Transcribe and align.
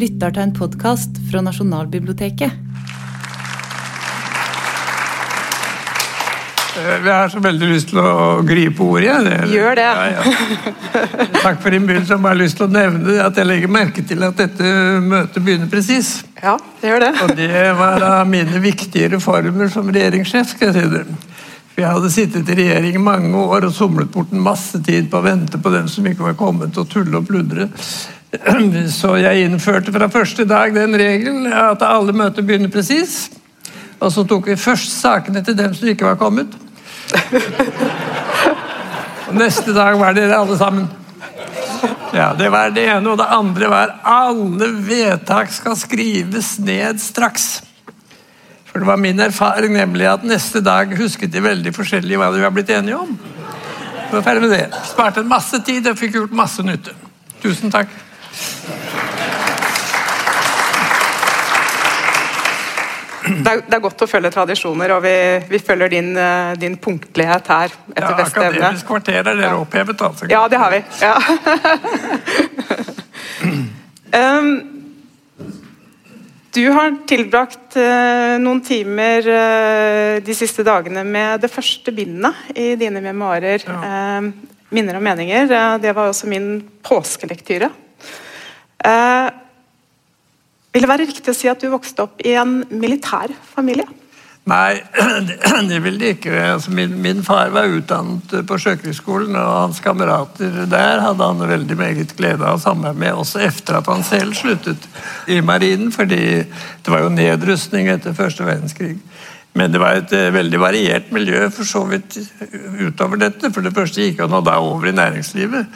lytter 0.00 0.32
til 0.34 0.46
en 0.46 0.52
podkast 0.56 1.18
fra 1.30 1.42
Nasjonalbiblioteket. 1.44 2.66
Jeg 6.80 7.00
Vi 7.04 7.10
har 7.10 7.28
så 7.28 7.40
veldig 7.44 7.66
lyst 7.74 7.90
til 7.90 7.98
å 8.00 8.40
gripe 8.46 8.80
ordet. 8.82 9.04
jeg. 9.04 9.24
Det- 9.24 9.50
Gjør 9.52 9.74
det. 9.76 9.82
Ja, 9.82 10.06
ja. 10.14 10.22
Takk 11.42 11.60
for 11.62 11.70
innbydelsen. 11.76 12.08
Jeg 12.08 12.16
har 12.16 12.22
bare 12.22 12.38
lyst 12.38 12.56
til 12.56 12.66
å 12.66 12.70
nevne 12.72 13.18
at 13.24 13.36
jeg 13.36 13.46
legger 13.46 13.68
merke 13.68 14.04
til 14.08 14.22
at 14.24 14.36
dette 14.36 14.62
møtet 15.04 15.44
begynner 15.44 15.68
presis. 15.68 16.22
Ja, 16.42 16.56
det 16.80 16.88
gjør 16.90 17.00
det. 17.04 17.10
Og 17.26 17.34
det 17.36 17.76
var 17.76 18.02
av 18.02 18.26
mine 18.28 18.60
viktige 18.64 19.10
reformer 19.12 19.68
som 19.68 19.90
regjeringssjef. 19.92 20.54
skal 20.54 20.72
jeg 20.72 20.82
si 20.82 20.88
det. 20.94 21.04
For 21.74 21.80
Jeg 21.82 21.90
hadde 21.92 22.10
sittet 22.10 22.48
i 22.48 22.54
regjering 22.62 22.94
i 22.94 22.98
mange 22.98 23.34
år 23.36 23.64
og 23.68 23.72
somlet 23.76 24.10
bort 24.10 24.32
en 24.32 24.40
masse 24.40 24.80
tid 24.82 25.10
på 25.10 25.20
å 25.20 25.22
vente 25.24 25.58
på 25.60 25.70
dem 25.72 25.86
som 25.88 26.04
ikke 26.06 26.24
var 26.30 26.34
kommet, 26.34 26.76
og 26.78 26.88
tulle 26.88 27.14
og 27.20 27.26
pludre. 27.28 27.68
Så 29.00 29.16
jeg 29.18 29.44
innførte 29.46 29.92
fra 29.94 30.08
første 30.10 30.46
dag 30.48 30.74
den 30.74 30.94
regelen 30.98 31.48
at 31.50 31.82
alle 31.82 32.14
møter 32.14 32.46
begynner 32.46 32.70
presis. 32.72 33.28
Og 34.00 34.12
så 34.14 34.24
tok 34.24 34.48
vi 34.48 34.56
først 34.56 34.94
sakene 35.00 35.42
til 35.44 35.56
dem 35.58 35.74
som 35.76 35.88
ikke 35.90 36.06
var 36.08 36.20
kommet. 36.20 36.54
Og 39.28 39.36
neste 39.38 39.74
dag 39.76 39.98
var 40.00 40.16
dere 40.16 40.38
alle 40.38 40.56
sammen. 40.58 40.88
Ja, 42.14 42.32
Det 42.34 42.48
var 42.50 42.70
det 42.74 42.86
ene. 42.88 43.10
Og 43.10 43.18
det 43.18 43.26
andre 43.30 43.68
var 43.70 43.96
alle 44.04 44.70
vedtak 44.86 45.52
skal 45.52 45.76
skrives 45.78 46.58
ned 46.58 47.00
straks. 47.02 47.62
For 48.70 48.78
det 48.78 48.86
var 48.86 48.96
min 49.02 49.20
erfaring 49.20 49.74
nemlig 49.74 50.06
at 50.06 50.24
neste 50.24 50.62
dag 50.62 50.94
husket 50.98 51.32
de 51.32 51.42
veldig 51.42 51.72
forskjellig 51.74 52.18
hva 52.18 52.30
de 52.30 52.42
var 52.42 52.54
blitt 52.54 52.70
enige 52.70 52.98
om. 52.98 53.16
Så 54.10 54.22
ferdig 54.22 54.42
med 54.46 54.54
det. 54.54 54.64
Sparte 54.86 55.22
en 55.22 55.30
masse 55.30 55.58
tid 55.66 55.86
og 55.90 55.98
fikk 55.98 56.16
gjort 56.18 56.34
masse 56.34 56.62
nytte. 56.66 56.94
Tusen 57.42 57.70
takk. 57.70 57.90
Det 63.30 63.50
er, 63.50 63.60
det 63.66 63.76
er 63.76 63.82
godt 63.82 64.02
å 64.04 64.08
følge 64.10 64.30
tradisjoner, 64.34 64.92
og 64.96 65.04
vi, 65.04 65.14
vi 65.50 65.60
følger 65.62 65.92
din, 65.92 66.10
eh, 66.18 66.52
din 66.60 66.76
punktlighet 66.80 67.50
her 67.52 67.72
etter 67.92 68.08
Ja, 68.08 68.16
beste 68.18 68.42
evne. 68.42 68.58
Akademisk 68.58 68.90
kvarter 68.90 69.20
er 69.20 69.28
dere 69.28 69.54
opphevet, 69.60 70.02
altså. 70.06 70.28
Ja, 70.30 70.42
det 70.50 70.60
har 70.60 70.74
vi. 70.74 70.80
Ja. 71.04 71.16
um, 74.40 74.50
du 76.50 76.64
har 76.74 76.96
tilbrakt 77.06 77.76
uh, 77.78 78.34
noen 78.42 78.62
timer 78.66 79.28
uh, 79.30 80.16
de 80.24 80.34
siste 80.34 80.64
dagene 80.66 81.04
med 81.06 81.44
det 81.44 81.52
første 81.52 81.94
bindet 81.94 82.56
i 82.58 82.72
dine 82.80 83.02
memoarer. 83.04 83.62
eh, 83.62 84.32
'Minner 84.70 84.96
og 84.98 85.02
meninger'. 85.02 85.78
Det 85.82 85.94
var 85.94 86.08
også 86.10 86.28
min 86.30 86.62
påskelektyre. 86.86 87.70
Eh, 88.84 89.30
vil 90.72 90.84
det 90.84 90.90
være 90.90 91.08
riktig 91.08 91.32
å 91.32 91.36
si 91.36 91.50
at 91.50 91.60
du 91.60 91.70
vokste 91.72 92.06
opp 92.06 92.22
i 92.24 92.36
en 92.38 92.60
militær 92.70 93.32
familie? 93.54 93.88
Nei, 94.50 94.80
det- 95.68 95.82
vil 95.84 95.98
det 96.00 96.14
ikke. 96.16 96.32
Altså, 96.54 96.72
min, 96.74 96.94
min 97.02 97.22
far 97.24 97.50
var 97.54 97.68
utdannet 97.68 98.32
på 98.48 98.58
Sjøkrigsskolen, 98.58 99.36
og 99.36 99.50
hans 99.66 99.80
kamerater 99.84 100.64
der 100.70 101.02
hadde 101.04 101.26
han 101.26 101.44
veldig 101.48 101.76
meget 101.78 102.14
glede 102.16 102.46
av 102.46 102.62
samarbeid 102.62 102.98
med, 103.02 103.20
også 103.20 103.42
etter 103.46 103.78
at 103.78 103.90
han 103.90 104.02
selv 104.06 104.34
sluttet 104.38 104.88
i 105.28 105.40
marinen, 105.44 105.92
fordi 105.92 106.22
det 106.40 106.88
var 106.88 107.04
jo 107.04 107.12
nedrustning 107.14 107.90
etter 107.92 108.16
første 108.16 108.46
verdenskrig. 108.48 108.96
Men 109.58 109.72
det 109.74 109.80
var 109.82 109.98
et 109.98 110.12
eh, 110.14 110.30
veldig 110.34 110.60
variert 110.62 111.08
miljø 111.12 111.48
for 111.50 111.66
så 111.66 111.82
vidt 111.90 112.20
utover 112.86 113.18
dette. 113.18 113.50
For 113.50 113.66
det 113.66 113.74
første 113.74 114.04
gikk 114.06 114.22
han 114.22 114.36
da 114.46 114.60
over 114.62 114.86
i 114.86 114.94
næringslivet. 114.94 115.66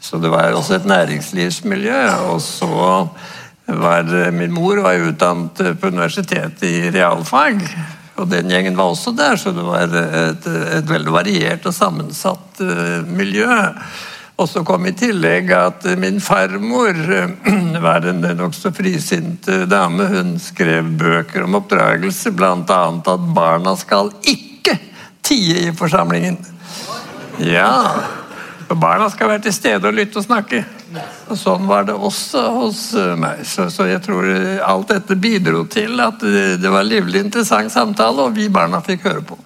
Så 0.00 0.18
det 0.18 0.32
var 0.32 0.52
også 0.56 0.78
et 0.78 0.88
næringslivsmiljø. 0.88 2.02
Og 2.32 2.40
så 2.42 2.68
var 3.66 4.14
eh, 4.14 4.32
min 4.34 4.52
mor 4.52 4.82
var 4.84 5.08
utdannet 5.10 5.60
eh, 5.60 5.74
på 5.74 5.92
universitetet 5.92 6.62
i 6.68 6.90
realfag. 6.94 7.60
Og 8.20 8.28
den 8.28 8.50
gjengen 8.52 8.76
var 8.76 8.92
også 8.92 9.14
der, 9.16 9.36
så 9.40 9.52
det 9.56 9.64
var 9.64 9.88
et, 9.88 10.46
et 10.76 10.88
veldig 10.88 11.12
variert 11.14 11.66
og 11.68 11.76
sammensatt 11.76 12.64
eh, 12.64 13.04
miljø. 13.08 13.48
Og 14.40 14.48
så 14.48 14.62
kom 14.64 14.86
i 14.88 14.94
tillegg 14.96 15.50
at 15.52 15.84
min 16.00 16.20
farmor 16.24 16.96
eh, 16.96 17.32
var 17.86 18.06
en 18.08 18.24
nokså 18.38 18.72
frisinnet 18.76 19.48
eh, 19.52 19.66
dame. 19.68 20.06
Hun 20.08 20.38
skrev 20.40 20.88
bøker 21.00 21.44
om 21.44 21.58
oppdragelse, 21.60 22.32
bl.a. 22.36 22.54
at 22.56 23.26
barna 23.36 23.76
skal 23.76 24.12
ikke 24.24 24.78
tie 25.26 25.66
i 25.68 25.74
forsamlingen. 25.76 26.40
Ja, 27.44 27.84
for 28.70 28.78
barna 28.78 29.08
skal 29.10 29.32
være 29.32 29.42
til 29.48 29.54
stede 29.56 29.88
og 29.88 29.96
lytte 29.98 30.20
og 30.20 30.28
snakke. 30.28 30.60
Og 31.26 31.38
Sånn 31.38 31.66
var 31.66 31.88
det 31.88 31.96
også 31.98 32.44
hos 32.54 32.84
eh, 32.94 33.16
meg. 33.18 33.42
Så, 33.48 33.66
så 33.74 33.88
jeg 33.90 33.98
tror 34.04 34.28
eh, 34.30 34.62
alt 34.62 34.92
dette 34.92 35.18
bidro 35.18 35.64
til 35.66 35.98
at 36.04 36.22
eh, 36.22 36.54
det 36.60 36.70
var 36.70 36.86
livlig 36.86 37.24
interessant 37.26 37.74
samtale, 37.74 38.28
og 38.28 38.38
vi 38.38 38.46
barna 38.46 38.78
fikk 38.86 39.08
høre 39.10 39.26
på. 39.26 39.40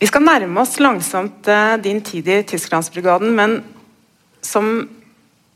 Vi 0.00 0.08
skal 0.08 0.24
nærme 0.24 0.64
oss 0.64 0.78
langsomt 0.80 1.52
eh, 1.52 1.76
din 1.84 2.00
tid 2.04 2.32
i 2.32 2.40
Tysklandsbrigaden, 2.48 3.36
men 3.36 3.60
som 4.44 4.72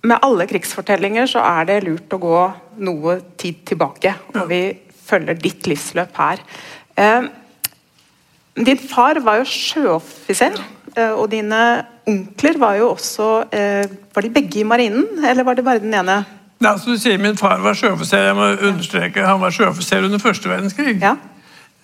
med 0.09 0.23
alle 0.23 0.47
krigsfortellinger 0.49 1.29
så 1.29 1.43
er 1.45 1.67
det 1.69 1.83
lurt 1.89 2.15
å 2.15 2.21
gå 2.23 2.39
noe 2.85 3.19
tid 3.41 3.65
tilbake. 3.73 4.13
Og 4.37 4.49
vi 4.53 4.63
følger 5.09 5.41
ditt 5.41 5.69
livsløp 5.69 6.21
her. 6.21 6.45
Eh, 7.01 7.29
din 8.61 8.89
far 8.91 9.21
var 9.25 9.41
jo 9.41 9.49
sjøoffiser, 9.49 10.57
eh, 10.57 10.75
og 11.15 11.31
dine 11.33 11.63
onkler 12.09 12.59
var 12.61 12.79
jo 12.81 12.91
også 12.95 13.29
eh, 13.53 13.97
Var 14.15 14.25
de 14.25 14.35
begge 14.35 14.61
i 14.61 14.67
marinen, 14.67 15.07
eller 15.25 15.45
var 15.45 15.59
det 15.59 15.65
bare 15.65 15.83
den 15.83 15.95
ene? 15.95 16.23
Ja, 16.59 16.75
som 16.79 16.93
du 16.93 17.01
sier 17.01 17.21
Min 17.23 17.39
far 17.39 17.61
var 17.63 17.77
sjøoffiser. 17.79 18.31
Jeg 18.31 18.39
må 18.39 18.53
understreke 18.57 19.27
Han 19.27 19.43
var 19.43 19.55
sjøoffiser 19.55 20.07
under 20.09 20.23
første 20.23 20.51
verdenskrig. 20.51 20.97
Ja. 21.03 21.15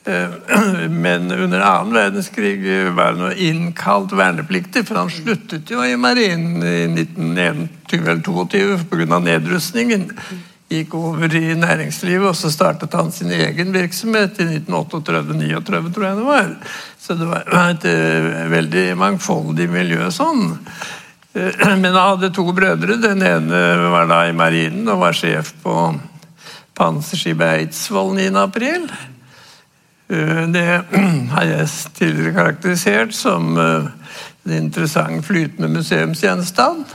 Eh, 0.06 0.34
Men 1.04 1.30
under 1.32 1.60
annen 1.60 1.94
verdenskrig 1.94 2.58
var 2.96 3.14
han 3.14 3.36
innkalt 3.36 4.16
vernepliktig, 4.16 4.86
for 4.88 5.00
han 5.00 5.12
sluttet 5.12 5.70
jo 5.70 5.84
i 5.84 5.96
marinen 5.96 6.62
i 6.62 6.76
1921 6.90 7.70
eller 7.94 8.18
1922 8.18 8.78
pga. 8.90 9.18
nedrustningen. 9.18 10.10
Gikk 10.74 10.94
over 10.98 11.34
i 11.36 11.54
næringslivet, 11.54 12.26
og 12.26 12.36
så 12.36 12.50
startet 12.50 12.94
han 12.96 13.12
sin 13.14 13.30
egen 13.30 13.70
virksomhet 13.74 14.40
i 14.42 14.46
1938-39, 14.64 15.92
tror 15.94 16.06
jeg 16.08 16.18
det 16.18 16.26
var. 16.26 16.50
Så 16.98 17.14
det 17.20 17.28
var 17.28 17.46
et 17.68 17.86
eh, 17.90 18.28
veldig 18.50 18.84
mangfoldig 18.98 19.68
miljø 19.70 20.08
sånn. 20.14 20.56
Eh, 21.34 21.64
Men 21.82 21.90
han 21.92 22.00
hadde 22.14 22.32
to 22.34 22.46
brødre. 22.56 22.98
Den 23.02 23.22
ene 23.22 23.62
var 23.92 24.08
da 24.10 24.24
i 24.26 24.36
marinen 24.36 24.88
og 24.90 25.02
var 25.04 25.18
sjef 25.18 25.52
på 25.62 25.76
panserskipet 26.74 27.60
Eidsvoll 27.60 28.14
9. 28.18 28.30
april. 28.42 28.88
Eh, 30.10 30.44
Det 30.54 30.68
har 31.34 31.50
jeg 31.50 31.72
tidligere 32.00 32.36
karakterisert 32.40 33.14
som 33.14 33.52
en 33.58 34.56
interessant 34.58 35.22
flytende 35.26 35.70
museumsgjenstand. 35.76 36.88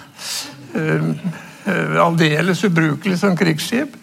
Eh, 1.66 2.06
Aldeles 2.06 2.64
ubrukelig 2.64 3.20
som 3.20 3.38
krigsskip. 3.38 3.96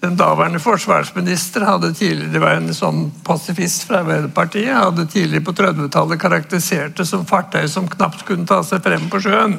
Den 0.00 0.16
daværende 0.16 0.58
forsvarsminister 0.60 1.64
hadde 1.64 1.94
tidligere, 1.94 2.32
det 2.32 2.40
var 2.42 2.58
en 2.58 2.74
sånn 2.76 3.06
pasifist 3.24 3.86
fra 3.88 4.02
Arbeiderpartiet, 4.02 4.74
hadde 4.76 5.06
tidligere 5.08 5.46
på 5.46 5.54
30-tallet 5.56 6.20
karakterisert 6.20 6.98
det 6.98 7.06
som 7.08 7.24
fartøy 7.26 7.64
som 7.72 7.88
knapt 7.88 8.26
kunne 8.28 8.46
ta 8.46 8.60
seg 8.66 8.84
frem 8.84 9.08
på 9.12 9.22
sjøen. 9.24 9.58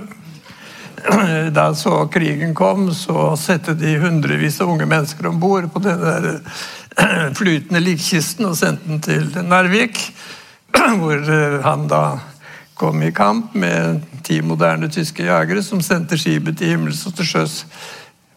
Da 1.57 1.71
så 1.77 2.05
krigen 2.11 2.55
kom, 2.57 2.89
så 2.93 3.31
satte 3.39 3.75
de 3.77 3.97
hundrevis 4.01 4.61
av 4.61 4.71
unge 4.73 4.85
mennesker 4.89 5.27
om 5.29 5.39
bord 5.39 5.69
på 5.73 5.81
den 5.85 6.01
der 6.05 6.29
flytende 7.39 7.81
likkisten 7.81 8.49
og 8.49 8.57
sendte 8.59 8.89
den 8.89 9.01
til 9.01 9.49
Narvik, 9.49 9.99
hvor 11.01 11.17
eh, 11.17 11.59
han 11.65 11.89
da 11.89 12.03
kom 12.77 13.01
i 13.01 13.11
kamp 13.11 13.55
med 13.57 14.03
ti 14.27 14.41
moderne 14.43 14.89
tyske 14.91 15.25
jagere 15.25 15.63
som 15.63 15.81
sendte 15.83 16.19
skipet 16.19 16.59
til 16.59 16.75
himmels 16.75 17.05
og 17.07 17.15
til 17.17 17.29
sjøs 17.29 17.61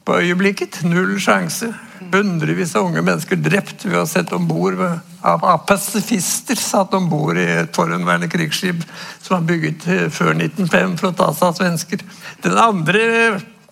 på 0.07 0.19
øyeblikket. 0.23 0.83
Null 0.87 1.17
sjanse. 1.23 1.73
Hundrevis 2.11 2.73
av 2.79 2.89
unge 2.89 3.03
mennesker 3.05 3.39
drept 3.39 3.85
ved 3.85 3.99
å 4.01 4.09
sette 4.09 4.35
om 4.35 4.47
bord 4.49 4.79
av, 4.81 5.45
pasifister 5.69 6.59
satt 6.59 6.95
om 6.97 7.11
bord 7.11 7.39
i 7.39 7.47
et 7.61 7.75
forhenværende 7.77 8.31
krigsskip 8.33 8.83
som 9.21 9.37
var 9.37 9.49
bygget 9.51 9.87
eh, 9.87 10.07
før 10.11 10.33
1905 10.33 10.97
for 10.99 11.11
å 11.11 11.17
ta 11.19 11.29
seg 11.37 11.51
av 11.51 11.59
svensker. 11.59 12.05
Den 12.47 12.57
andre 12.59 13.05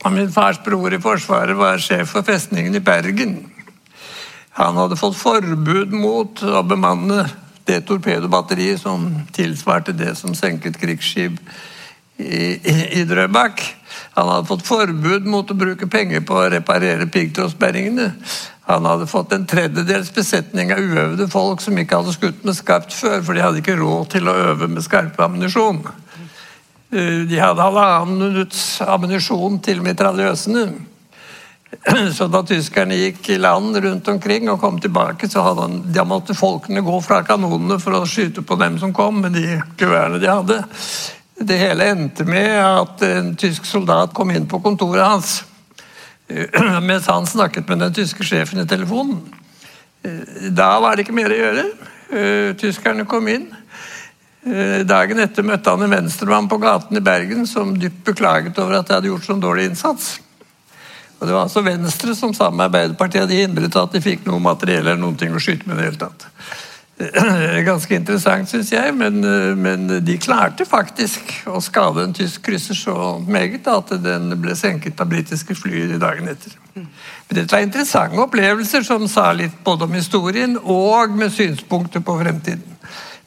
av 0.04 0.14
min 0.14 0.30
fars 0.30 0.60
bror 0.62 0.94
i 0.94 1.00
Forsvaret 1.02 1.58
var 1.58 1.80
sjef 1.82 2.12
for 2.12 2.26
festningen 2.26 2.76
i 2.76 2.84
Bergen. 2.84 3.38
Han 4.58 4.78
hadde 4.78 4.98
fått 4.98 5.18
forbud 5.18 5.94
mot 5.94 6.42
å 6.42 6.62
bemanne 6.66 7.24
det 7.68 7.82
torpedobatteriet 7.88 8.80
som 8.80 9.08
tilsvarte 9.34 9.96
det 9.96 10.14
som 10.18 10.36
senket 10.36 10.78
krigsskip 10.80 11.40
i, 12.18 13.04
Drøbak. 13.08 13.62
Han 14.18 14.28
hadde 14.28 14.48
fått 14.48 14.66
forbud 14.66 15.26
mot 15.30 15.50
å 15.50 15.56
bruke 15.58 15.86
penger 15.90 16.24
på 16.26 16.34
å 16.34 16.48
reparere 16.50 17.06
piggtrådsperringene. 17.06 18.08
Han 18.68 18.84
hadde 18.84 19.06
fått 19.08 19.32
en 19.32 19.46
tredjedels 19.48 20.10
besetning 20.12 20.72
av 20.74 20.82
uøvde 20.82 21.28
folk 21.30 21.62
som 21.64 21.78
ikke 21.78 22.02
hadde 22.02 22.16
skutt 22.16 22.42
med 22.44 22.58
skarpt 22.58 22.92
før, 22.92 23.22
for 23.24 23.38
de 23.38 23.44
hadde 23.44 23.62
ikke 23.62 23.78
råd 23.78 24.10
til 24.16 24.28
å 24.28 24.36
øve 24.50 24.68
med 24.68 24.84
skarp 24.84 25.16
ammunisjon. 25.24 25.80
Eh, 26.92 27.24
De 27.30 27.40
hadde 27.40 27.64
halvannen 27.64 28.18
minutts 28.18 28.82
ammunisjon 28.84 29.60
til 29.64 29.80
mitraljøsene. 29.86 30.66
Så 32.16 32.28
da 32.32 32.42
tyskerne 32.48 32.96
gikk 32.96 33.28
i 33.30 33.38
land 33.40 33.76
rundt 33.84 34.08
omkring 34.08 34.48
og 34.50 34.60
kom 34.60 34.78
tilbake, 34.80 35.28
så 35.28 35.44
hadde 35.44 35.66
han, 35.66 35.80
de 35.92 36.04
måtte 36.08 36.36
folkene 36.36 36.80
gå 36.84 37.00
fra 37.04 37.20
kanonene 37.28 37.76
for 37.82 37.96
å 37.96 38.06
skyte 38.08 38.40
på 38.44 38.56
dem 38.60 38.78
som 38.80 38.94
kom 38.96 39.20
med 39.24 39.36
de 39.36 39.60
geværene 39.76 40.20
de 40.22 40.30
hadde. 40.32 40.62
Det 41.38 41.58
hele 41.60 41.86
endte 41.92 42.24
med 42.26 42.50
at 42.58 43.02
en 43.06 43.34
tysk 43.38 43.66
soldat 43.66 44.14
kom 44.14 44.32
inn 44.34 44.48
på 44.50 44.58
kontoret 44.62 45.06
hans 45.06 45.36
mens 46.88 47.06
han 47.06 47.26
snakket 47.26 47.68
med 47.68 47.78
den 47.78 47.94
tyske 47.94 48.26
sjefen 48.26 48.60
i 48.60 48.66
telefonen. 48.68 49.22
Da 50.52 50.74
var 50.82 50.96
det 50.96 51.06
ikke 51.06 51.16
mer 51.16 51.32
å 51.32 51.38
gjøre. 51.38 51.64
Tyskerne 52.60 53.06
kom 53.08 53.30
inn. 53.32 53.46
Dagen 54.88 55.20
etter 55.22 55.46
møtte 55.46 55.72
han 55.72 55.82
en 55.84 55.92
venstremann 55.92 56.48
på 56.50 56.60
gaten 56.62 57.00
i 57.00 57.04
Bergen 57.04 57.46
som 57.48 57.74
dypt 57.80 58.04
beklaget 58.06 58.58
over 58.60 58.78
at 58.78 58.88
de 58.88 58.96
hadde 58.96 59.10
gjort 59.10 59.26
sånn 59.26 59.42
dårlig 59.42 59.70
innsats. 59.70 60.18
Og 61.18 61.26
Det 61.26 61.34
var 61.34 61.48
altså 61.48 61.64
Venstre 61.66 62.14
som 62.14 62.34
sammen 62.34 62.60
med 62.60 62.68
Arbeiderpartiet 62.68 63.24
hadde 63.24 63.40
hindret 63.40 63.76
at 63.76 63.94
de 63.94 64.02
fikk 64.02 64.28
noe 64.28 64.38
materiell 64.42 64.84
eller 64.84 65.00
noen 65.00 65.16
ting 65.18 65.34
å 65.34 65.42
skyte 65.42 65.66
med. 65.66 65.80
det 65.80 65.88
hele 65.88 66.02
tatt. 66.04 66.28
Ganske 67.68 67.94
interessant, 67.94 68.48
syns 68.50 68.72
jeg, 68.72 68.94
men, 68.98 69.20
men, 69.62 69.86
de 70.02 70.16
klarte 70.18 70.66
faktisk 70.66 71.30
å 71.46 71.60
skade 71.62 72.02
en 72.02 72.14
tysk 72.16 72.42
krysser 72.48 72.74
så 72.74 72.96
meget 73.22 73.68
at 73.70 73.92
den 74.02 74.32
ble 74.42 74.56
senket 74.58 74.98
av 74.98 75.10
britiske 75.12 75.54
fly 75.54 75.84
dagen 76.02 76.30
etter. 76.30 76.56
Men 76.74 77.38
Dette 77.38 77.54
var 77.54 77.62
interessante 77.62 78.18
opplevelser 78.22 78.82
som 78.86 79.06
sa 79.10 79.30
litt 79.36 79.54
både 79.64 79.86
om 79.86 79.94
historien 79.94 80.58
og 80.58 81.14
med 81.14 81.30
synspunkter 81.34 82.02
på 82.02 82.18
fremtiden. 82.18 82.76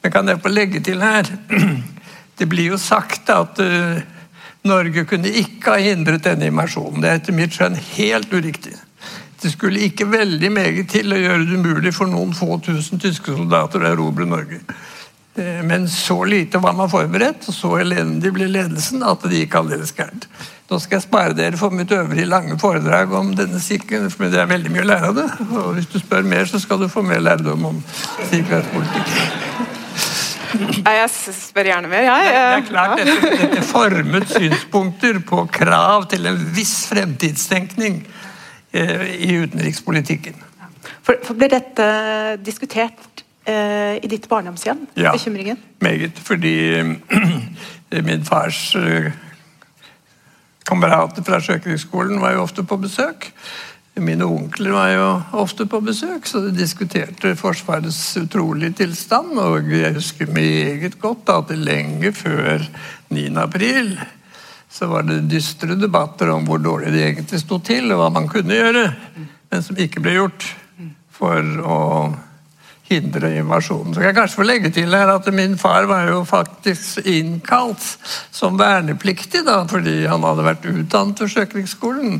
Men 0.02 0.12
kan 0.12 0.28
jeg 0.28 0.42
få 0.42 0.52
legge 0.52 0.82
til 0.84 1.02
her 1.04 1.28
Det 2.38 2.48
blir 2.50 2.72
jo 2.72 2.78
sagt 2.80 3.28
at 3.30 3.60
uh, 3.62 4.00
Norge 4.66 5.04
kunne 5.06 5.30
ikke 5.30 5.74
ha 5.74 5.82
hindret 5.84 6.24
denne 6.24 6.48
invasjonen. 6.48 7.02
Det 7.02 7.10
er 7.10 7.20
etter 7.20 7.36
mitt 7.36 7.54
skjønn 7.54 7.76
helt 7.92 8.32
uriktig. 8.34 8.72
Det 9.42 9.50
skulle 9.50 9.82
ikke 9.88 10.06
veldig 10.06 10.52
meget 10.54 10.90
til 10.92 11.10
å 11.10 11.18
gjøre 11.18 11.44
det 11.48 11.58
umulig 11.58 11.90
for 11.96 12.10
noen 12.10 12.30
få 12.36 12.60
tusen 12.62 13.00
tyske 13.02 13.34
soldater 13.34 13.82
å 13.82 13.90
erobre 13.90 14.26
Norge. 14.28 14.60
Eh, 15.34 15.62
men 15.66 15.88
så 15.90 16.24
lite 16.24 16.60
var 16.62 16.76
man 16.78 16.90
forberedt, 16.92 17.48
og 17.50 17.56
så 17.56 17.72
elendig 17.80 18.30
ble 18.36 18.46
ledelsen 18.52 19.02
at 19.02 19.24
det 19.26 19.42
gikk 19.42 19.58
aldeles 19.58 19.94
gærent. 19.96 20.28
Nå 20.70 20.78
skal 20.80 21.00
jeg 21.00 21.06
spare 21.08 21.36
dere 21.36 21.58
for 21.58 21.74
mitt 21.74 21.90
øvrige 21.92 22.28
lange 22.30 22.54
foredrag 22.60 23.12
om 23.18 23.34
denne 23.36 23.60
sikkerheten, 23.60 24.12
for 24.14 24.30
det 24.30 24.40
er 24.40 24.50
veldig 24.52 24.72
mye 24.72 24.86
å 24.86 24.90
lære 24.92 25.10
av 25.10 25.18
det. 25.18 25.28
Og 25.50 25.74
hvis 25.76 25.90
du 25.90 25.98
spør 26.00 26.22
mer, 26.28 26.46
så 26.48 26.62
skal 26.62 26.80
du 26.80 26.88
få 26.92 27.02
mer 27.04 27.20
lærdom 27.24 27.66
om 27.72 27.82
sikkerhetspolitikk. 28.30 29.08
Jeg 30.52 31.10
spør 31.10 31.68
gjerne 31.72 31.88
mer, 31.88 32.06
jeg. 32.06 32.30
Det 32.30 32.40
er 32.44 32.66
klart, 32.68 32.98
dette, 33.00 33.36
dette 33.42 33.62
formet 33.64 34.28
synspunkter 34.30 35.18
på 35.26 35.46
krav 35.50 36.06
til 36.12 36.28
en 36.28 36.40
viss 36.54 36.82
fremtidstenkning 36.92 38.02
i 38.72 39.36
utenrikspolitikken. 39.42 40.38
For, 41.02 41.18
for 41.24 41.38
Ble 41.38 41.48
dette 41.52 41.88
diskutert 42.44 43.24
eh, 43.44 43.98
i 44.02 44.08
ditt 44.10 44.28
barndomshjem? 44.30 44.86
Ja, 44.96 45.12
bekymringen? 45.12 45.58
meget. 45.80 46.18
Fordi 46.18 46.82
min 48.08 48.24
fars 48.24 48.74
eh, 48.78 49.12
kamerater 50.66 51.22
fra 51.26 51.40
Sjøkrigsskolen 51.42 52.20
var 52.22 52.36
jo 52.36 52.46
ofte 52.46 52.64
på 52.64 52.76
besøk. 52.76 53.32
Mine 54.00 54.24
onkler 54.24 54.72
var 54.72 54.88
jo 54.94 55.08
ofte 55.36 55.66
på 55.68 55.82
besøk, 55.84 56.24
så 56.26 56.40
de 56.46 56.54
diskuterte 56.56 57.34
Forsvarets 57.36 58.16
utrolige 58.16 58.72
tilstand. 58.72 59.36
Og 59.36 59.68
jeg 59.68 59.92
husker 59.94 60.32
meget 60.32 60.96
godt 61.00 61.28
at 61.28 61.58
lenge 61.58 62.12
før 62.12 62.64
9. 63.10 63.26
april 63.36 63.98
så 64.72 64.88
var 64.88 65.04
det 65.04 65.20
dystre 65.28 65.76
debatter 65.76 66.32
om 66.32 66.46
hvor 66.48 66.60
dårlig 66.62 66.94
det 66.94 67.04
egentlig 67.10 67.40
sto 67.42 67.60
til, 67.60 67.92
og 67.92 68.00
hva 68.00 68.10
man 68.14 68.28
kunne 68.32 68.56
gjøre, 68.56 68.84
men 69.52 69.64
som 69.64 69.80
ikke 69.80 70.00
ble 70.00 70.16
gjort 70.16 70.46
for 71.12 71.40
å 71.60 71.80
hindre 72.92 73.30
invasjonen. 73.38 73.92
Så 73.92 74.00
kan 74.00 74.10
jeg 74.10 74.16
kanskje 74.18 74.40
få 74.40 74.46
legge 74.46 74.72
til 74.74 74.96
her 74.96 75.12
at 75.12 75.28
min 75.34 75.54
far 75.60 75.86
var 75.90 76.08
jo 76.10 76.22
faktisk 76.28 77.06
innkalt 77.08 77.84
som 78.34 78.58
vernepliktig, 78.60 79.44
da, 79.46 79.62
fordi 79.68 80.02
han 80.10 80.24
hadde 80.26 80.46
vært 80.46 80.68
utdannet 80.68 81.22
ved 81.22 81.32
Sjøkrigsskolen 81.34 82.18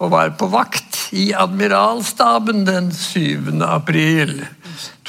og 0.00 0.12
var 0.14 0.32
på 0.40 0.48
vakt 0.52 0.98
i 1.16 1.30
admiralstaben 1.36 2.64
den 2.68 2.90
7. 2.96 3.60
april. 3.66 4.40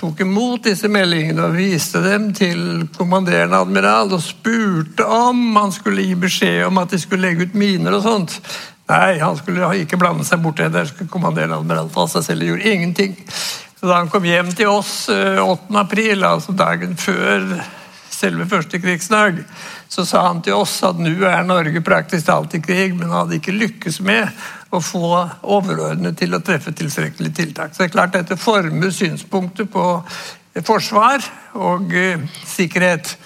Tok 0.01 0.23
imot 0.23 0.63
disse 0.65 0.89
meldingene 0.89 1.43
og 1.45 1.53
viste 1.59 1.99
dem 2.01 2.31
til 2.33 2.87
kommanderende 2.95 3.59
admiral 3.61 4.09
og 4.15 4.23
spurte 4.25 5.05
om 5.05 5.51
han 5.59 5.73
skulle 5.75 6.07
gi 6.07 6.15
beskjed 6.17 6.63
om 6.65 6.79
at 6.81 6.95
de 6.95 6.97
skulle 7.03 7.27
legge 7.27 7.45
ut 7.45 7.53
miner 7.53 7.93
og 7.93 8.01
sånt. 8.07 8.39
Nei, 8.89 9.19
han 9.21 9.37
skulle 9.37 9.69
ikke 9.83 9.99
blande 10.01 10.25
seg 10.25 10.41
borti 10.41 10.65
det. 10.65 10.73
Der 10.73 10.89
skulle 10.89 11.11
kommanderende 11.13 11.59
admiral 11.61 11.91
ta 11.93 12.07
seg 12.09 12.25
selv. 12.25 12.41
og 12.41 12.49
gjorde 12.49 12.73
ingenting. 12.73 13.13
Så 13.77 13.91
da 13.91 13.99
han 13.99 14.09
kom 14.09 14.25
hjem 14.25 14.49
til 14.57 14.73
oss 14.73 14.95
8. 15.09 15.37
Eh, 15.45 15.77
april, 15.83 16.25
altså 16.25 16.57
dagen 16.57 16.97
før 16.97 17.45
selve 18.09 18.49
første 18.49 18.81
krigsdag, 18.81 19.39
så 19.91 20.05
sa 20.07 20.21
han 20.27 20.39
til 20.39 20.55
oss 20.55 20.77
at 20.87 20.99
nå 21.03 21.11
er 21.27 21.41
Norge 21.43 21.81
praktisk 21.83 22.29
talt 22.29 22.53
i 22.55 22.61
krig, 22.63 22.93
men 22.95 23.11
hadde 23.11 23.35
ikke 23.41 23.55
lykkes 23.57 23.99
med 24.07 24.29
å 24.71 24.79
få 24.79 25.03
overordnede 25.43 26.15
til 26.21 26.37
å 26.37 26.39
treffe 26.39 26.71
tilstrekkelige 26.71 27.35
tiltak. 27.41 27.73
Så 27.73 27.83
det 27.83 27.89
er 27.89 27.97
klart 27.97 28.15
dette 28.15 28.39
former 28.39 28.93
synspunkter 28.95 29.67
på 29.67 29.83
forsvar 30.63 31.25
og 31.59 31.91
uh, 31.91 32.23
sikkerhet. 32.47 33.17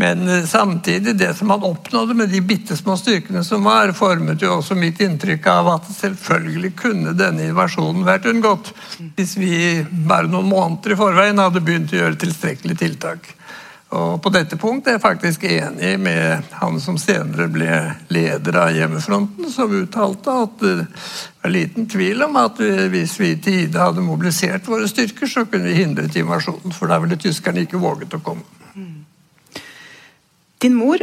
Men 0.00 0.28
eh, 0.28 0.44
samtidig, 0.48 1.16
det 1.20 1.34
som 1.36 1.50
han 1.52 1.64
oppnådde 1.64 2.14
med 2.16 2.30
de 2.32 2.38
bitte 2.40 2.76
små 2.76 2.94
styrkene 2.96 3.42
som 3.44 3.66
var, 3.68 3.92
formet 3.92 4.40
jo 4.40 4.54
også 4.54 4.76
mitt 4.76 5.00
inntrykk 5.04 5.48
av 5.52 5.68
at 5.74 5.90
selvfølgelig 5.92 6.70
kunne 6.78 7.12
denne 7.16 7.50
invasjonen 7.50 8.06
vært 8.06 8.28
unngått 8.30 8.72
hvis 9.18 9.34
vi 9.36 9.52
bare 10.08 10.30
noen 10.32 10.48
måneder 10.48 10.94
i 10.94 11.00
forveien 11.00 11.44
hadde 11.44 11.60
begynt 11.60 11.92
å 11.92 12.00
gjøre 12.00 12.16
tilstrekkelige 12.22 12.80
tiltak. 12.80 13.28
Og 13.90 14.20
På 14.22 14.30
dette 14.30 14.54
punktet 14.54 14.92
er 14.92 14.96
jeg 14.98 15.02
faktisk 15.02 15.44
enig 15.50 15.96
med 15.98 16.52
han 16.60 16.76
som 16.82 16.98
senere 17.00 17.48
ble 17.50 17.78
leder 18.14 18.58
av 18.62 18.76
Hjemmefronten, 18.76 19.48
som 19.50 19.72
uttalte 19.74 20.34
at 20.44 20.60
det 20.62 20.76
var 21.42 21.50
liten 21.50 21.88
tvil 21.90 22.22
om 22.22 22.38
at 22.38 22.60
hvis 22.92 23.16
vi 23.18 23.32
i 23.34 23.40
tide 23.42 23.80
hadde 23.82 24.04
mobilisert 24.06 24.68
våre 24.70 24.86
styrker, 24.86 25.26
så 25.26 25.42
kunne 25.42 25.72
vi 25.72 25.80
hindret 25.80 26.14
invasjonen, 26.20 26.70
for 26.76 26.92
da 26.92 27.00
ville 27.02 27.18
tyskerne 27.18 27.64
ikke 27.66 27.82
våget 27.82 28.14
å 28.14 28.22
komme. 28.22 28.46
Din 30.60 30.76
mor 30.76 31.02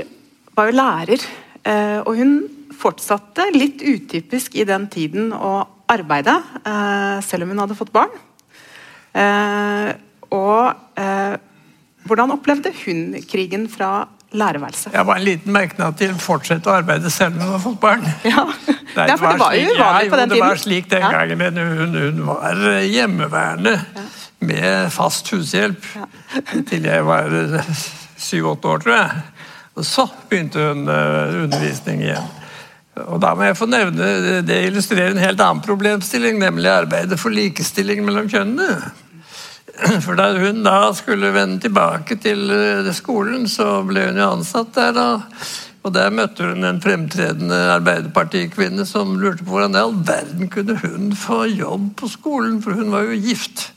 var 0.56 0.70
jo 0.70 0.77
lærer, 0.77 1.24
eh, 1.65 2.00
og 2.06 2.15
hun 2.15 2.34
fortsatte 2.77 3.50
litt 3.56 3.82
utypisk 3.82 4.56
i 4.56 4.67
den 4.70 4.86
tiden 4.94 5.34
å 5.34 5.65
arbeide, 5.89 6.38
eh, 6.63 7.20
selv 7.25 7.44
om 7.44 7.50
hun 7.50 7.63
hadde 7.65 7.77
fått 7.79 7.91
barn. 7.91 8.13
Eh, 9.17 9.94
og 10.32 10.75
hvordan 12.07 12.33
opplevde 12.35 12.71
hun 12.85 13.15
krigen 13.29 13.67
fra 13.71 14.07
lærerværelset? 14.31 14.93
Jeg 14.93 15.07
var 15.07 15.19
en 15.19 15.23
liten 15.23 15.53
merknad 15.53 15.97
til 15.99 16.13
'fortsette 16.15 16.69
å 16.69 16.77
arbeide 16.81 17.09
selv 17.11 17.35
med 17.35 17.43
hun 17.43 17.51
har 17.51 17.63
fått 17.63 17.79
barn'. 17.79 18.07
Ja, 18.25 18.45
Nei, 18.97 19.17
for 19.17 19.31
det 19.31 19.39
var 19.39 19.53
jo 19.53 19.73
uvanlig 19.75 20.09
på 20.09 20.17
den 20.17 20.29
tiden. 20.29 20.41
Det 20.41 20.49
var 20.49 20.55
slik 20.55 20.89
den 20.91 21.01
gangen, 21.01 21.37
men 21.37 21.57
hun, 21.57 21.95
hun 21.95 22.25
var 22.27 22.63
hjemmeværende 22.81 23.75
ja. 23.95 24.05
med 24.39 24.91
fast 24.91 25.29
hushjelp 25.29 25.85
ja. 25.95 26.07
til 26.69 26.83
jeg 26.89 27.05
var 27.05 27.29
syv-åtte 28.17 28.67
år, 28.67 28.77
tror 28.77 28.95
jeg. 28.95 29.21
Og 29.77 29.85
så 29.85 30.07
begynte 30.29 30.59
hun 30.59 30.87
uh, 30.89 31.43
undervisning 31.43 32.01
igjen. 32.01 32.33
Og 33.05 33.19
da 33.21 33.33
må 33.37 33.45
jeg 33.45 33.57
få 33.57 33.67
nevne, 33.69 34.41
Det 34.41 34.57
illustrerer 34.65 35.13
en 35.13 35.21
helt 35.21 35.41
annen 35.41 35.61
problemstilling, 35.61 36.39
nemlig 36.41 36.71
arbeidet 36.71 37.19
for 37.21 37.29
likestilling 37.29 38.01
mellom 38.05 38.29
kjønnene. 38.31 38.79
For 40.05 40.17
da 40.17 40.31
hun 40.38 40.63
da 40.65 40.89
skulle 40.98 41.34
vende 41.36 41.62
tilbake 41.62 42.17
til 42.22 42.50
uh, 42.50 42.89
skolen, 42.96 43.46
så 43.50 43.81
ble 43.86 44.07
hun 44.10 44.19
jo 44.19 44.29
ansatt 44.38 44.74
der. 44.75 44.93
da. 44.96 45.07
Og 45.86 45.93
Der 45.96 46.12
møtte 46.12 46.50
hun 46.50 46.65
en 46.67 46.81
fremtredende 46.84 47.57
arbeiderpartikvinne 47.77 48.86
som 48.89 49.15
lurte 49.22 49.46
på 49.46 49.53
hvordan 49.53 49.77
i 49.77 49.84
all 49.86 49.96
verden 50.07 50.50
kunne 50.51 50.75
hun 50.81 51.13
få 51.15 51.46
jobb 51.51 51.93
på 52.01 52.10
skolen, 52.12 52.60
for 52.63 52.75
hun 52.75 52.91
var 52.91 53.05
jo 53.07 53.22
gift. 53.22 53.69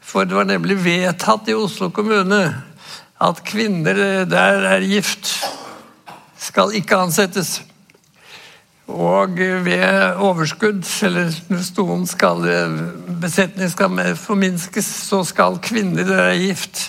For 0.00 0.24
det 0.24 0.34
var 0.34 0.48
nemlig 0.48 0.80
vedtatt 0.82 1.50
i 1.52 1.54
Oslo 1.54 1.92
kommune 1.94 2.42
at 3.20 3.42
kvinner 3.44 4.24
der 4.30 4.66
er 4.72 4.86
gift, 4.86 5.30
skal 6.38 6.74
ikke 6.78 6.96
ansettes. 6.96 7.58
Og 8.88 9.36
ved 9.66 10.20
overskudd, 10.24 10.80
eller 11.04 11.28
hvis 11.50 11.72
noen 11.76 12.06
skal, 12.08 12.46
besetning 13.20 13.68
skal 13.68 14.00
forminskes, 14.16 14.88
så 15.10 15.20
skal 15.28 15.60
kvinner 15.60 16.08
der 16.08 16.30
er 16.30 16.40
gift, 16.40 16.86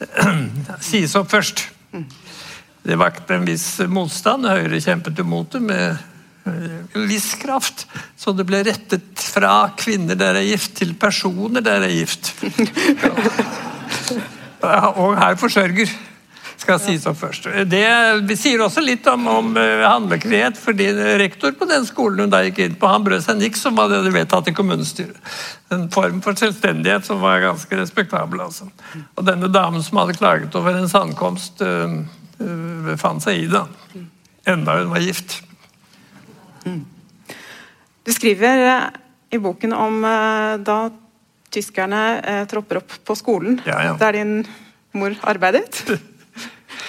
sies 0.90 1.16
opp 1.18 1.32
først. 1.32 1.66
Det 2.86 2.96
vakte 2.96 3.36
en 3.36 3.48
viss 3.48 3.66
motstand. 3.90 4.46
Høyre 4.48 4.80
kjempet 4.80 5.18
imot 5.20 5.56
det 5.56 5.60
med 5.66 5.98
en 6.46 7.08
viss 7.10 7.34
kraft. 7.40 7.86
Så 8.16 8.32
det 8.32 8.46
ble 8.48 8.62
rettet 8.66 9.26
fra 9.34 9.72
kvinner 9.78 10.18
der 10.18 10.38
er 10.40 10.46
gift, 10.46 10.76
til 10.78 10.94
personer 10.94 11.64
der 11.64 11.84
er 11.88 11.92
gift. 11.92 12.32
Ja 14.62 14.92
og 15.02 15.18
her 15.18 15.36
forsørger. 15.40 15.92
Skal 16.60 16.80
sies 16.82 17.06
opp 17.08 17.16
først. 17.16 17.46
Det 17.70 18.36
sier 18.36 18.60
også 18.60 18.82
litt 18.84 19.06
om, 19.08 19.24
om 19.32 19.54
eh, 19.56 19.80
handlefrihet, 19.86 20.58
fordi 20.60 20.90
rektor 21.20 21.54
på 21.56 21.68
den 21.70 21.86
skolen 21.88 22.26
hun 22.26 22.32
da 22.34 22.42
gikk 22.44 22.60
inn 22.66 22.76
på, 22.76 22.90
han 22.90 23.06
brød 23.06 23.24
seg 23.24 23.40
niks 23.40 23.64
om 23.70 23.78
hva 23.78 23.86
de 23.88 23.96
hadde 23.96 24.12
vedtatt 24.12 24.50
i 24.52 24.54
kommunestyret. 24.56 25.16
En 25.72 25.88
form 25.94 26.20
for 26.24 26.36
selvstendighet 26.36 27.08
som 27.08 27.22
var 27.24 27.40
ganske 27.46 27.80
respektabel. 27.80 28.44
altså. 28.44 28.68
Og 29.16 29.24
denne 29.24 29.48
damen 29.48 29.84
som 29.86 30.02
hadde 30.02 30.18
klaget 30.20 30.56
over 30.60 30.76
en 30.76 30.90
ankomst, 31.00 31.62
øh, 31.64 32.02
øh, 32.40 32.80
befant 32.90 33.24
seg 33.24 33.46
i 33.46 33.48
det. 33.48 33.64
Enda 34.50 34.78
hun 34.82 34.92
var 34.92 35.00
gift. 35.04 35.40
Du 38.04 38.12
skriver 38.12 38.66
eh, 38.66 38.82
i 39.30 39.38
boken 39.38 39.72
om 39.72 40.04
eh, 40.04 40.54
da 40.66 40.78
tyskerne 41.50 42.02
eh, 42.20 42.44
tropper 42.50 42.80
opp 42.82 42.94
på 43.06 43.16
skolen 43.18 43.60
Ja, 43.66 43.80
ja. 43.84 43.96
der 43.98 44.18
din 44.18 44.40
mor 44.92 45.14
arbeidet. 45.22 45.84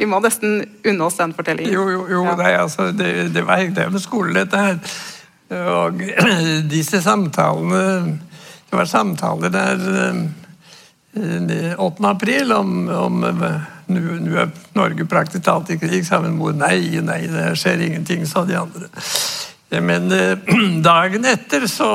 Vi 0.02 0.08
må 0.10 0.18
nesten 0.24 0.64
unne 0.90 1.06
oss 1.06 1.20
den 1.20 1.34
fortellingen. 1.38 1.74
Jo, 1.76 1.84
jo, 1.94 2.06
jo 2.10 2.24
Ja. 2.26 2.36
nei, 2.40 2.54
altså, 2.58 2.90
det, 2.92 3.34
det 3.36 3.44
var 3.46 3.62
det 3.62 3.90
med 3.94 4.02
skole, 4.02 4.34
dette 4.34 4.58
her. 4.58 4.80
Og 5.52 6.00
disse 6.74 7.02
samtalene 7.04 8.16
Det 8.72 8.80
var 8.80 8.88
samtaler 8.88 9.52
der 9.52 9.84
eh, 10.08 11.76
8. 11.78 12.08
april 12.08 12.54
om, 12.56 12.88
om 12.88 13.24
eh, 13.28 13.68
nå 13.92 14.18
nå 14.24 14.38
er 14.40 14.54
Norge 14.80 15.06
praktisk 15.12 15.44
talt 15.44 15.70
i 15.70 15.78
krig, 15.78 16.06
sa 16.08 16.22
min 16.24 16.38
mor. 16.40 16.56
Nei, 16.56 17.02
nei, 17.04 17.26
det 17.28 17.50
skjer 17.60 17.84
ingenting, 17.84 18.24
sa 18.26 18.46
de 18.48 18.56
andre. 18.58 18.88
Men 19.84 20.08
eh, 20.16 20.56
dagen 20.90 21.28
etter 21.30 21.68
så 21.70 21.92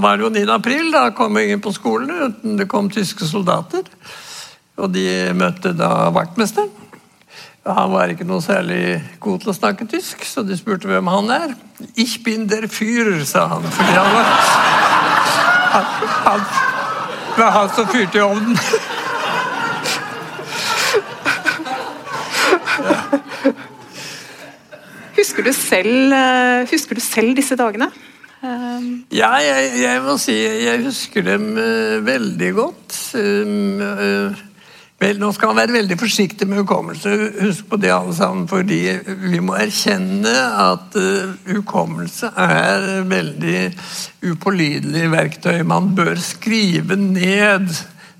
var 0.00 0.16
det 0.16 0.24
jo 0.28 0.32
9. 0.38 0.46
april, 0.54 0.88
da 0.94 1.10
kom 1.18 1.36
ingen 1.42 1.60
på 1.60 1.74
skolen. 1.76 2.38
Det 2.56 2.70
kom 2.70 2.88
tyske 2.94 3.26
soldater. 3.28 3.84
Og 4.80 4.88
de 4.94 5.04
møtte 5.36 5.74
da 5.76 6.08
vaktmesteren. 6.14 6.83
Han 7.64 7.92
var 7.92 8.10
ikke 8.12 8.26
noe 8.28 8.42
særlig 8.44 8.98
god 9.24 9.40
til 9.40 9.50
å 9.50 9.56
snakke 9.56 9.86
tysk, 9.88 10.24
så 10.28 10.42
de 10.44 10.56
spurte 10.56 10.88
hvem 10.90 11.06
han 11.08 11.30
er. 11.32 11.54
'Ich 11.96 12.22
bin 12.24 12.46
der 12.48 12.66
Führer', 12.68 13.24
sa 13.24 13.46
han. 13.48 13.62
Fordi 13.62 13.92
han 13.92 14.14
var 14.14 14.24
han, 15.74 15.84
han, 16.26 16.40
Det 17.36 17.44
var 17.44 17.50
han 17.50 17.68
som 17.74 17.86
fyrte 17.88 18.18
i 18.18 18.20
ovnen. 18.20 18.58
Husker, 25.16 25.42
du 25.46 25.52
selv, 25.52 26.12
eh, 26.12 26.66
husker 26.70 26.94
du 26.94 27.00
selv 27.00 27.36
disse 27.36 27.56
dagene? 27.56 27.88
Eh, 28.42 28.80
Ja, 29.14 29.34
jeg, 29.40 29.70
jeg 29.82 30.02
må 30.02 30.16
si 30.20 30.34
jeg 30.36 30.82
husker 30.84 31.22
dem 31.22 31.56
eh, 31.56 32.00
veldig 32.04 32.50
godt. 32.54 32.98
Um, 33.14 33.80
vel, 35.04 35.20
nå 35.20 35.30
skal 35.34 35.52
man 35.52 35.60
være 35.62 35.76
veldig 35.76 35.96
forsiktig 36.00 36.48
med 36.48 36.62
hukommelse. 36.62 37.12
Husk 37.42 37.68
på 37.70 37.78
det, 37.80 37.92
alle 37.94 38.14
sammen, 38.16 38.46
fordi 38.50 38.80
vi 39.26 39.40
må 39.44 39.56
erkjenne 39.58 40.32
at 40.64 40.96
uh, 40.98 41.34
hukommelse 41.50 42.30
er 42.32 43.04
veldig 43.10 43.58
upålidelig 44.32 45.10
verktøy. 45.12 45.60
Man 45.68 45.92
bør 45.96 46.16
skrive 46.22 46.98
ned 47.00 47.68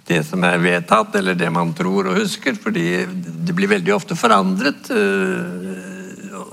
det 0.04 0.20
som 0.28 0.44
er 0.44 0.60
vedtatt, 0.60 1.14
eller 1.16 1.36
det 1.38 1.48
man 1.52 1.72
tror 1.76 2.10
og 2.10 2.20
husker, 2.20 2.56
fordi 2.60 2.88
det 3.08 3.56
blir 3.56 3.72
veldig 3.72 3.94
ofte 3.96 4.18
forandret. 4.18 4.90
Uh, 4.92 5.92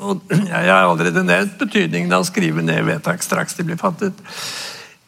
og 0.02 0.36
jeg 0.54 0.68
har 0.72 0.88
allerede 0.88 1.26
nevnt 1.28 1.60
betydningen 1.62 2.14
av 2.16 2.26
å 2.26 2.30
skrive 2.30 2.64
ned 2.66 2.86
vedtak 2.88 3.24
straks 3.26 3.58
de 3.60 3.68
blir 3.68 3.82
fattet. 3.82 4.18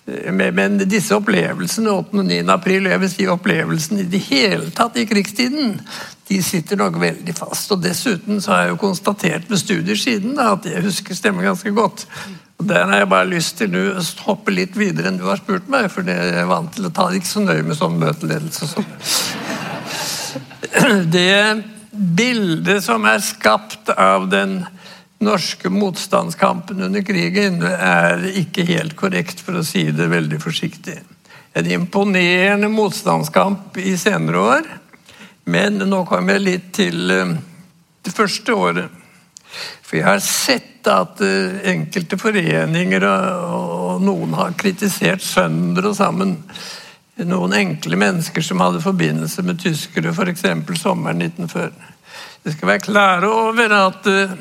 Men, 0.05 0.81
disse 0.91 1.15
opplevelsene 1.15 1.91
8. 1.93 2.17
og 2.19 2.25
9. 2.27 2.41
april, 2.51 2.89
jeg 2.91 2.99
vil 2.99 3.11
si 3.11 3.27
opplevelsene 3.31 4.01
i 4.03 4.09
det 4.11 4.19
hele 4.25 4.67
tatt 4.75 4.97
i 4.99 5.05
krigstiden, 5.07 5.77
de 6.27 6.39
sitter 6.43 6.79
nok 6.79 6.99
veldig 6.99 7.35
fast. 7.37 7.71
Og 7.71 7.79
Dessuten 7.83 8.41
så 8.43 8.51
har 8.51 8.61
jeg 8.65 8.73
jo 8.73 8.81
konstatert 8.83 9.47
ved 9.47 9.61
studier 9.61 9.99
siden 9.99 10.35
da, 10.35 10.53
at 10.57 10.67
jeg 10.67 10.83
husker 10.83 11.15
stemmer 11.15 11.47
ganske 11.47 11.71
godt. 11.71 12.05
Og 12.59 12.67
Der 12.67 12.85
har 12.85 12.97
jeg 13.03 13.09
bare 13.15 13.31
lyst 13.31 13.57
til 13.61 13.75
å 13.79 14.03
hoppe 14.27 14.51
litt 14.51 14.75
videre 14.79 15.07
enn 15.07 15.19
du 15.21 15.25
har 15.29 15.39
spurt 15.39 15.71
meg, 15.71 15.87
for 15.91 16.03
jeg 16.07 16.35
er 16.35 16.51
vant 16.51 16.71
til 16.75 16.85
å 16.87 16.91
ta 16.93 17.07
det 17.09 17.17
ikke 17.21 17.31
så 17.31 17.43
nøye 17.47 17.63
med 17.63 17.79
sånn 17.79 17.99
møteledelse. 18.03 18.61
og 18.63 18.69
sånn. 18.75 18.87
Det 21.15 21.63
bildet 21.93 22.83
som 22.83 23.05
er 23.05 23.19
skapt 23.23 23.89
av 23.93 24.27
den 24.31 24.63
norske 25.23 25.69
motstandskampen 25.71 26.83
under 26.85 27.03
krigen, 27.05 27.61
er 27.63 28.23
ikke 28.43 28.65
helt 28.67 28.95
korrekt, 28.99 29.41
for 29.43 29.59
å 29.59 29.65
si 29.65 29.85
det 29.95 30.09
veldig 30.11 30.39
forsiktig. 30.43 30.99
En 31.53 31.69
imponerende 31.69 32.69
motstandskamp 32.73 33.77
i 33.77 33.95
senere 33.97 34.43
år, 34.57 34.69
men 35.45 35.81
nå 35.89 36.03
kommer 36.09 36.37
jeg 36.37 36.45
litt 36.47 36.69
til 36.79 37.11
eh, 37.13 37.33
det 38.03 38.13
første 38.15 38.55
året. 38.55 39.01
For 39.83 39.99
jeg 39.99 40.07
har 40.07 40.21
sett 40.25 40.87
at 40.89 41.21
eh, 41.21 41.59
enkelte 41.73 42.17
foreninger 42.19 43.05
og, 43.07 44.01
noen 44.03 44.33
har 44.35 44.55
kritisert 44.57 45.21
sønder 45.21 45.91
og 45.91 45.97
sammen 45.99 46.39
noen 47.21 47.53
enkle 47.53 47.97
mennesker 48.01 48.41
som 48.41 48.61
hadde 48.63 48.81
forbindelse 48.81 49.43
med 49.45 49.59
tyskere, 49.61 50.09
f.eks. 50.15 50.47
sommeren 50.81 51.21
1940. 51.21 51.91
Vi 52.43 52.51
skal 52.51 52.71
være 52.73 52.83
klare 52.83 53.29
over 53.29 53.75
at 53.77 54.09
eh, 54.09 54.33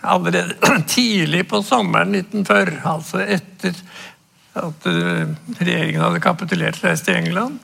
allerede 0.00 0.56
tidlig 0.88 1.44
på 1.50 1.62
sommeren 1.66 2.14
1940, 2.14 2.80
altså 2.88 3.22
etter 3.24 3.76
at 4.54 4.86
eh, 4.86 5.30
regjeringen 5.60 6.02
hadde 6.02 6.22
kapitulert 6.22 6.78
og 6.80 6.88
reist 6.88 7.08
til 7.08 7.18
England, 7.18 7.58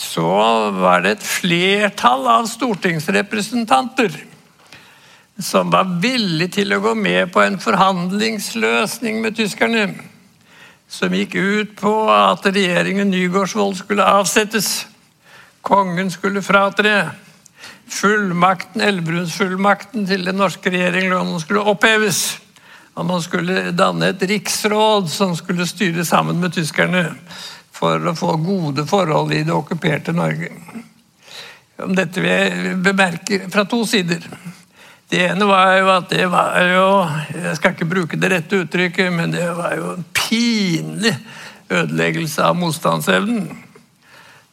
så 0.00 0.30
var 0.72 1.04
det 1.04 1.18
et 1.18 1.26
flertall 1.26 2.24
av 2.32 2.46
stortingsrepresentanter 2.48 4.14
som 5.40 5.70
var 5.72 5.88
villig 6.00 6.50
til 6.56 6.72
å 6.74 6.80
gå 6.84 6.94
med 6.96 7.32
på 7.32 7.42
en 7.44 7.58
forhandlingsløsning 7.60 9.20
med 9.24 9.36
tyskerne 9.38 9.86
som 10.90 11.14
gikk 11.14 11.36
ut 11.38 11.74
på 11.78 11.92
at 12.12 12.46
regjeringen 12.50 13.12
Nygaardsvold 13.12 13.76
skulle 13.78 14.06
avsettes. 14.18 14.88
Kongen 15.62 16.10
skulle 16.10 16.42
fratre. 16.42 17.12
Fullmakten, 17.90 18.84
Elverum-fullmakten 18.86 20.06
til 20.06 20.22
den 20.28 20.38
norske 20.38 20.70
regjeringen 20.70 21.32
skulle 21.42 21.64
oppheves. 21.72 22.38
At 22.94 23.06
man 23.06 23.22
skulle 23.22 23.70
danne 23.74 24.12
et 24.12 24.22
riksråd 24.30 25.08
som 25.10 25.34
skulle 25.38 25.66
styre 25.66 26.04
sammen 26.06 26.38
med 26.42 26.54
tyskerne 26.54 27.08
for 27.74 28.02
å 28.06 28.14
få 28.18 28.36
gode 28.42 28.84
forhold 28.88 29.32
i 29.34 29.42
det 29.46 29.54
okkuperte 29.54 30.14
Norge. 30.14 30.50
Om 31.80 31.94
dette 31.96 32.20
vil 32.20 32.30
jeg 32.30 32.78
bemerke 32.84 33.44
fra 33.50 33.64
to 33.68 33.82
sider. 33.88 34.26
Det 35.10 35.24
ene 35.26 35.46
var 35.48 35.72
jo 35.80 35.88
at 35.90 36.10
det 36.12 36.26
var 36.30 36.58
jo 36.70 36.84
Jeg 37.34 37.56
skal 37.58 37.72
ikke 37.74 37.88
bruke 37.88 38.18
det 38.20 38.30
rette 38.30 38.60
uttrykket, 38.62 39.08
men 39.12 39.32
det 39.34 39.48
var 39.56 39.74
jo 39.78 39.94
en 39.96 40.04
pinlig 40.14 41.16
ødeleggelse 41.70 42.44
av 42.44 42.58
motstandsevnen. 42.58 43.48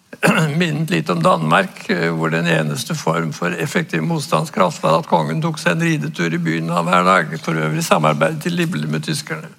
Minnet 0.59 0.89
litt 0.89 1.09
om 1.09 1.23
Danmark, 1.23 1.83
hvor 2.15 2.31
den 2.33 2.47
eneste 2.49 2.95
form 2.97 3.33
for 3.35 3.53
effektiv 3.53 4.05
motstandskraft 4.07 4.83
var 4.83 5.01
at 5.01 5.09
kongen 5.09 5.41
tok 5.43 5.59
seg 5.61 5.75
en 5.75 5.85
ridetur 5.87 6.33
i 6.33 6.41
byen 6.41 6.71
av 6.73 6.87
hver 6.87 7.05
dag. 7.07 7.35
For 7.43 7.59
øvrig 7.59 7.83
samarbeid 7.85 8.41
til 8.43 8.57
livlig 8.57 8.89
med 8.89 9.05
tyskerne. 9.05 9.51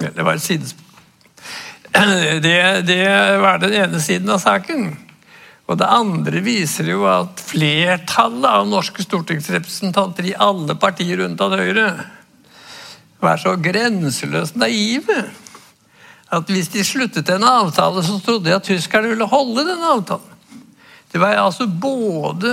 Det 0.00 0.24
var 0.24 0.40
et. 0.40 0.74
Det, 2.40 2.58
det 2.86 3.06
var 3.42 3.58
den 3.58 3.72
ene 3.74 4.00
siden 4.00 4.30
av 4.30 4.38
saken. 4.38 4.92
Og 5.70 5.78
det 5.78 5.86
andre 5.86 6.40
viser 6.42 6.88
jo 6.90 7.04
at 7.06 7.42
flertallet 7.46 8.46
av 8.46 8.66
norske 8.66 9.04
stortingsrepresentanter 9.06 10.26
i 10.30 10.36
alle 10.38 10.74
partier 10.78 11.22
unntatt 11.26 11.54
Høyre 11.58 11.86
var 13.20 13.38
så 13.38 13.52
grenseløst 13.60 14.56
naive 14.58 15.24
at 16.30 16.50
hvis 16.50 16.70
de 16.70 16.84
sluttet 16.86 17.30
en 17.34 17.44
avtale, 17.46 18.02
så 18.06 18.18
trodde 18.22 18.48
de 18.48 18.54
at 18.54 18.66
tyskerne 18.66 19.10
ville 19.10 19.26
holde 19.26 19.64
den 19.66 19.82
avtalen. 19.82 20.26
Det 21.10 21.18
var 21.18 21.34
altså 21.42 21.66
både 21.66 22.50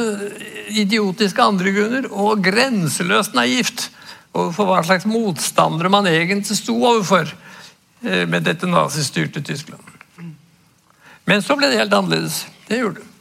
idiotiske 0.73 1.43
andre 1.43 1.73
grunner 1.75 2.07
og 2.09 2.41
grenseløst 2.41 3.35
naivt 3.37 3.91
overfor 4.33 4.69
hva 4.69 4.79
slags 4.85 5.05
motstandere 5.09 5.91
man 5.93 6.09
egentlig 6.09 6.57
sto 6.57 6.73
overfor 6.79 7.29
eh, 8.01 8.25
med 8.29 8.47
dette 8.49 8.69
nazistyrte 8.69 9.43
Tyskland. 9.45 9.93
Men 11.27 11.43
så 11.43 11.57
ble 11.59 11.69
det 11.69 11.81
helt 11.83 11.93
annerledes. 11.93 12.45
Det 12.65 12.81
gjorde 12.81 13.03
det. 13.03 13.13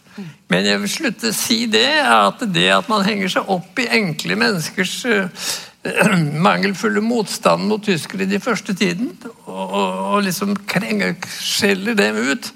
Men 0.48 0.64
jeg 0.64 0.80
vil 0.80 0.90
slutte 0.90 1.30
å 1.32 1.36
si 1.36 1.58
det, 1.68 1.88
at 2.00 2.44
det 2.54 2.68
at 2.72 2.88
man 2.88 3.04
henger 3.04 3.32
seg 3.36 3.48
opp 3.52 3.80
i 3.82 3.88
enkle 3.98 4.38
menneskers 4.40 4.94
eh, 5.10 5.48
mangelfulle 6.48 7.00
motstand 7.04 7.66
mot 7.68 7.84
tyskere 7.84 8.28
de 8.28 8.40
første 8.42 8.74
tiden, 8.74 9.12
og, 9.46 9.72
og, 9.76 10.18
liksom 10.26 10.56
skjeller 10.66 11.96
dem 11.98 12.20
ut, 12.32 12.50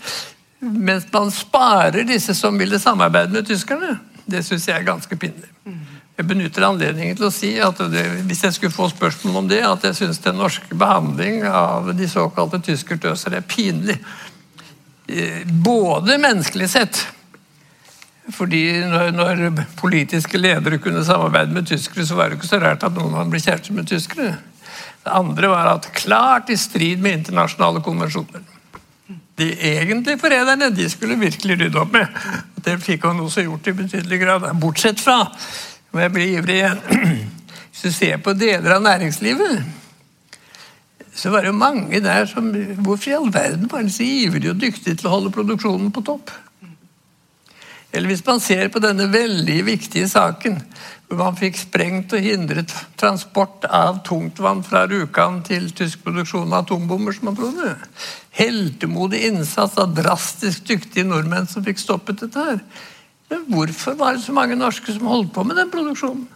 mens 0.61 1.07
man 1.13 1.31
sparer 1.33 2.05
disse 2.09 2.35
som 2.37 2.59
ville 2.59 2.79
samarbeide 2.79 3.33
med 3.33 3.49
tyskerne, 3.49 3.99
det 4.31 4.45
syns 4.47 4.69
jeg 4.69 4.79
er 4.79 4.87
ganske 4.87 5.17
pinlig. 5.17 5.49
Jeg 6.21 6.29
benytter 6.29 6.67
anledningen 6.67 7.17
til 7.17 7.31
å 7.31 7.33
si 7.33 7.55
at 7.65 7.79
det, 7.89 8.03
hvis 8.29 8.43
jeg 8.45 8.53
skulle 8.53 8.75
få 8.75 8.91
spørsmål 8.93 9.39
om 9.41 9.47
det, 9.49 9.63
at 9.65 9.87
jeg 9.89 9.97
syns 9.97 10.19
den 10.21 10.37
norske 10.37 10.77
behandling 10.77 11.47
av 11.49 11.89
de 11.97 12.09
såkalte 12.13 12.61
tyskertøser 12.67 13.39
er 13.39 13.47
pinlig. 13.49 13.97
Eh, 15.09 15.47
Både 15.49 16.19
menneskelig 16.21 16.69
sett, 16.75 17.01
Fordi 18.29 18.63
når, 18.87 19.11
når 19.17 19.65
politiske 19.81 20.39
ledere 20.39 20.79
kunne 20.83 21.05
samarbeide 21.05 21.55
med 21.55 21.67
tyskere, 21.67 22.05
så 22.07 22.19
var 22.19 22.29
det 22.29 22.39
ikke 22.39 22.51
så 22.51 22.61
rart 22.63 22.85
at 22.87 22.95
noen 22.95 23.15
av 23.15 23.25
dem 23.25 23.33
ble 23.33 23.41
kjærester 23.43 23.75
med 23.75 23.89
tyskere. 23.91 24.37
Det 25.01 25.13
andre 25.17 25.49
var 25.49 25.73
at 25.73 25.89
klart 25.97 26.53
i 26.53 26.59
strid 26.61 27.01
med 27.01 27.21
internasjonale 27.21 27.81
konvensjoner. 27.85 28.45
De 29.41 29.49
egentlige 29.65 30.21
forræderne 30.21 30.69
de 30.77 30.87
skulle 30.93 31.17
virkelig 31.19 31.57
rydde 31.63 31.81
opp 31.81 31.93
med. 31.97 32.07
Det 32.61 32.77
fikk 32.85 33.07
han 33.09 33.23
også 33.25 33.47
gjort 33.47 33.71
i 33.71 33.77
betydelig 33.79 34.21
grad. 34.21 34.45
Bortsett 34.61 35.01
fra, 35.01 35.23
om 35.93 36.03
jeg 36.03 36.13
blir 36.15 36.35
ivrig 36.37 36.59
igjen 36.61 36.83
Hvis 37.71 37.83
du 37.87 37.93
ser 37.97 38.19
på 38.21 38.35
deler 38.37 38.75
av 38.75 38.83
næringslivet, 38.85 39.63
så 41.17 41.31
var 41.33 41.47
det 41.47 41.55
mange 41.57 42.01
der 42.05 42.27
som 42.29 42.51
Hvorfor 42.85 43.09
i 43.09 43.17
all 43.17 43.33
verden 43.33 43.71
var 43.73 43.87
de 43.87 43.93
så 43.95 44.05
ivrige 44.05 44.53
og 44.53 44.61
dyktige 44.61 44.99
til 44.99 45.09
å 45.09 45.15
holde 45.15 45.33
produksjonen 45.33 45.89
på 45.95 46.05
topp? 46.05 46.33
Eller 47.91 48.13
hvis 48.13 48.23
man 48.27 48.41
ser 48.43 48.69
på 48.71 48.83
denne 48.83 49.09
veldig 49.11 49.59
viktige 49.67 50.09
saken 50.11 50.61
hvor 51.11 51.19
man 51.25 51.39
fikk 51.39 51.57
sprengt 51.59 52.13
og 52.15 52.23
hindret 52.23 52.71
transport 53.01 53.65
av 53.67 53.97
tungtvann 54.07 54.61
fra 54.63 54.85
Rjukan 54.87 55.41
til 55.43 55.67
tysk 55.75 56.05
produksjon 56.05 56.53
av 56.53 56.63
atombomber, 56.63 57.17
som 57.17 57.27
man 57.27 57.39
trodde. 57.41 57.73
Heltemodig 58.39 59.25
innsats 59.27 59.75
av 59.83 59.97
drastisk 59.97 60.69
dyktige 60.69 61.09
nordmenn 61.09 61.51
som 61.51 61.67
fikk 61.67 61.83
stoppet 61.83 62.23
dette 62.23 62.45
her. 62.47 62.61
Men 63.31 63.43
hvorfor 63.51 63.99
var 63.99 64.15
det 64.15 64.23
så 64.23 64.35
mange 64.37 64.59
norske 64.59 64.95
som 64.95 65.11
holdt 65.11 65.33
på 65.35 65.43
med 65.47 65.59
den 65.59 65.73
produksjonen? 65.75 66.29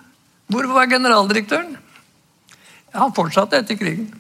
Hvor 0.51 0.67
var 0.75 0.91
generaldirektøren? 0.91 1.77
Han 2.99 3.15
fortsatte 3.15 3.63
etter 3.63 3.79
krigen. 3.79 4.11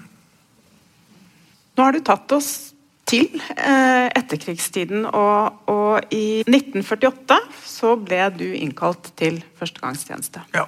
Nå 1.74 1.82
har 1.82 1.94
du 1.94 2.02
tatt 2.06 2.30
oss 2.34 2.73
til 3.08 3.40
eh, 3.56 4.08
etterkrigstiden. 4.16 5.06
Og, 5.06 5.68
og, 5.70 6.14
i 6.14 6.42
1948 6.46 7.38
så 7.66 7.94
ble 8.00 8.22
du 8.36 8.46
innkalt 8.56 9.12
til 9.18 9.40
førstegangstjeneste. 9.58 10.44
Ja. 10.56 10.66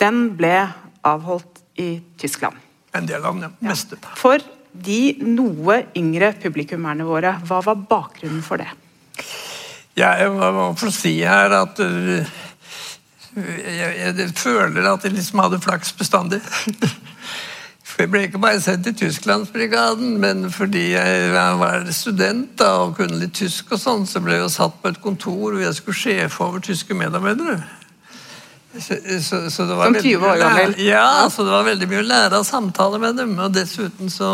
Den 0.00 0.26
ble 0.38 0.56
avholdt 1.04 1.62
i 1.80 1.98
Tyskland. 2.20 2.58
En 2.94 3.08
del 3.08 3.24
av 3.24 3.34
den, 3.34 3.48
ja. 3.48 3.70
Meste. 3.70 3.98
For 4.18 4.42
de 4.74 5.16
noe 5.22 5.84
yngre 5.98 6.32
publikummerne 6.42 7.06
våre, 7.06 7.36
hva 7.46 7.60
var 7.62 7.78
bakgrunnen 7.90 8.42
for 8.42 8.62
det? 8.62 8.70
Ja, 9.94 10.16
jeg 10.18 10.32
må 10.34 10.72
få 10.78 10.90
si 10.90 11.20
her 11.22 11.52
at 11.54 11.78
uh, 11.78 12.32
jeg, 13.36 14.14
jeg, 14.18 14.30
føler 14.34 14.88
at 14.90 15.06
jeg 15.06 15.14
liksom 15.14 15.42
hadde 15.44 15.62
flaks 15.62 15.94
bestandig. 15.98 16.40
Jeg 17.98 18.10
ble 18.10 18.24
ikke 18.26 18.40
bare 18.42 18.58
sendt 18.60 18.88
til 18.88 18.94
Tysklandsbrigaden, 18.98 20.16
men 20.18 20.48
fordi 20.50 20.88
jeg 20.92 21.30
var 21.60 21.86
student 21.94 22.56
da, 22.58 22.72
og 22.82 22.96
kunne 22.98 23.20
litt 23.20 23.36
tysk, 23.38 23.70
og 23.70 23.78
sånn, 23.78 24.02
så 24.10 24.22
ble 24.24 24.40
jeg 24.40 24.50
satt 24.50 24.80
på 24.82 24.90
et 24.90 24.98
kontor 25.02 25.54
hvor 25.54 25.60
jeg 25.62 25.76
skulle 25.78 26.00
sjefe 26.00 26.42
over 26.42 26.64
tyske 26.64 26.96
medarbeidere. 26.98 27.60
Så, 28.74 28.98
så, 29.22 29.50
så 29.50 29.66
det 29.68 29.76
var 29.78 29.92
Som 29.92 30.00
20 30.02 30.26
år 30.26 30.40
gammel? 30.42 30.74
Ja, 30.82 31.30
så 31.30 31.44
det 31.46 31.54
var 31.54 31.68
veldig 31.68 31.88
mye 31.92 32.02
å 32.02 32.08
lære 32.08 32.40
av 32.40 32.46
samtaler 32.48 32.98
med 32.98 33.20
dem. 33.22 33.36
Og 33.38 33.54
dessuten 33.54 34.10
så, 34.10 34.32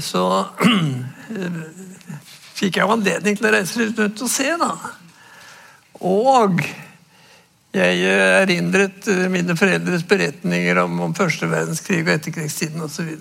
så 0.00 0.24
fikk 2.60 2.78
jeg 2.78 2.86
jo 2.86 2.94
anledning 2.96 3.36
til 3.36 3.50
å 3.50 3.52
reise 3.58 3.82
litt 3.82 4.00
rundt 4.00 4.24
og 4.24 4.32
se, 4.32 4.48
da. 4.60 4.72
Og 6.00 6.64
jeg 7.70 8.00
eh, 8.02 8.40
erindret 8.40 9.06
eh, 9.10 9.28
mine 9.30 9.54
foreldres 9.58 10.02
beretninger 10.08 10.78
om, 10.82 11.00
om 11.06 11.14
første 11.14 11.46
verdenskrig 11.50 12.02
og 12.02 12.14
etterkrigstiden 12.16 12.82
osv. 12.82 13.12
Så, 13.14 13.20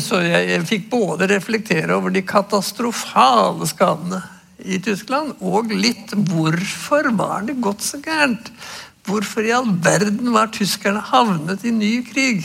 så 0.08 0.16
jeg, 0.22 0.50
jeg 0.52 0.68
fikk 0.68 0.84
både 0.92 1.28
reflektere 1.32 1.96
over 1.96 2.10
de 2.14 2.22
katastrofale 2.26 3.66
skadene 3.70 4.20
i 4.58 4.78
Tyskland, 4.82 5.34
og 5.42 5.72
litt 5.74 6.14
hvorfor 6.30 7.10
var 7.18 7.42
det 7.46 7.60
gått 7.62 7.82
så 7.86 7.96
gærent? 8.02 8.52
Hvorfor 9.08 9.46
i 9.46 9.54
all 9.54 9.70
verden 9.82 10.32
var 10.34 10.50
tyskerne 10.52 11.02
havnet 11.10 11.64
i 11.66 11.72
ny 11.74 11.92
krig? 12.06 12.42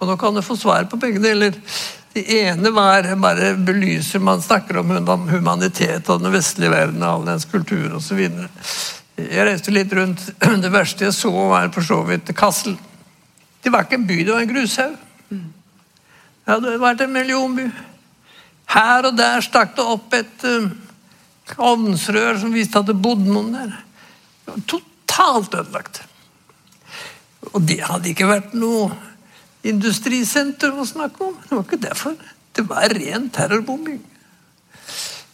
Og 0.00 0.08
nå 0.08 0.16
kan 0.20 0.34
du 0.34 0.42
få 0.44 0.56
svar 0.58 0.84
på 0.90 0.98
begge 1.00 1.20
deler. 1.22 1.54
Det 2.14 2.24
ene 2.42 2.70
var 2.74 3.06
bare 3.18 3.54
belyser 3.58 4.22
Man 4.22 4.42
snakker 4.42 4.78
om 4.82 4.90
humanitet 5.30 6.08
og 6.10 6.20
den 6.22 6.32
vestlige 6.34 6.70
verden 6.70 7.02
og 7.02 7.08
all 7.08 7.24
dens 7.32 7.46
kultur 7.50 7.96
osv. 7.98 8.20
Jeg 9.14 9.46
reiste 9.46 9.74
litt 9.74 9.92
rundt. 9.94 10.22
Det 10.64 10.70
verste 10.72 11.06
jeg 11.06 11.16
så, 11.16 11.30
var 11.30 11.70
for 11.74 11.86
så 11.86 12.00
vidt 12.08 12.32
Kassel. 12.36 12.76
Det 13.64 13.72
var 13.72 13.86
ikke 13.86 14.00
en 14.00 14.08
by, 14.08 14.16
det 14.20 14.32
var 14.32 14.44
en 14.44 14.50
grushaug. 14.50 14.96
Det 15.30 16.52
hadde 16.52 16.72
vært 16.82 17.04
en 17.06 17.14
millionby. 17.14 17.68
Her 18.74 19.08
og 19.08 19.14
der 19.16 19.44
stakk 19.44 19.72
det 19.78 19.84
opp 19.88 20.12
et 20.16 20.44
ovnsrør 21.56 22.42
som 22.42 22.52
viste 22.52 22.80
at 22.80 22.90
det 22.90 22.96
bodde 23.00 23.30
noen 23.30 23.54
der. 23.54 23.72
Det 24.44 24.52
var 24.52 24.66
totalt 24.74 25.56
ødelagt. 25.60 26.02
Og 27.54 27.64
det 27.64 27.80
hadde 27.84 28.10
ikke 28.10 28.28
vært 28.28 28.52
noe 28.56 28.90
industrisenter 29.64 30.74
å 30.76 30.84
snakke 30.88 31.30
om. 31.30 31.36
Det 31.40 31.54
var 31.54 31.64
ikke 31.64 31.80
derfor. 31.86 32.16
Det 32.54 32.66
var 32.68 32.92
ren 32.92 33.30
terrorbombing. 33.32 34.02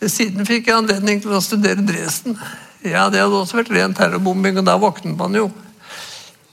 Siden 0.08 0.46
fikk 0.48 0.70
jeg 0.70 0.78
anledning 0.78 1.20
til 1.20 1.34
å 1.36 1.42
studere 1.44 1.84
Dresden. 1.84 2.38
Ja, 2.80 3.08
det 3.12 3.20
hadde 3.20 3.36
også 3.36 3.58
vært 3.58 3.72
ren 3.74 3.96
terrorbombing, 3.96 4.56
og 4.60 4.64
da 4.64 4.78
våknet 4.80 5.18
man 5.18 5.36
jo. 5.36 5.50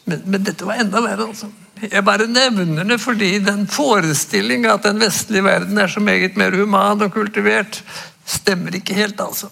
Men, 0.07 0.23
men, 0.25 0.43
dette 0.43 0.67
var 0.67 0.81
enda 0.81 0.99
verre. 1.03 1.29
altså. 1.29 1.47
Jeg 1.79 2.03
bare 2.07 2.27
nevner 2.27 2.87
det 2.87 2.97
fordi 3.03 3.37
den 3.43 3.65
forestillinga 3.69 4.73
at 4.75 4.87
den 4.87 4.99
vestlige 4.99 5.45
verden 5.45 5.79
er 5.79 5.91
så 5.91 6.03
meget 6.03 6.35
mer 6.39 6.55
human 6.55 7.05
og 7.05 7.13
kultivert, 7.13 7.81
stemmer 8.27 8.75
ikke 8.75 8.97
helt, 8.97 9.19
altså. 9.23 9.51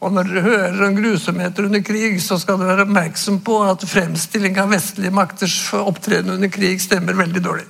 Og 0.00 0.14
når 0.16 0.30
dere 0.30 0.42
hører 0.46 0.82
om 0.86 0.96
grusomheter 0.96 1.66
under 1.68 1.82
krig, 1.84 2.20
så 2.24 2.38
skal 2.40 2.56
dere 2.60 2.72
være 2.72 2.86
oppmerksom 2.86 3.42
på 3.44 3.58
at 3.68 3.84
fremstilling 3.88 4.56
av 4.62 4.72
vestlige 4.72 5.12
makters 5.12 5.58
opptreden 5.76 6.32
under 6.38 6.48
krig 6.52 6.80
stemmer 6.80 7.18
veldig 7.18 7.42
dårlig. 7.44 7.66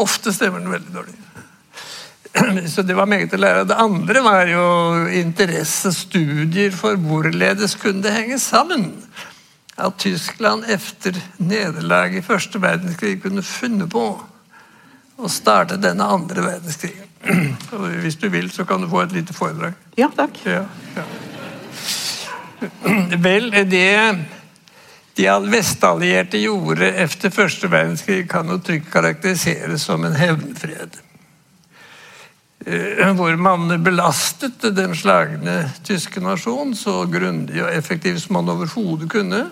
Ofte 0.00 0.32
stemmer 0.32 0.64
den 0.64 0.72
veldig 0.72 0.94
dårlig. 0.94 1.16
Så 2.72 2.82
det 2.82 2.96
var 2.96 3.08
meget 3.10 3.34
å 3.34 3.40
lære. 3.40 3.66
Det 3.68 3.78
andre 3.78 4.22
var 4.24 4.50
jo 4.50 4.64
interesse, 5.14 5.92
studier 5.94 6.74
for 6.76 6.98
hvorledes 7.00 7.76
kunne 7.80 8.04
det 8.04 8.14
henge 8.14 8.38
sammen. 8.42 8.90
At 9.78 9.98
Tyskland 10.02 10.66
etter 10.68 11.16
nederlaget 11.38 12.22
i 12.22 12.26
første 12.26 12.60
verdenskrig 12.62 13.20
kunne 13.22 13.44
funnet 13.46 13.90
på 13.92 14.08
å 15.18 15.30
starte 15.30 15.78
denne 15.82 16.06
andre 16.06 16.44
verdenskrigen. 16.46 17.06
Hvis 18.02 18.18
du 18.18 18.28
vil, 18.30 18.50
så 18.50 18.66
kan 18.66 18.82
du 18.82 18.90
få 18.90 19.04
et 19.06 19.14
lite 19.14 19.34
foredrag. 19.34 19.78
Ja, 19.98 20.10
takk. 20.14 20.38
Ja, 20.46 20.64
ja. 20.98 21.06
Vel, 23.26 23.50
det 23.70 23.88
de 25.18 25.50
vestallierte 25.50 26.38
gjorde 26.38 26.92
etter 27.02 27.32
første 27.34 27.70
verdenskrig, 27.70 28.28
kan 28.30 28.50
jo 28.50 28.60
trygt 28.62 28.90
karakteriseres 28.92 29.82
som 29.88 30.04
en 30.06 30.14
hevnfred. 30.14 31.00
Eh, 32.68 33.14
hvor 33.14 33.36
man 33.36 33.82
belastet 33.82 34.60
den 34.60 34.92
slagne 34.96 35.70
tyske 35.84 36.20
nasjon 36.20 36.74
så 36.76 37.06
grundig 37.08 37.62
og 37.62 37.72
effektivt 37.72 38.20
som 38.26 38.36
man 38.36 38.50
overhodet 38.52 39.08
kunne. 39.08 39.46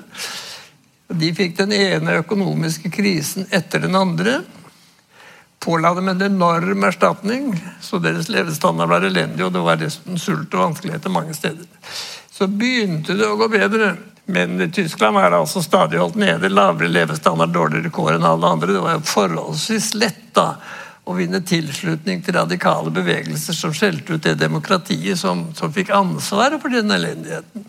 De 1.09 1.31
fikk 1.39 1.55
den 1.63 1.73
ene 1.73 2.19
økonomiske 2.21 2.91
krisen 2.93 3.49
etter 3.57 3.87
den 3.87 3.97
andre. 3.97 4.41
Påla 5.65 5.95
dem 5.97 6.13
en 6.13 6.27
enorm 6.29 6.85
erstatning, 6.85 7.55
så 7.81 8.03
deres 8.03 8.29
levestandard 8.29 8.93
var 8.93 9.07
elendig, 9.09 9.47
og 9.47 9.55
det 9.55 9.65
var 9.65 9.81
dessuten 9.81 10.21
sult 10.21 10.53
og 10.53 10.67
vanskeligheter 10.67 11.15
mange 11.15 11.35
steder. 11.35 11.65
Så 12.31 12.51
begynte 12.53 13.17
det 13.17 13.31
å 13.31 13.39
gå 13.41 13.49
bedre. 13.49 13.95
Men 14.27 14.59
Tyskland 14.75 15.15
var 15.15 15.33
altså 15.33 15.63
stadig 15.63 16.03
holdt 16.03 16.19
nede. 16.21 16.51
Lavere 16.51 16.91
levestandard, 16.91 17.55
dårligere 17.55 17.95
kår 17.95 18.17
enn 18.19 18.27
alle 18.27 18.51
andre. 18.57 18.75
Det 18.75 18.83
var 18.83 18.99
jo 18.99 19.07
forholdsvis 19.09 19.95
lett 19.97 20.27
da 20.37 20.51
å 21.07 21.15
vinne 21.15 21.39
tilslutning 21.47 22.19
til 22.25 22.35
radikale 22.35 22.91
bevegelser 22.95 23.55
som 23.55 23.75
skjelte 23.75 24.17
ut 24.17 24.25
det 24.27 24.35
demokratiet 24.41 25.19
som, 25.21 25.45
som 25.55 25.73
fikk 25.73 25.91
ansvaret 25.95 26.63
for 26.63 26.69
den 26.75 26.91
elendigheten. 26.91 27.65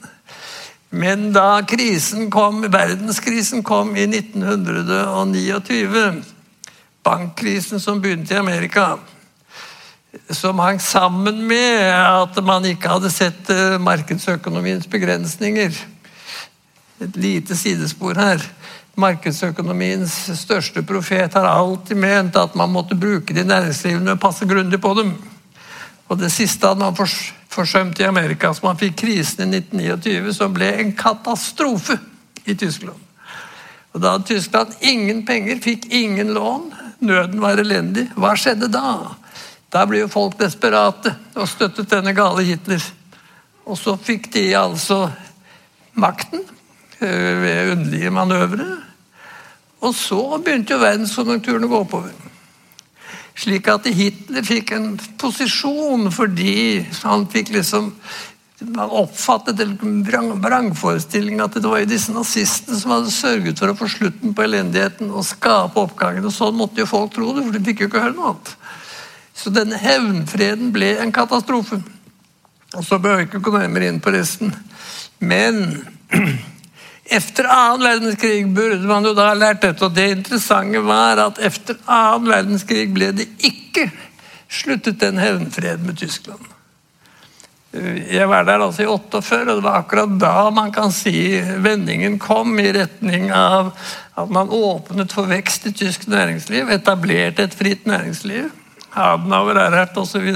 Men 0.89 1.33
da 1.35 1.61
krisen 1.67 2.31
kom, 2.33 2.71
verdenskrisen 2.71 3.63
kom 3.67 3.95
i 3.99 4.07
1929, 4.07 6.23
bankkrisen 7.05 7.79
som 7.83 8.01
begynte 8.01 8.33
i 8.33 8.41
Amerika, 8.41 8.97
som 10.33 10.59
hang 10.63 10.79
sammen 10.81 11.45
med 11.45 11.93
at 11.93 12.43
man 12.43 12.65
ikke 12.65 12.89
hadde 12.89 13.11
sett 13.13 13.49
eh, 13.53 13.77
markedsøkonomiens 13.77 14.87
begrensninger 14.89 15.77
Et 16.97 17.13
lite 17.21 17.53
sidespor 17.53 18.17
her 18.17 18.41
markedsøkonomiens 18.97 20.13
største 20.39 20.81
profet 20.85 21.35
har 21.37 21.47
alltid 21.47 21.99
ment 22.01 22.37
at 22.39 22.55
man 22.57 22.71
måtte 22.73 22.97
bruke 22.97 23.35
de 23.35 23.45
næringslivene 23.45 24.15
og 24.15 24.21
passe 24.21 24.45
grundig 24.49 24.81
på 24.81 24.93
dem. 24.97 25.13
Og 26.07 26.17
Det 26.17 26.31
siste 26.31 26.67
hadde 26.67 26.79
man 26.79 26.95
forsømt 27.49 27.99
i 27.99 28.07
Amerika, 28.07 28.53
så 28.53 28.65
man 28.65 28.79
fikk 28.79 28.95
krisen 29.03 29.53
i 29.53 29.59
1929, 29.59 30.33
som 30.33 30.53
ble 30.53 30.71
en 30.79 30.93
katastrofe 30.95 31.99
i 32.45 32.55
Tyskland. 32.55 32.97
Og 33.93 34.01
Da 34.01 34.15
hadde 34.15 34.29
Tyskland 34.33 34.73
ingen 34.81 35.25
penger, 35.25 35.59
fikk 35.61 35.91
ingen 35.91 36.33
lån. 36.33 36.73
Nøden 36.99 37.41
var 37.41 37.57
elendig. 37.57 38.07
Hva 38.15 38.33
skjedde 38.37 38.71
da? 38.71 39.13
Da 39.73 39.85
ble 39.85 40.05
jo 40.05 40.09
folk 40.11 40.37
desperate 40.39 41.13
og 41.35 41.49
støttet 41.49 41.89
denne 41.91 42.13
gale 42.17 42.45
Hitler. 42.47 42.81
Og 43.67 43.77
så 43.77 43.97
fikk 43.99 44.31
de 44.33 44.47
altså 44.57 45.09
makten 45.93 46.41
øh, 47.01 47.41
ved 47.41 47.71
underlige 47.71 48.11
manøvre. 48.11 48.86
Og 49.81 49.93
så 49.95 50.21
begynte 50.41 50.73
jo 50.73 50.81
verdenskonjunkturen 50.81 51.67
å 51.67 51.71
gå 51.71 51.81
oppover. 51.83 52.15
Slik 53.37 53.67
at 53.69 53.85
Hitler 53.93 54.45
fikk 54.45 54.73
en 54.73 54.95
posisjon 55.21 56.09
fordi 56.13 56.81
han 57.03 57.27
fikk 57.29 57.53
liksom 57.53 57.91
man 58.59 58.89
oppfattet 58.89 59.59
en 59.61 59.99
vrangforestilling 60.41 61.41
at 61.43 61.53
det 61.53 61.69
var 61.69 61.83
disse 61.85 62.13
nazistene 62.13 62.79
som 62.79 62.95
hadde 62.95 63.13
sørget 63.13 63.59
for 63.61 63.69
å 63.69 63.75
få 63.77 63.89
slutten 63.91 64.33
på 64.33 64.45
elendigheten 64.47 65.11
og 65.13 65.27
skape 65.27 65.77
oppgangen. 65.77 66.25
og 66.25 66.33
Sånn 66.33 66.57
måtte 66.57 66.81
jo 66.81 66.89
folk 66.89 67.13
tro 67.13 67.35
det, 67.35 67.43
for 67.45 67.53
de 67.53 67.61
fikk 67.67 67.83
jo 67.83 67.89
ikke 67.91 68.01
høre 68.01 68.17
noe 68.17 68.31
annet. 68.31 68.55
Så 69.37 69.53
denne 69.53 69.77
hevnfreden 69.77 70.71
ble 70.73 70.95
en 70.97 71.13
katastrofe. 71.13 71.83
Og 72.73 72.81
Så 72.83 72.97
behøver 72.97 73.21
vi 73.21 73.29
ikke 73.29 73.43
gå 73.45 73.53
nærmere 73.53 73.91
inn 73.91 74.01
på 74.01 74.15
resten. 74.15 74.55
Men 75.21 75.85
etter 77.09 77.47
annen 77.51 77.85
verdenskrig 77.85 78.47
burde 78.55 78.87
man 78.87 79.05
jo 79.05 79.13
da 79.17 79.29
ha 79.31 79.37
lært 79.37 79.63
dette. 79.63 79.85
Og 79.87 79.95
det 79.95 80.09
interessante 80.15 80.83
var 80.85 81.21
at 81.27 81.41
etter 81.43 81.79
annen 81.85 82.29
verdenskrig 82.31 82.87
ble 82.93 83.13
det 83.15 83.29
ikke 83.37 83.89
sluttet 84.47 85.03
en 85.03 85.19
hevnfred 85.21 85.83
med 85.83 85.99
Tyskland. 85.99 86.53
Jeg 88.09 88.25
var 88.31 88.45
der 88.47 88.63
altså 88.63 88.85
i 88.85 88.89
48, 88.89 89.41
og 89.43 89.57
det 89.59 89.63
var 89.65 89.81
akkurat 89.81 90.13
da 90.21 90.49
man 90.55 90.71
kan 90.73 90.93
si 90.95 91.37
vendingen 91.61 92.15
kom 92.19 92.55
i 92.63 92.71
retning 92.73 93.27
av 93.35 93.73
at 94.17 94.31
man 94.33 94.49
åpnet 94.49 95.13
for 95.13 95.29
vekst 95.29 95.67
i 95.69 95.73
tysk 95.75 96.07
næringsliv, 96.09 96.71
etablerte 96.73 97.45
et 97.45 97.57
fritt 97.57 97.85
næringsliv. 97.85 98.47
Adenauer, 98.97 99.59
Erhardt 99.61 99.97
osv. 100.01 100.27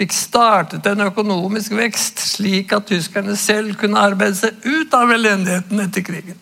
fikk 0.00 0.14
startet 0.16 0.86
en 0.88 1.04
økonomisk 1.04 1.74
vekst, 1.76 2.22
slik 2.22 2.72
at 2.72 2.88
tyskerne 2.88 3.36
selv 3.36 3.76
kunne 3.80 4.00
arbeide 4.00 4.38
seg 4.38 4.64
ut 4.64 4.94
av 4.96 5.12
elendigheten 5.12 5.82
etter 5.84 6.06
krigen. 6.06 6.38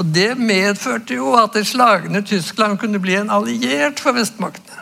Og 0.00 0.08
Det 0.10 0.32
medførte 0.38 1.14
jo 1.14 1.34
at 1.38 1.54
det 1.54 1.66
slagne 1.68 2.24
Tyskland 2.26 2.80
kunne 2.80 3.00
bli 3.00 3.14
en 3.20 3.30
alliert 3.30 4.00
for 4.00 4.16
vestmaktene. 4.16 4.80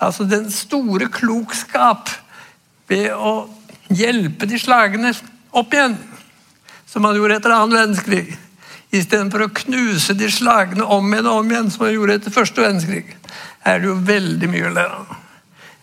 Altså 0.00 0.24
Den 0.24 0.50
store 0.50 1.08
klokskap 1.12 2.10
ved 2.88 3.12
å 3.12 3.48
hjelpe 3.88 4.46
de 4.48 4.58
slagne 4.60 5.12
opp 5.56 5.74
igjen, 5.74 5.96
som 6.88 7.04
man 7.04 7.16
gjorde 7.16 7.38
etter 7.38 7.54
annen 7.54 7.76
verdenskrig. 7.76 8.36
Istedenfor 8.88 9.44
å 9.44 9.52
knuse 9.52 10.14
de 10.16 10.30
slagne 10.32 10.84
om 10.84 11.12
igjen 11.12 11.28
og 11.28 11.42
om 11.42 11.50
igjen, 11.52 11.70
som 11.70 11.84
man 11.84 11.92
gjorde 11.92 12.18
etter 12.20 12.32
første 12.32 12.64
verdenskrig. 12.64 13.10
Er 13.68 13.80
det 13.80 13.90
jo 13.90 13.96
veldig 14.08 14.50
mye 14.50 14.68
å 14.68 14.74
lære 14.74 15.00
av. 15.00 15.16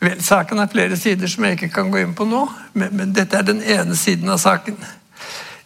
Vel, 0.06 0.20
saken 0.24 0.60
har 0.60 0.72
flere 0.72 0.98
sider 1.00 1.32
som 1.32 1.46
jeg 1.48 1.58
ikke 1.58 1.72
kan 1.78 1.92
gå 1.94 2.02
inn 2.04 2.14
på 2.18 2.28
nå, 2.30 2.44
men, 2.74 2.94
men 2.98 3.14
dette 3.16 3.40
er 3.40 3.48
den 3.48 3.62
ene 3.64 3.96
siden 3.98 4.30
av 4.34 4.42
saken. 4.44 4.78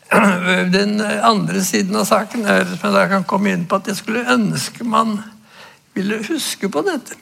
Den 0.74 0.96
andre 1.06 1.62
siden 1.62 1.94
av 2.00 2.08
saken 2.10 2.48
er 2.50 2.64
som 2.80 2.96
jeg 2.98 3.10
kan 3.12 3.26
komme 3.30 3.52
inn 3.54 3.68
på 3.70 3.78
at 3.78 3.92
jeg 3.92 4.00
skulle 4.00 4.24
ønske 4.34 4.82
man 4.82 5.20
ville 5.94 6.18
huske 6.26 6.70
på 6.72 6.82
dette. 6.88 7.14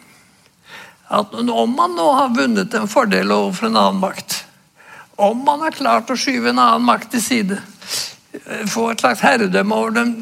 At 1.11 1.33
om 1.35 1.73
man 1.75 1.95
nå 1.95 2.05
har 2.15 2.31
vunnet 2.35 2.73
en 2.79 2.87
fordel 2.87 3.31
overfor 3.31 3.67
en 3.67 3.79
annen 3.81 3.99
makt, 3.99 4.37
om 5.17 5.39
man 5.43 5.65
har 5.65 5.75
klart 5.75 6.11
å 6.13 6.19
skyve 6.19 6.51
en 6.51 6.61
annen 6.61 6.87
makt 6.87 7.11
til 7.15 7.23
side, 7.23 7.59
få 8.67 8.89
et 8.91 9.01
slags 9.01 9.21
herredømme 9.25 9.75
over 9.75 9.95
dem, 9.95 10.13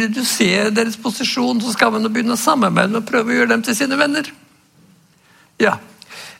redusere 0.00 0.70
deres 0.74 0.96
posisjon, 1.00 1.60
så 1.62 1.72
skal 1.74 1.92
man 1.94 2.08
begynne 2.12 2.36
å 2.36 2.40
samarbeide 2.40 3.00
og 3.00 3.08
prøve 3.08 3.32
å 3.32 3.40
gjøre 3.40 3.52
dem 3.54 3.64
til 3.66 3.76
sine 3.78 3.98
venner. 4.00 4.28
Ja, 5.60 5.76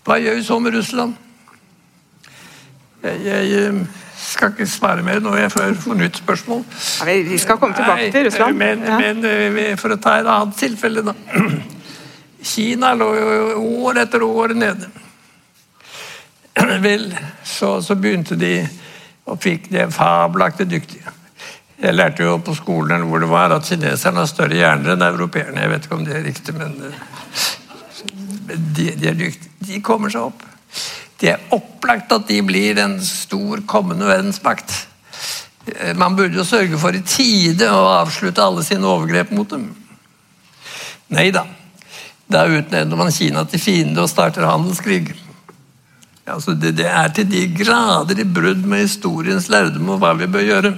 hva 0.07 0.17
gjør 0.21 0.39
vi 0.39 0.45
så 0.47 0.59
med 0.59 0.75
Russland? 0.75 1.17
Jeg, 3.03 3.21
jeg 3.25 3.51
eh, 3.59 3.83
skal 4.21 4.53
ikke 4.53 4.67
svare 4.69 5.05
mer 5.05 5.21
nå 5.25 5.33
jeg 5.39 5.53
får 5.53 5.97
nytt 5.97 6.21
spørsmål. 6.21 6.65
Ja, 7.01 7.19
vi 7.29 7.39
skal 7.41 7.59
komme 7.61 7.77
tilbake 7.77 8.07
Nei, 8.07 8.11
til 8.15 8.27
Russland. 8.29 8.57
Men, 8.61 8.85
ja. 8.85 8.99
men, 9.01 9.25
eh, 9.25 9.77
for 9.81 9.95
å 9.95 10.01
ta 10.01 10.19
et 10.21 10.29
annet 10.29 10.57
tilfelle, 10.61 11.05
da. 11.05 11.15
Kina 12.51 12.95
lå 12.97 13.11
jo 13.17 13.63
år 13.85 14.03
etter 14.07 14.25
år 14.25 14.55
nede. 14.57 14.89
Vel, 16.85 17.11
så, 17.45 17.79
så, 17.85 17.97
begynte 17.97 18.37
de 18.41 18.55
og 19.31 19.41
fikk 19.41 19.69
de 19.73 19.87
fabelaktig 19.93 20.69
dyktige. 20.71 21.13
Jeg 21.81 21.97
lærte 21.97 22.27
jo 22.27 22.37
på 22.45 22.53
skolen 22.59 23.07
hvor 23.09 23.23
det 23.23 23.31
var 23.31 23.55
at 23.55 23.65
kineserne 23.65 24.21
har 24.21 24.29
større 24.29 24.57
hjerner 24.59 24.93
enn 24.95 25.05
europeerne. 25.07 25.63
Jeg 25.63 25.73
vet 25.73 25.87
ikke 25.87 25.97
om 25.97 26.05
det 26.05 26.17
er 26.19 26.27
riktig, 26.27 26.55
men 26.59 26.75
de, 28.77 28.91
de 29.01 29.09
er 29.09 29.17
dyktige. 29.17 29.53
De 29.65 29.81
kommer 29.85 30.13
seg 30.13 30.27
opp. 30.29 30.45
Det 31.21 31.31
er 31.33 31.55
opplagt 31.57 32.13
at 32.13 32.27
de 32.29 32.41
blir 32.45 32.81
en 32.81 32.99
stor 33.05 33.63
kommende 33.69 34.09
verdensmakt. 34.09 34.75
Man 35.97 36.17
burde 36.19 36.37
jo 36.37 36.45
sørge 36.45 36.81
for 36.81 36.97
i 36.97 37.03
tide 37.05 37.69
å 37.73 37.81
avslutte 38.01 38.45
alle 38.45 38.65
sine 38.67 38.89
overgrep 38.89 39.33
mot 39.37 39.49
dem. 39.49 39.71
Nei 41.17 41.31
da. 41.33 41.47
Da 42.31 42.45
utnevner 42.47 42.99
man 42.99 43.13
Kina 43.13 43.47
til 43.49 43.63
fiende 43.63 44.05
og 44.05 44.13
starter 44.13 44.49
handelskrig. 44.49 45.15
Altså 46.31 46.53
det, 46.55 46.77
det, 46.79 46.87
er 46.87 47.09
til 47.15 47.27
de 47.27 47.47
grader 47.57 48.21
i 48.21 48.29
brudd 48.29 48.69
med 48.69 48.85
historiens 48.85 49.49
lærdom 49.51 49.97
og 49.97 50.03
hva 50.03 50.13
vi 50.19 50.29
bør 50.31 50.47
gjøre 50.47 50.77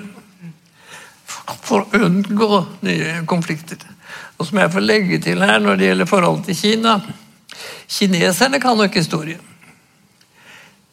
for 1.63 1.85
å 1.85 2.05
unngå 2.07 2.63
nye 2.87 3.23
konflikter. 3.29 3.81
Og 4.39 4.49
som 4.49 4.59
jeg 4.59 4.73
får 4.75 4.87
legge 4.87 5.19
til 5.23 5.43
her 5.45 5.61
når 5.63 5.79
det 5.79 5.91
gjelder 5.91 6.11
forholdet 6.11 6.51
til 6.51 6.61
Kina 6.61 7.01
Kineserne 7.93 8.61
kan 8.61 8.79
nok 8.79 8.95
historie. 8.97 9.37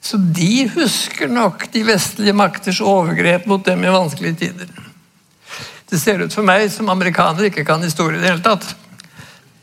Så 0.02 0.18
de 0.18 0.68
husker 0.74 1.28
nok 1.32 1.68
de 1.72 1.84
vestlige 1.88 2.34
makters 2.36 2.82
overgrep 2.82 3.48
mot 3.48 3.64
dem 3.66 3.84
i 3.84 3.94
vanskelige 3.94 4.36
tider. 4.36 4.70
Det 5.90 6.00
ser 6.00 6.22
ut 6.22 6.34
for 6.34 6.46
meg 6.46 6.68
som 6.72 6.92
amerikanere 6.92 7.50
ikke 7.50 7.66
kan 7.68 7.84
historie 7.84 8.20
i 8.20 8.22
det 8.22 8.30
hele 8.30 8.44
tatt. 8.46 8.68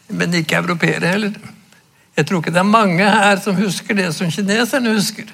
Men 0.09 0.35
ikke 0.35 0.59
europeere 0.61 1.13
heller. 1.13 1.37
Jeg 2.17 2.27
tror 2.27 2.41
ikke 2.41 2.55
det 2.55 2.63
er 2.63 2.69
mange 2.69 3.05
her 3.05 3.41
som 3.45 3.57
husker 3.59 3.97
det 3.97 4.09
som 4.17 4.31
kineserne 4.33 4.95
husker. 4.97 5.29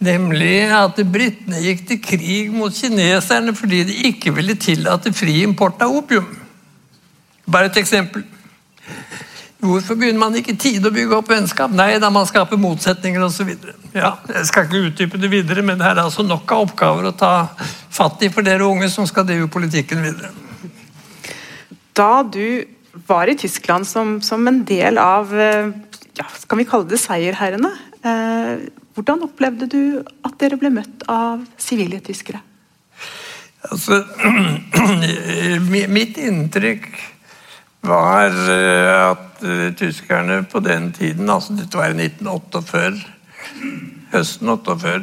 Nemlig 0.00 0.70
at 0.72 0.96
britene 1.12 1.60
gikk 1.60 1.82
til 1.88 1.98
krig 2.00 2.52
mot 2.54 2.72
kineserne 2.72 3.52
fordi 3.56 3.82
de 3.84 3.96
ikke 4.08 4.32
ville 4.32 4.56
tillate 4.56 5.12
fri 5.12 5.42
import 5.44 5.82
av 5.84 5.92
opium. 5.92 6.28
Bare 7.50 7.68
et 7.68 7.80
eksempel. 7.82 8.24
Hvorfor 9.60 9.98
begynner 10.00 10.22
man 10.22 10.36
ikke 10.40 10.54
i 10.54 10.60
tide 10.60 10.88
å 10.88 10.94
bygge 10.94 11.18
opp 11.18 11.28
vennskap? 11.28 11.72
Nei, 11.76 11.98
da 12.00 12.08
man 12.12 12.24
skaper 12.28 12.56
motsetninger 12.56 13.20
osv. 13.26 13.50
Ja, 13.92 14.14
jeg 14.32 14.46
skal 14.48 14.64
ikke 14.64 14.86
utdype 14.88 15.20
det 15.20 15.28
videre, 15.34 15.64
men 15.66 15.76
det 15.76 15.90
er 15.90 16.00
altså 16.00 16.24
nok 16.24 16.48
av 16.56 16.64
oppgaver 16.64 17.10
å 17.10 17.12
ta 17.12 17.32
fatt 17.92 18.24
i 18.24 18.30
for 18.32 18.46
dere 18.46 18.64
unge 18.64 18.88
som 18.88 19.04
skal 19.08 19.28
drive 19.28 19.50
politikken 19.52 20.00
videre. 20.06 20.32
Da 21.92 22.22
du 22.24 22.64
var 23.06 23.28
i 23.28 23.36
Tyskland 23.36 23.84
som, 23.84 24.16
som 24.24 24.48
en 24.48 24.62
del 24.64 24.96
av 24.98 25.34
eh, 25.36 25.68
ja, 26.16 26.26
skal 26.40 26.62
vi 26.62 26.68
kalle 26.70 26.88
det 26.88 27.02
seierherrene. 27.02 27.74
Eh, 28.00 28.64
hvordan 29.00 29.24
opplevde 29.24 29.64
du 29.70 29.82
at 30.28 30.34
dere 30.40 30.58
ble 30.60 30.68
møtt 30.74 31.06
av 31.08 31.40
sivile 31.56 32.02
tyskere? 32.04 32.42
Altså, 33.70 34.02
mitt 35.96 36.20
inntrykk 36.20 36.88
var 37.88 38.28
eh, 38.28 38.90
at 39.08 39.40
uh, 39.40 39.70
tyskerne 39.76 40.42
på 40.44 40.60
den 40.64 40.90
tiden, 40.92 41.30
altså 41.32 41.56
dette 41.56 41.80
var 41.80 41.94
i 41.94 42.08
1948, 42.08 43.00
høsten 44.12 44.52
48, 44.52 45.00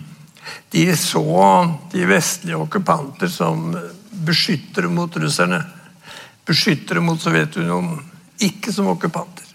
de 0.72 0.86
så 0.96 1.44
de 1.92 2.08
vestlige 2.08 2.56
okkupanter 2.56 3.28
som 3.28 3.68
beskyttere 4.24 4.88
mot 4.88 5.12
russerne. 5.20 5.60
Beskyttere 6.48 7.04
mot 7.04 7.20
Sovjetunionen, 7.20 8.00
ikke 8.48 8.72
som 8.72 8.88
okkupanter 8.94 9.49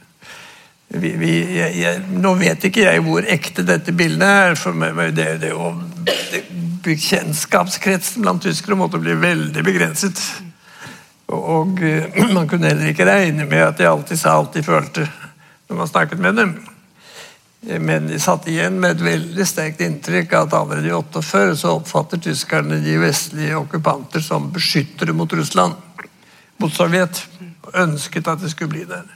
vi, 1.00 1.12
vi, 1.20 1.32
jeg, 1.58 1.76
jeg, 1.80 2.02
nå 2.22 2.34
vet 2.40 2.68
ikke 2.68 2.86
jeg 2.86 3.04
hvor 3.06 3.26
ekte 3.28 3.66
dette 3.68 3.94
bildet 3.96 4.28
er. 4.28 4.56
for 4.60 4.76
det, 5.16 5.28
det, 5.42 5.52
det, 6.32 6.44
Kjennskapskretsen 6.86 8.22
blant 8.22 8.44
tyskere 8.46 8.78
måtte 8.80 9.02
bli 9.02 9.16
veldig 9.20 9.64
begrenset. 9.66 10.22
Og, 11.26 11.42
og, 11.42 11.84
Man 12.36 12.48
kunne 12.48 12.70
heller 12.70 12.92
ikke 12.92 13.08
regne 13.10 13.48
med 13.50 13.64
at 13.64 13.82
de 13.82 13.90
alltid 13.90 14.22
sa 14.22 14.38
alt 14.38 14.54
de 14.54 14.64
følte 14.66 15.08
når 15.66 15.78
man 15.80 15.90
snakket 15.90 16.22
med 16.22 16.36
dem. 16.38 16.56
Men 17.66 18.08
de 18.08 18.20
satt 18.22 18.46
igjen 18.48 18.78
med 18.78 18.94
et 18.94 19.02
veldig 19.02 19.46
sterkt 19.50 19.82
inntrykk 19.82 20.36
av 20.38 20.48
at 20.48 20.58
allerede 20.60 20.92
i 20.92 20.94
48 20.94 21.56
så 21.58 21.72
oppfatter 21.80 22.22
tyskerne 22.22 22.78
de 22.84 23.00
vestlige 23.02 23.58
okkupanter 23.58 24.22
som 24.22 24.52
beskyttere 24.54 25.16
mot 25.18 25.34
Russland, 25.34 25.74
mot 26.62 26.74
Sovjet, 26.74 27.24
og 27.66 27.80
ønsket 27.88 28.30
at 28.30 28.44
de 28.44 28.52
skulle 28.54 28.76
bli 28.76 28.86
der. 28.86 29.08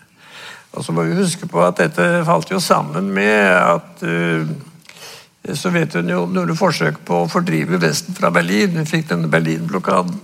Og 0.78 0.86
så 0.86 0.94
må 0.94 1.04
vi 1.08 1.18
huske 1.18 1.48
på 1.50 1.62
at 1.66 1.80
dette 1.82 2.26
falt 2.28 2.52
jo 2.54 2.60
sammen 2.62 3.10
med 3.14 3.46
at 3.58 4.04
uh, 4.06 4.50
Sovjetunionen 5.56 6.36
gjorde 6.36 6.58
forsøk 6.60 7.00
på 7.08 7.24
å 7.24 7.30
fordrive 7.32 7.80
Vesten 7.82 8.18
fra 8.18 8.30
Berlin. 8.34 8.76
Vi 8.78 8.86
fikk 8.86 9.08
denne 9.10 9.32
Berlin-blokaden 9.32 10.20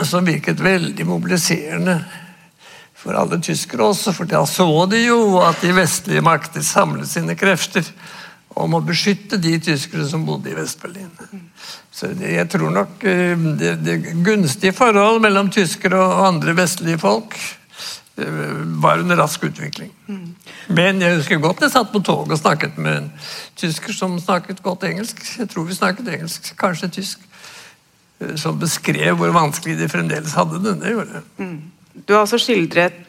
som 0.10 0.26
virket 0.28 0.62
veldig 0.62 1.06
mobiliserende 1.08 1.98
for 3.00 3.16
alle 3.16 3.40
tyskere 3.42 3.88
også. 3.90 4.14
For 4.14 4.30
da 4.30 4.44
så 4.46 4.68
de 4.92 5.02
jo 5.08 5.40
at 5.42 5.62
de 5.64 5.74
vestlige 5.74 6.22
makter 6.22 6.62
samlet 6.66 7.10
sine 7.10 7.34
krefter 7.40 7.86
om 8.60 8.76
å 8.76 8.82
beskytte 8.84 9.38
de 9.42 9.56
tyskere 9.62 10.04
som 10.10 10.26
bodde 10.26 10.50
i 10.52 10.56
Vest-Berlin. 10.58 11.10
Så 11.90 12.12
jeg 12.14 12.46
tror 12.52 12.70
nok 12.76 13.02
uh, 13.02 13.48
det, 13.58 13.80
det 13.82 14.02
gunstige 14.22 14.76
forhold 14.76 15.18
mellom 15.24 15.50
tyskere 15.50 15.98
og 15.98 16.28
andre 16.28 16.54
vestlige 16.62 17.00
folk 17.02 17.34
var 18.82 19.02
under 19.02 19.16
rask 19.16 19.44
utvikling. 19.44 19.90
Men 20.68 21.00
jeg 21.02 21.16
husker 21.16 21.42
godt 21.42 21.62
jeg 21.64 21.72
satt 21.72 21.92
på 21.92 22.02
toget 22.04 22.36
og 22.36 22.42
snakket 22.42 22.78
med 22.78 22.96
en 22.96 23.10
tysker 23.58 23.96
som 23.96 24.18
snakket 24.20 24.62
godt 24.62 24.86
engelsk. 24.88 25.22
Jeg 25.38 25.50
tror 25.50 25.66
vi 25.68 25.78
snakket 25.78 26.08
engelsk, 26.14 26.52
kanskje 26.60 26.92
tysk. 27.00 27.26
Eh, 28.20 28.34
som 28.36 28.58
beskrev 28.60 29.16
hvor 29.18 29.34
vanskelig 29.34 29.78
de 29.80 29.88
fremdeles 29.90 30.36
hadde 30.36 30.62
det. 30.64 30.78
Det 30.82 30.96
gjorde 30.96 31.20
jeg. 31.20 31.52
Du 32.06 32.14
har 32.14 32.24
også 32.24 32.40
skildret 32.40 33.06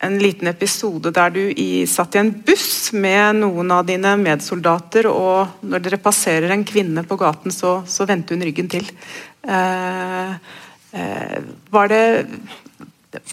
en 0.00 0.16
liten 0.18 0.48
episode 0.48 1.12
der 1.12 1.32
du 1.34 1.42
i, 1.50 1.84
satt 1.88 2.16
i 2.16 2.22
en 2.22 2.32
buss 2.46 2.92
med 2.96 3.42
noen 3.42 3.72
av 3.74 3.84
dine 3.88 4.14
medsoldater, 4.20 5.10
og 5.10 5.60
når 5.68 5.84
dere 5.84 6.00
passerer 6.00 6.54
en 6.54 6.64
kvinne 6.64 7.04
på 7.04 7.18
gaten, 7.20 7.52
så, 7.52 7.80
så 7.84 8.06
vendte 8.08 8.36
hun 8.36 8.46
ryggen 8.46 8.70
til. 8.72 8.88
Eh, 9.44 10.32
eh, 10.96 11.36
var 11.72 11.92
det 11.92 12.04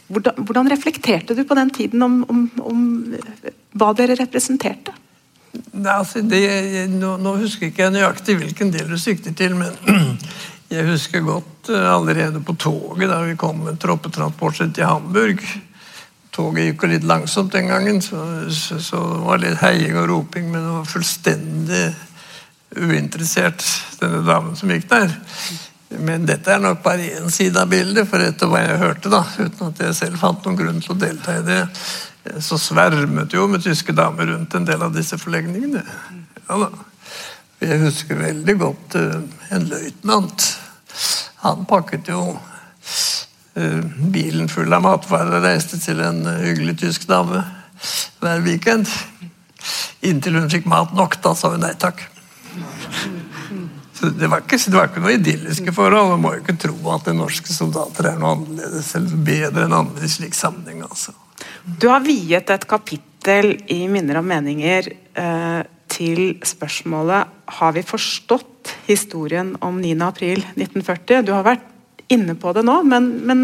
hvordan, 0.08 0.40
hvordan, 0.46 0.70
reflekterte 0.72 1.36
du 1.38 1.44
på 1.46 1.58
den 1.58 1.70
tiden 1.70 2.04
om, 2.04 2.24
om, 2.30 2.46
om 2.66 2.82
hva 3.78 3.92
dere 3.98 4.18
representerte? 4.18 4.96
Nei, 5.74 5.94
altså, 5.94 6.22
det, 6.26 6.42
nå, 6.92 7.16
nå, 7.22 7.36
husker 7.42 7.70
ikke 7.70 7.86
jeg 7.86 7.96
nøyaktig 7.96 8.38
hvilken 8.42 8.74
del 8.74 8.90
du 8.90 8.98
sikter 9.02 9.36
til, 9.38 9.56
men 9.58 9.74
jeg 10.76 10.86
husker 10.90 11.26
godt 11.26 11.72
uh, 11.72 11.94
allerede 11.96 12.42
på 12.46 12.58
toget 12.60 13.10
da 13.10 13.22
vi 13.26 13.38
kom 13.40 13.63
med 13.66 13.80
troppetransporten 13.82 14.74
til 14.76 14.90
Hamburg 14.90 15.46
Toget 16.38 16.68
gikk 16.68 16.84
jo 16.86 16.90
litt 16.92 17.06
langsomt 17.08 17.56
den 17.56 17.72
gangen, 17.72 18.02
så, 18.04 18.20
så, 18.54 18.78
så 18.84 19.00
det 19.10 19.22
var 19.26 19.40
litt 19.42 19.58
heiing 19.58 19.96
og 19.98 20.06
roping, 20.12 20.52
men 20.52 20.62
det 20.62 20.74
var 20.76 20.92
fullstendig 20.92 21.86
uinteressert, 22.78 23.63
denne 23.98 24.22
damen 24.28 24.54
som 24.60 24.70
gikk 24.70 24.86
der. 24.92 25.16
Men 25.89 26.26
dette 26.28 26.52
er 26.52 26.60
nok 26.63 26.82
bare 26.84 27.08
én 27.15 27.32
side 27.32 27.62
av 27.62 27.69
bildet, 27.71 28.10
for 28.10 28.23
etter 28.23 28.50
hva 28.52 28.60
jeg 28.63 28.82
hørte, 28.82 29.12
da, 29.13 29.21
uten 29.38 29.69
at 29.69 29.80
jeg 29.86 29.95
selv 29.95 30.19
fant 30.19 30.43
noen 30.45 30.60
grunn 30.60 30.82
til 30.84 30.95
å 30.95 31.00
delta 31.00 31.38
i 31.39 31.45
det, 31.47 31.62
så 32.43 32.60
svermet 32.60 33.32
jo 33.34 33.45
med 33.47 33.63
tyske 33.63 33.95
damer 33.95 34.28
rundt 34.34 34.58
en 34.58 34.67
del 34.67 34.84
av 34.84 34.91
disse 34.95 35.19
forlegningene. 35.21 35.86
Ja 36.50 36.60
da. 36.65 36.71
Jeg 37.63 37.80
husker 37.82 38.19
veldig 38.19 38.54
godt 38.60 38.97
uh, 39.00 39.21
en 39.56 39.63
løytnant. 39.71 40.43
Han 41.41 41.63
pakket 41.69 42.12
jo 42.12 42.36
Eh, 43.58 43.80
bilen 44.13 44.50
full 44.50 44.73
av 44.73 44.84
matvarer 44.86 45.39
og 45.39 45.45
reiste 45.47 45.80
til 45.82 46.02
en 46.06 46.19
eh, 46.30 46.43
hyggelig 46.45 46.76
tysk 46.84 47.08
dame 47.10 47.41
hver 48.21 48.43
weekend. 48.45 48.86
Inntil 50.06 50.38
hun 50.38 50.52
fikk 50.52 50.67
mat 50.69 50.93
nok, 50.93 51.17
da 51.23 51.34
sa 51.34 51.50
hun 51.56 51.63
nei 51.65 51.73
takk. 51.82 52.04
Så 53.97 54.12
det 54.13 54.27
var, 54.29 54.43
ikke, 54.43 54.60
det 54.62 54.77
var 54.77 54.91
ikke 54.91 55.01
noe 55.01 55.15
idylliske 55.17 55.73
forhold. 55.73 56.12
Man 56.12 56.21
må 56.21 56.33
jo 56.36 56.43
ikke 56.43 56.57
tro 56.62 56.75
at 56.93 57.07
norske 57.17 57.49
soldater 57.53 58.12
er 58.12 58.19
noe 58.21 58.36
annerledes 58.36 58.91
eller 58.99 59.23
bedre 59.29 59.65
enn 59.65 59.73
andre 59.73 60.05
i 60.05 60.12
slik 60.12 60.38
sammenheng. 60.38 60.83
Altså. 60.86 61.15
Du 61.65 61.88
har 61.89 62.05
viet 62.05 62.53
et 62.53 62.67
kapittel 62.69 63.55
i 63.73 63.79
Minner 63.89 64.21
og 64.21 64.27
meninger 64.29 64.91
eh, 64.93 65.63
til 65.91 66.21
spørsmålet 66.45 67.33
Har 67.57 67.73
vi 67.73 67.83
forstått 67.86 68.75
historien 68.86 69.55
om 69.65 69.79
9.4.1940? 69.81 71.25
Du 71.25 71.33
har 71.33 71.47
vært 71.47 71.65
inne 72.13 72.38
på 72.39 72.53
det 72.55 72.63
nå, 72.67 72.81
men, 72.88 73.10
men 73.27 73.43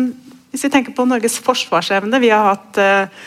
hvis 0.53 0.67
vi 0.67 0.71
tenker 0.75 0.95
på 0.95 1.07
Norges 1.09 1.39
forsvarsevne 1.43 2.21
Vi 2.21 2.29
har 2.29 2.51
hatt 2.51 2.79
eh, 2.81 3.23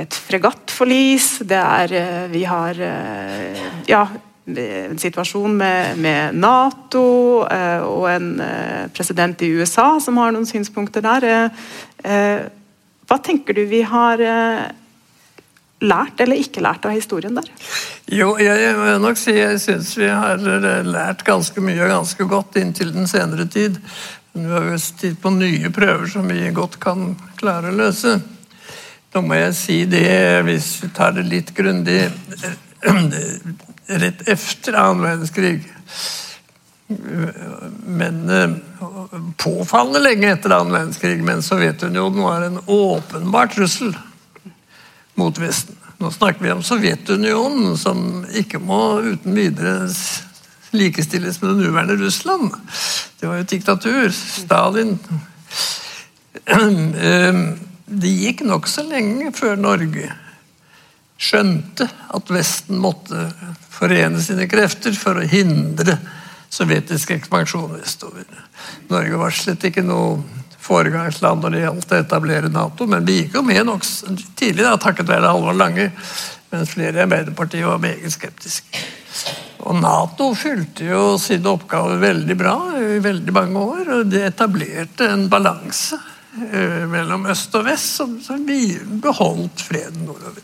et 0.00 0.16
fregattforlis, 0.26 1.44
det 1.46 1.60
er 1.60 1.92
eh, 2.00 2.22
Vi 2.32 2.46
har 2.48 2.80
uh, 2.80 3.66
ja, 3.86 4.06
en 4.46 4.98
situasjon 5.00 5.56
med, 5.56 5.98
med 6.04 6.36
Nato 6.36 7.04
og 7.44 8.06
en 8.10 8.28
president 8.92 9.40
i 9.40 9.48
USA 9.56 9.94
som 10.04 10.20
har 10.20 10.34
noen 10.34 10.44
synspunkter 10.44 11.00
der. 11.04 11.48
hva 13.08 13.18
tenker 13.24 13.56
du 13.56 13.62
vi 13.70 13.80
har 13.88 14.20
lært 15.84 16.20
eller 16.20 16.40
ikke 16.40 16.62
lært 16.64 16.84
av 16.84 16.94
historien 16.96 17.36
der? 17.36 17.48
Jo, 18.12 18.34
jeg 18.40 18.74
vil 18.78 19.00
nok 19.02 19.18
si 19.20 19.36
jeg 19.36 19.60
syns 19.62 19.94
vi 19.98 20.10
har 20.10 20.40
lært 20.84 21.24
ganske 21.26 21.64
mye 21.64 21.80
og 21.86 21.94
ganske 21.96 22.28
godt 22.28 22.60
inntil 22.60 22.92
den 22.94 23.08
senere 23.10 23.48
tid. 23.50 23.80
Vi 24.34 24.44
har 24.50 24.64
vi 24.66 24.78
tid 25.00 25.18
på 25.22 25.30
nye 25.30 25.70
prøver 25.70 26.08
som 26.10 26.28
vi 26.28 26.48
godt 26.54 26.80
kan 26.82 27.12
klare 27.38 27.70
å 27.70 27.78
løse. 27.78 28.16
Da 29.14 29.22
må 29.22 29.36
jeg 29.38 29.54
si 29.54 29.76
det, 29.86 30.42
hvis 30.42 30.72
vi 30.82 30.90
tar 30.94 31.14
det 31.14 31.22
litt 31.28 31.54
grundig 31.54 32.00
Rett 33.86 34.28
etter 34.28 34.76
annen 34.80 35.04
verdenskrig 35.04 35.64
men 37.86 38.30
eh, 38.30 38.50
påfallende 39.36 40.00
lenge 40.00 40.32
etter 40.32 40.50
annen 40.50 40.72
verdenskrig, 40.72 41.22
men 41.22 41.42
Sovjetunionen 41.42 42.22
var 42.22 42.42
en 42.42 42.60
åpenbar 42.66 43.46
trussel 43.46 43.96
mot 45.14 45.38
Vesten. 45.38 45.76
Nå 45.98 46.10
snakker 46.10 46.44
vi 46.44 46.52
om 46.52 46.62
Sovjetunionen, 46.62 47.78
som 47.78 48.24
ikke 48.34 48.58
må 48.58 49.00
uten 49.00 49.34
videre 49.34 49.88
likestilles 50.74 51.40
med 51.40 51.50
det 51.50 51.56
nåværende 51.62 51.96
Russland. 51.96 52.50
Det 53.20 53.30
var 53.30 53.38
jo 53.38 53.46
diktatur. 53.48 54.10
Stalin 54.10 54.98
ehm, 56.50 57.44
Det 57.86 58.10
gikk 58.10 58.42
nokså 58.48 58.82
lenge 58.88 59.30
før 59.32 59.56
Norge 59.60 60.10
skjønte 61.20 61.86
at 61.86 62.30
Vesten 62.34 62.80
måtte 62.82 63.28
forene 63.74 64.22
sine 64.22 64.48
krefter 64.50 64.94
for 64.98 65.20
å 65.20 65.28
hindre 65.28 65.98
sovjetisk 66.54 67.14
ekspansjon 67.16 67.76
vestover. 67.78 68.26
Norge 68.90 69.18
var 69.18 69.34
slett 69.34 69.64
ikke 69.66 69.84
noe 69.86 70.22
foregangsland 70.64 71.42
når 71.44 71.54
det 71.54 71.62
gjaldt 71.64 71.92
å 71.92 72.00
etablere 72.00 72.52
Nato, 72.52 72.86
men 72.88 73.04
vi 73.06 73.22
gikk 73.22 73.38
jo 73.38 73.44
med 73.46 73.66
nokså 73.68 74.14
tidlig, 74.38 74.64
da, 74.64 74.76
takket 74.80 75.10
være 75.10 75.32
Halvor 75.32 75.56
Lange, 75.58 75.90
mens 76.52 76.72
flere 76.72 77.00
i 77.00 77.04
Arbeiderpartiet 77.04 77.66
var 77.66 77.82
meget 77.82 78.14
skeptiske. 78.14 78.84
Og 79.64 79.78
Nato 79.80 80.30
fylte 80.36 80.86
jo 80.86 81.14
sine 81.20 81.48
oppgaver 81.54 82.00
veldig 82.02 82.36
bra 82.36 82.56
i 82.78 82.98
veldig 83.02 83.32
mange 83.32 83.62
år. 83.62 83.92
og 83.96 84.10
Det 84.12 84.26
etablerte 84.26 85.08
en 85.08 85.28
balanse 85.32 85.96
mellom 86.90 87.28
øst 87.30 87.54
og 87.54 87.66
vest 87.68 88.00
som, 88.00 88.46
vi 88.46 88.74
beholdt 89.02 89.62
freden 89.68 90.06
nordover. 90.08 90.42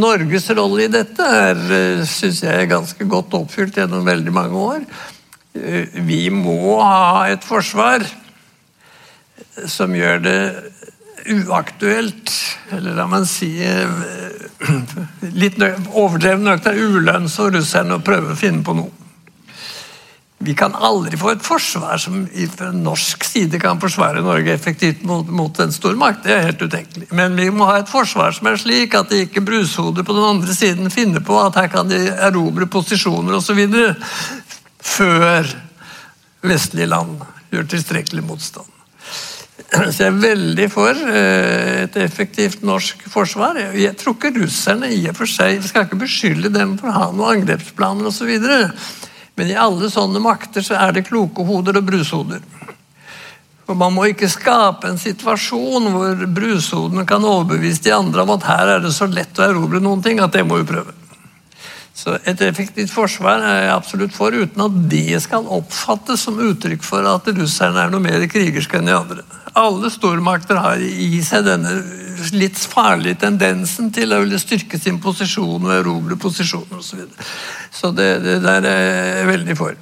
Norges 0.00 0.48
rolle 0.58 0.86
i 0.86 0.90
dette 0.92 1.22
er, 1.22 1.60
syns 2.02 2.16
synes 2.16 2.42
jeg, 2.42 2.70
ganske 2.72 3.06
godt 3.10 3.36
oppfylt 3.38 3.78
gjennom 3.78 4.06
veldig 4.08 4.34
mange 4.34 4.64
år. 4.72 4.82
Eh, 5.54 6.00
vi 6.06 6.28
må 6.34 6.78
ha 6.82 7.28
et 7.30 7.44
forsvar 7.46 8.04
som 9.66 9.94
gjør 9.94 10.22
det 10.22 10.40
uaktuelt, 11.28 12.32
eller 12.72 12.94
la 12.96 13.06
man 13.10 13.26
si 13.28 13.50
litt 15.42 15.58
overdreven 15.60 16.46
det 16.48 16.72
er 16.72 16.78
ulønns 16.78 17.36
for 17.40 17.54
russerne 17.54 17.98
å 17.98 18.04
prøve 18.04 18.34
å 18.34 18.38
finne 18.38 18.64
på 18.64 18.76
noe. 18.78 19.07
Vi 20.38 20.54
kan 20.54 20.74
aldri 20.74 21.18
få 21.18 21.32
et 21.32 21.42
forsvar 21.42 21.98
som 21.98 22.20
fra 22.52 22.68
norsk 22.70 23.24
side 23.26 23.58
kan 23.58 23.80
forsvare 23.82 24.22
Norge 24.22 24.52
effektivt 24.54 25.02
mot, 25.02 25.26
mot 25.26 25.58
en 25.58 25.72
stormakt. 25.74 26.22
Det 26.22 26.34
er 26.34 26.44
helt 26.46 26.62
utenkelig. 26.62 27.08
Men 27.10 27.34
vi 27.34 27.48
må 27.50 27.66
ha 27.66 27.80
et 27.80 27.90
forsvar 27.90 28.36
som 28.36 28.46
er 28.46 28.60
slik 28.62 28.94
at 28.94 29.10
de 29.10 29.24
ikke 29.26 29.42
brushodet 29.42 30.06
på 30.06 30.14
den 30.14 30.28
andre 30.28 30.54
siden 30.54 30.94
finner 30.94 31.24
på 31.26 31.40
at 31.42 31.58
her 31.58 31.70
kan 31.72 31.90
de 31.90 32.04
erobre 32.14 32.70
posisjoner 32.70 33.34
osv. 33.40 33.64
før 34.78 35.50
vestlige 36.46 36.86
land 36.86 37.18
gjør 37.50 37.70
tilstrekkelig 37.74 38.22
motstand. 38.22 38.70
Så 39.68 40.04
jeg 40.04 40.06
er 40.06 40.22
veldig 40.22 40.70
for 40.72 40.94
eh, 40.94 41.82
et 41.82 41.96
effektivt 42.00 42.62
norsk 42.64 43.02
forsvar. 43.10 43.58
Jeg 43.74 43.96
tror 43.98 44.14
ikke 44.14 44.32
russerne 44.38 44.88
i 44.94 45.02
og 45.10 45.18
for 45.18 45.28
seg 45.28 45.60
skal 45.66 45.88
ikke 45.88 45.98
beskylde 46.06 46.54
dem 46.54 46.78
for 46.78 46.88
å 46.88 46.94
ha 46.94 47.10
noen 47.10 47.40
angrepsplaner 47.40 48.08
osv. 48.08 48.30
Men 49.38 49.52
i 49.52 49.58
alle 49.58 49.86
sånne 49.92 50.18
makter 50.22 50.64
så 50.66 50.74
er 50.82 50.96
det 50.96 51.06
kloke 51.06 51.44
hoder 51.46 51.78
og 51.78 51.86
brushoder. 51.86 52.42
Og 53.68 53.76
Man 53.76 53.94
må 53.94 54.08
ikke 54.10 54.30
skape 54.32 54.88
en 54.88 54.98
situasjon 54.98 55.90
hvor 55.92 56.22
brushodene 56.34 57.04
kan 57.06 57.24
overbevise 57.24 57.84
de 57.84 57.92
andre 57.94 58.24
om 58.24 58.32
at 58.34 58.46
her 58.48 58.72
er 58.74 58.82
det 58.82 58.94
så 58.96 59.06
lett 59.06 59.38
å 59.38 59.46
erobre 59.46 59.82
noen 59.84 60.02
ting 60.02 60.18
at 60.24 60.34
det 60.34 60.42
må 60.48 60.58
vi 60.62 60.70
prøve. 60.72 60.97
Så 61.98 62.14
Et 62.30 62.40
effektivt 62.46 62.92
forsvar 62.94 63.42
er 63.42 63.56
jeg 63.64 63.74
absolutt 63.74 64.14
for, 64.14 64.30
uten 64.30 64.62
at 64.62 64.74
det 64.90 65.18
skal 65.24 65.48
oppfattes 65.50 66.22
som 66.28 66.38
uttrykk 66.38 66.84
for 66.86 67.06
at 67.10 67.26
russerne 67.34 67.82
er 67.82 67.90
noe 67.90 68.04
mer 68.04 68.22
krigerske 68.30 68.78
enn 68.78 68.86
de 68.86 68.94
andre. 68.94 69.24
Alle 69.58 69.90
stormakter 69.90 70.60
har 70.62 70.78
i 70.78 71.18
seg 71.26 71.48
denne 71.48 71.72
litt 72.38 72.58
farlige 72.70 73.18
tendensen 73.24 73.90
til 73.94 74.14
å 74.14 74.20
ville 74.22 74.38
styrke 74.38 74.78
sin 74.78 75.00
posisjon 75.02 75.66
og 75.66 75.74
erobre 75.74 76.18
posisjoner 76.22 76.78
osv. 76.78 77.02
Så, 77.02 77.26
så 77.80 77.90
det, 77.94 78.08
det 78.22 78.38
der 78.46 78.68
er 78.70 78.82
jeg 79.18 79.30
veldig 79.32 79.58
for. 79.58 79.74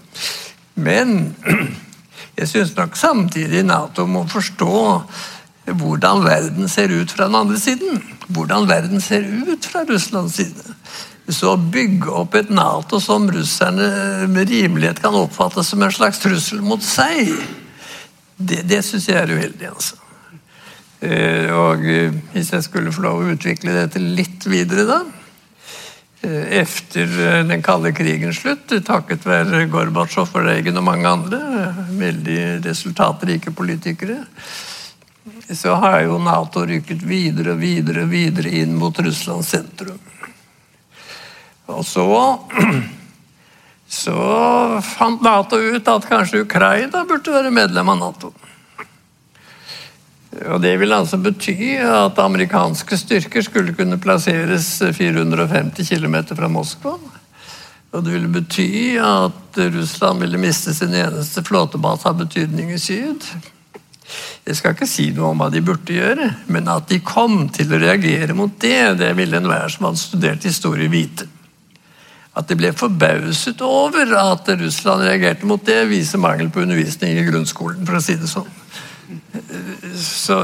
Men 0.89 1.35
jeg 2.41 2.49
syns 2.49 2.73
nok 2.79 2.97
samtidig 2.97 3.65
Nato 3.69 4.09
må 4.09 4.25
forstå 4.33 4.79
hvordan 5.67 6.25
verden 6.25 6.69
ser 6.71 6.93
ut 6.95 7.13
fra 7.13 7.29
den 7.29 7.37
andre 7.43 7.61
siden. 7.61 8.01
Hvordan 8.33 8.69
verden 8.71 9.05
ser 9.05 9.27
ut 9.27 9.69
fra 9.69 9.85
Russlands 9.85 10.41
side. 10.41 10.77
Så 11.27 11.57
å 11.57 11.59
bygge 11.59 12.13
opp 12.15 12.37
et 12.39 12.51
Nato 12.55 13.01
som 13.03 13.27
russerne 13.33 14.29
med 14.31 14.51
rimelighet 14.51 15.01
kan 15.03 15.17
oppfatte 15.19 15.65
som 15.67 15.83
en 15.83 15.95
slags 15.95 16.21
trussel 16.23 16.63
mot 16.63 16.83
seg, 16.83 17.33
det, 18.37 18.63
det 18.69 18.83
syns 18.87 19.09
jeg 19.11 19.19
er 19.19 19.33
uheldig. 19.35 19.71
altså. 19.73 19.99
Eh, 21.01 21.51
og 21.53 21.83
eh, 21.85 22.15
hvis 22.33 22.55
jeg 22.55 22.65
skulle 22.65 22.93
få 22.95 23.05
lov 23.05 23.21
å 23.21 23.35
utvikle 23.35 23.75
dette 23.75 24.01
litt 24.01 24.47
videre, 24.49 24.87
da 24.89 25.03
eh, 26.25 26.63
Etter 26.63 27.11
den 27.51 27.65
kalde 27.65 27.93
krigens 27.97 28.41
slutt, 28.41 28.73
takket 28.87 29.27
være 29.29 29.67
Gorbatsjov 29.73 30.33
og 30.33 30.47
Reagan 30.49 30.81
og 30.81 30.87
mange 30.89 31.11
andre, 31.11 31.43
veldig 31.91 32.41
resultatrike 32.65 33.53
politikere, 33.57 34.23
så 35.53 35.77
har 35.83 36.01
jo 36.07 36.17
Nato 36.23 36.65
rykket 36.67 37.05
videre 37.07 37.55
og 37.55 37.61
videre, 37.61 38.07
videre 38.09 38.55
inn 38.63 38.75
mot 38.79 38.97
Russlands 38.99 39.53
sentrum. 39.53 40.01
Og 41.67 41.83
så 41.87 42.07
så 44.03 44.17
fant 44.83 45.23
Nato 45.23 45.59
ut 45.59 45.89
at 45.89 46.09
kanskje 46.11 46.43
Ukraina 46.43 47.05
burde 47.07 47.35
være 47.35 47.55
medlem 47.55 47.95
av 47.95 48.01
Nato. 48.01 48.33
Og 50.37 50.61
Det 50.61 50.75
vil 50.81 50.93
altså 50.93 51.17
bety 51.17 51.77
at 51.81 52.19
amerikanske 52.21 52.99
styrker 52.99 53.45
skulle 53.45 53.75
kunne 53.75 53.99
plasseres 53.99 54.83
450 54.95 55.89
km 55.89 56.19
fra 56.37 56.51
Moskva. 56.53 56.97
Og 57.97 58.05
det 58.05 58.13
ville 58.13 58.29
bety 58.29 58.99
at 59.01 59.61
Russland 59.73 60.21
ville 60.21 60.41
miste 60.41 60.75
sin 60.75 60.95
eneste 60.95 61.45
flåtebase 61.47 62.11
av 62.11 62.19
betydning 62.21 62.75
i 62.75 62.81
syd. 62.83 63.25
Jeg 64.47 64.59
skal 64.59 64.75
ikke 64.77 64.87
si 64.87 65.09
noe 65.15 65.33
om 65.33 65.41
hva 65.41 65.49
de 65.51 65.63
burde 65.65 65.95
gjøre, 65.95 66.29
men 66.53 66.69
at 66.71 66.91
de 66.91 67.01
kom 67.03 67.47
til 67.55 67.73
å 67.73 67.81
reagere 67.83 68.37
mot 68.37 68.53
det, 68.63 68.99
det 69.01 69.15
ville 69.19 69.41
enhver 69.41 69.73
som 69.73 69.89
hadde 69.89 70.03
studert 70.03 70.47
historie, 70.47 70.91
vite. 70.93 71.27
At 72.37 72.51
de 72.51 72.59
ble 72.59 72.73
forbauset 72.77 73.63
over 73.65 74.13
at 74.21 74.49
Russland 74.61 75.07
reagerte 75.07 75.49
mot 75.49 75.63
det, 75.65 75.87
viser 75.89 76.21
mangel 76.21 76.51
på 76.53 76.67
undervisning 76.67 77.17
i 77.17 77.25
grunnskolen, 77.29 77.87
for 77.89 77.97
å 77.97 78.05
si 78.05 78.19
det 78.21 78.29
sånn. 78.29 78.51
Så 79.97 80.41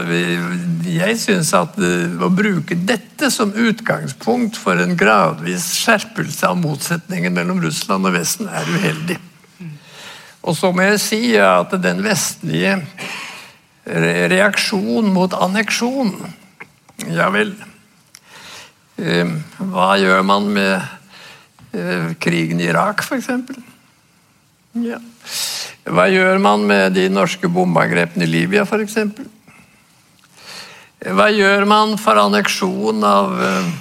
jeg 0.87 1.17
syns 1.21 1.51
at 1.57 1.77
eh, 1.83 2.15
å 2.23 2.31
bruke 2.33 2.77
dette 2.79 3.29
som 3.35 3.53
utgangspunkt 3.53 4.57
for 4.61 4.79
en 4.81 4.95
gradvis 4.99 5.67
skjerpelse 5.83 6.49
av 6.49 6.61
motsetningen 6.63 7.35
mellom 7.35 7.61
Russland 7.65 8.09
og 8.09 8.17
Vesten, 8.17 8.49
er 8.49 8.71
uheldig. 8.71 9.19
Og 10.43 10.57
så 10.59 10.73
må 10.75 10.87
jeg 10.87 11.03
si 11.03 11.21
at 11.39 11.75
den 11.83 12.01
vestlige 12.03 12.79
reaksjon 13.85 15.09
mot 15.11 15.33
anneksjon 15.35 16.13
Ja 17.11 17.29
vel. 17.35 17.51
Eh, 19.03 19.31
hva 19.59 19.95
gjør 19.99 20.23
man 20.27 20.47
med 20.55 21.02
krigen 22.21 22.61
i 22.61 22.69
Irak, 22.69 23.05
f.eks.? 23.05 23.29
Ja. 24.83 24.99
Hva 25.85 26.07
gjør 26.09 26.39
man 26.43 26.67
med 26.69 26.95
de 26.97 27.09
norske 27.13 27.49
bombeangrepene 27.51 28.27
i 28.27 28.31
Libya, 28.31 28.65
f.eks.? 28.65 28.99
Hva 31.03 31.27
gjør 31.35 31.67
man 31.67 31.97
for 31.99 32.21
anneksjon 32.23 33.03
av 33.05 33.33
uh, 33.35 33.73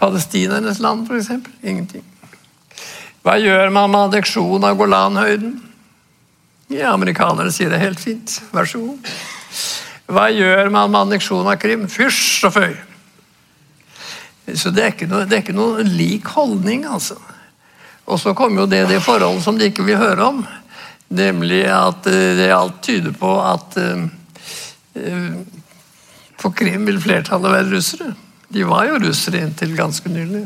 palestinernes 0.00 0.80
land, 0.82 1.06
f.eks.? 1.06 1.30
Ingenting. 1.62 2.04
Hva 3.24 3.38
gjør 3.40 3.70
man 3.72 3.92
med 3.92 4.08
anneksjon 4.08 4.66
av 4.66 4.74
Golanhøyden? 4.80 5.54
Ja, 6.72 6.92
amerikanerne 6.92 7.52
sier 7.54 7.70
det 7.72 7.80
helt 7.80 8.00
fint. 8.02 8.40
Vær 8.52 8.68
så 8.68 8.80
god. 8.82 9.14
Hva 10.10 10.26
gjør 10.32 10.68
man 10.72 10.90
med 10.90 11.06
anneksjon 11.06 11.46
av 11.48 11.56
Krim? 11.62 11.86
Fysj 11.88 12.48
og 12.48 12.56
føy! 12.58 12.74
Så 14.52 14.70
det 14.74 14.82
er 14.82 14.92
ikke 14.92 15.08
noe, 15.08 15.24
er 15.24 15.40
ikke 15.40 15.56
noe 15.56 15.84
lik 15.86 16.28
holdning, 16.34 16.84
altså. 16.84 17.16
Og 18.04 18.20
så 18.20 18.34
kommer 18.36 18.64
jo 18.64 18.68
det 18.68 18.82
det 18.90 19.00
forholdet 19.04 19.44
som 19.46 19.56
de 19.58 19.70
ikke 19.70 19.86
vil 19.86 20.00
høre 20.00 20.26
om. 20.26 20.42
Nemlig 21.14 21.62
at 21.72 22.06
eh, 22.10 22.34
det 22.36 22.50
alt 22.52 22.82
tyder 22.84 23.14
på 23.16 23.30
at 23.40 23.76
uh, 23.80 25.38
på 26.40 26.50
Krim 26.58 26.84
vil 26.88 27.00
flertallet 27.00 27.54
være 27.54 27.70
russere. 27.72 28.10
De 28.52 28.66
var 28.68 28.88
jo 28.90 29.00
russere 29.00 29.40
inntil 29.40 29.72
ganske 29.78 30.12
nylig. 30.12 30.44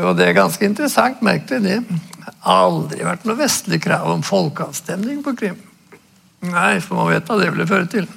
Og 0.00 0.14
det 0.16 0.24
er 0.24 0.38
ganske 0.38 0.64
interessant, 0.64 1.20
merkelig 1.22 1.60
det. 1.60 1.98
Aldri 2.48 3.04
vært 3.04 3.26
noe 3.28 3.36
vestlig 3.38 3.82
krav 3.84 4.08
om 4.08 4.24
folkeavstemning 4.24 5.20
på 5.26 5.34
Krim. 5.36 5.58
Nei, 6.48 6.78
for 6.80 6.96
man 6.96 7.10
vet 7.12 7.28
hva 7.28 7.36
det 7.36 7.50
ville 7.52 7.68
føre 7.68 7.90
til. 7.92 8.08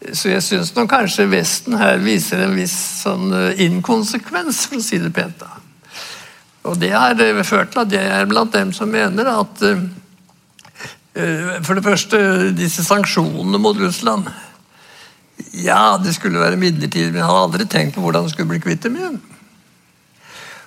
Så 0.00 0.30
jeg 0.30 0.42
syns 0.42 0.70
kanskje 0.88 1.28
Vesten 1.28 1.76
her 1.76 1.98
viser 2.00 2.46
en 2.46 2.56
viss 2.56 2.76
sånn 3.02 3.34
inkonsekvens, 3.60 4.64
for 4.70 4.80
å 4.80 4.84
si 4.84 5.00
det 5.02 5.12
pent. 5.12 5.44
Og 6.68 6.76
det 6.80 6.92
har 6.92 7.16
ført 7.44 7.72
til 7.72 7.82
at 7.84 7.94
jeg 7.94 8.12
er 8.12 8.28
blant 8.28 8.52
dem 8.52 8.72
som 8.76 8.90
mener 8.92 9.28
at 9.32 9.64
uh, 9.64 9.80
For 11.64 11.76
det 11.76 11.84
første, 11.84 12.18
disse 12.56 12.84
sanksjonene 12.84 13.60
mot 13.60 13.78
Russland 13.80 14.28
Ja, 15.56 15.96
det 16.00 16.14
skulle 16.16 16.42
være 16.42 16.60
midlertidig, 16.60 17.10
men 17.12 17.22
jeg 17.22 17.28
hadde 17.30 17.44
aldri 17.46 17.68
tenkt 17.68 17.96
på 17.96 18.04
hvordan 18.04 18.28
det 18.28 18.34
skulle 18.34 18.52
bli 18.52 18.60
kvitt 18.62 18.84
dem 18.84 18.98
igjen. 19.00 19.16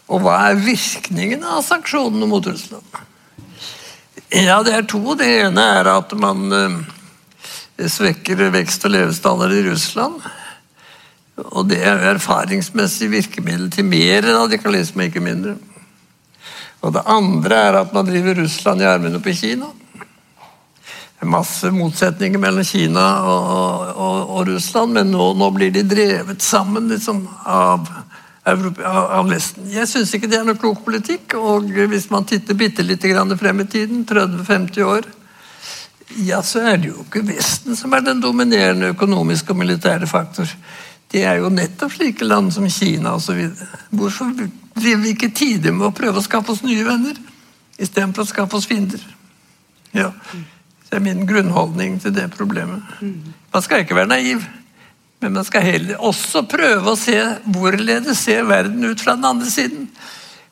Og 0.10 0.24
hva 0.26 0.40
er 0.50 0.60
virkningen 0.60 1.46
av 1.48 1.62
sanksjonene 1.64 2.28
mot 2.28 2.46
Russland? 2.50 2.98
Ja, 4.34 4.58
det 4.66 4.74
er 4.74 4.88
to. 4.90 5.14
Det 5.16 5.30
ene 5.46 5.64
er 5.78 5.90
at 5.94 6.12
man 6.18 6.50
svekker 7.92 8.48
vekst 8.54 8.86
og 8.88 8.94
levestandard 8.94 9.54
i 9.56 9.66
Russland. 9.68 10.22
Og 11.34 11.66
det 11.70 11.80
er 11.82 12.04
erfaringsmessig 12.12 13.10
virkemiddel 13.12 13.70
til 13.74 13.88
mer 13.90 14.26
radikalisme, 14.28 15.08
ikke 15.10 15.24
mindre. 15.24 15.56
Og 16.84 16.94
det 16.94 17.06
andre 17.10 17.62
er 17.70 17.80
at 17.80 17.94
man 17.96 18.06
driver 18.06 18.42
Russland 18.44 18.84
i 18.84 18.90
armene 18.90 19.22
på 19.24 19.34
Kina. 19.34 19.72
Det 20.84 21.26
er 21.26 21.32
masse 21.32 21.72
motsetninger 21.72 22.42
mellom 22.42 22.66
Kina 22.68 23.06
og, 23.24 23.94
og, 23.96 24.18
og 24.36 24.48
Russland, 24.52 24.98
men 24.98 25.14
nå, 25.14 25.30
nå, 25.40 25.50
blir 25.56 25.72
de 25.72 25.86
drevet 25.88 26.44
sammen 26.44 26.92
liksom, 26.92 27.24
av, 27.48 27.88
av 28.44 29.32
Vesten. 29.32 29.70
Jeg 29.72 29.88
syns 29.88 30.12
ikke 30.14 30.28
det 30.28 30.42
er 30.42 30.48
noe 30.50 30.60
klok 30.60 30.84
politikk. 30.84 31.38
Og 31.40 31.72
hvis 31.72 32.10
man 32.12 32.28
titter 32.28 32.60
bitte 32.60 32.84
litt 32.84 33.08
frem 33.40 33.64
i 33.64 33.70
tiden, 33.72 34.04
30-50 34.06 34.84
år, 34.84 35.08
ja, 36.18 36.42
så 36.44 36.62
er 36.62 36.78
det 36.78 36.92
jo 36.92 37.04
ikke 37.06 37.24
Vesten 37.28 37.78
som 37.80 37.94
er 37.94 38.04
den 38.06 38.22
dominerende 38.22 38.92
økonomiske 38.94 39.54
og 39.54 39.62
militære 39.62 40.08
faktor. 40.10 40.50
Det 41.14 41.24
er 41.30 41.42
jo 41.42 41.52
nettopp 41.54 41.94
slike 41.94 42.26
land 42.26 42.52
som 42.54 42.66
Kina 42.70 43.14
osv. 43.18 43.50
Hvorfor 43.94 44.34
driver 44.74 45.04
vi 45.04 45.14
ikke 45.14 45.34
tidlig 45.36 45.74
med 45.74 45.90
å 45.90 45.96
prøve 45.96 46.22
å 46.22 46.26
skaffe 46.26 46.56
oss 46.56 46.64
nye 46.66 46.86
venner 46.88 47.20
istedenfor 47.82 48.26
å 48.26 48.30
skaffe 48.30 48.58
oss 48.58 48.68
fiender. 48.70 49.02
Ja. 49.94 50.12
Det 50.90 50.98
er 50.98 51.04
min 51.04 51.26
grunnholdning 51.30 52.00
til 52.02 52.14
det 52.16 52.30
problemet. 52.36 52.82
Man 53.02 53.66
skal 53.66 53.84
ikke 53.84 53.98
være 53.98 54.12
naiv, 54.14 54.46
men 55.24 55.38
man 55.38 55.46
skal 55.48 55.66
heller 55.66 56.02
også 56.04 56.44
prøve 56.50 56.94
å 56.94 57.00
se 57.00 57.18
hvorledes 57.46 58.22
ser 58.26 58.46
verden 58.50 58.84
ut 58.86 59.02
fra 59.02 59.16
den 59.18 59.30
andre 59.30 59.50
siden. 59.50 59.88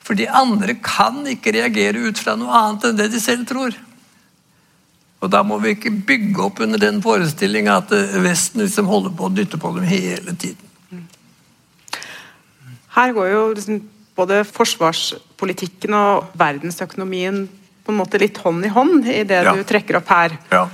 For 0.02 0.18
de 0.18 0.28
andre 0.28 0.78
kan 0.82 1.22
ikke 1.30 1.54
reagere 1.54 2.08
ut 2.10 2.20
fra 2.20 2.36
noe 2.40 2.54
annet 2.58 2.90
enn 2.90 3.00
det 3.00 3.12
de 3.14 3.22
selv 3.22 3.46
tror. 3.50 3.76
Og 5.22 5.30
Da 5.30 5.44
må 5.46 5.60
vi 5.62 5.76
ikke 5.76 5.94
bygge 5.94 6.42
opp 6.48 6.60
under 6.66 6.82
den 6.82 6.98
forestillinga 7.04 7.78
at 7.84 7.94
Vesten 8.24 8.64
liksom 8.66 8.90
holder 8.90 9.14
på 9.14 9.28
å 9.28 9.34
dytte 9.34 9.60
på 9.62 9.74
dem 9.76 9.86
hele 9.86 10.34
tiden. 10.34 10.68
Her 12.92 13.14
går 13.16 13.28
jo 13.32 13.44
liksom 13.56 13.82
både 14.18 14.42
forsvarspolitikken 14.50 15.94
og 15.96 16.34
verdensøkonomien 16.38 17.46
på 17.86 17.94
en 17.94 18.00
måte 18.02 18.20
litt 18.22 18.42
hånd 18.44 18.66
i 18.68 18.72
hånd 18.74 19.08
i 19.08 19.22
det 19.28 19.44
ja. 19.46 19.54
du 19.56 19.64
trekker 19.68 20.02
opp 20.02 20.12
her. 20.12 20.36
Ja. 20.52 20.66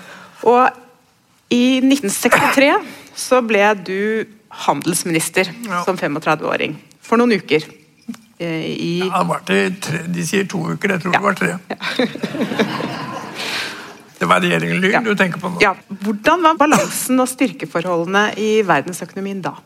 Og 0.48 1.54
i 1.54 1.78
1963 1.84 2.72
så 3.18 3.42
ble 3.46 3.68
du 3.86 4.00
handelsminister 4.66 5.52
ja. 5.68 5.84
som 5.86 6.00
35-åring. 6.00 6.76
For 7.04 7.20
noen 7.20 7.38
uker. 7.38 7.68
Eh, 8.38 8.66
I 8.74 8.92
ja, 9.06 9.22
det 9.22 9.30
var 9.30 9.46
til 9.48 9.78
tre, 9.82 10.04
De 10.14 10.26
sier 10.28 10.50
to 10.50 10.64
uker, 10.74 10.96
jeg 10.96 11.04
tror 11.04 11.16
det 11.16 11.24
var 11.24 11.38
tre. 11.38 11.56
det 14.18 14.28
var 14.30 14.42
regjeringen 14.42 14.82
Lyn 14.82 15.06
du 15.06 15.16
tenker 15.16 15.42
på 15.42 15.54
nå? 15.54 15.62
Ja. 15.62 15.76
Hvordan 16.04 16.44
var 16.46 16.60
balansen 16.60 17.20
og 17.22 17.30
styrkeforholdene 17.30 18.32
i 18.42 18.52
verdensøkonomien 18.66 19.44
da? 19.46 19.58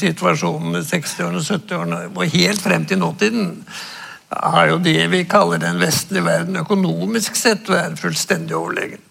situasjonen 0.00 0.78
i 0.78 0.84
60-årene, 0.84 1.42
70-årene 1.44 2.00
og 2.14 2.34
helt 2.34 2.62
frem 2.62 2.86
til 2.88 3.00
nåtiden, 3.00 3.52
har 4.30 4.70
jo 4.70 4.78
det 4.82 5.08
vi 5.10 5.24
kaller 5.28 5.60
den 5.62 5.80
vestlige 5.82 6.24
verden 6.24 6.60
økonomisk 6.60 7.38
sett 7.38 7.68
vært 7.70 7.98
fullstendig 8.00 8.54
overlegen. 8.56 9.02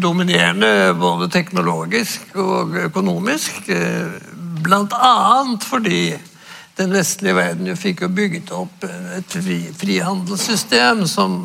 Dominerende 0.00 0.94
både 0.98 1.28
teknologisk 1.30 2.34
og 2.40 2.74
økonomisk, 2.86 3.68
bl.a. 4.64 5.16
fordi 5.62 6.16
den 6.74 6.94
vestlige 6.96 7.36
verden 7.36 7.68
jo 7.70 7.76
fikk 7.78 8.02
jo 8.02 8.10
bygget 8.10 8.50
opp 8.56 8.86
et 8.88 9.36
frihandelssystem 9.78 11.04
som 11.06 11.44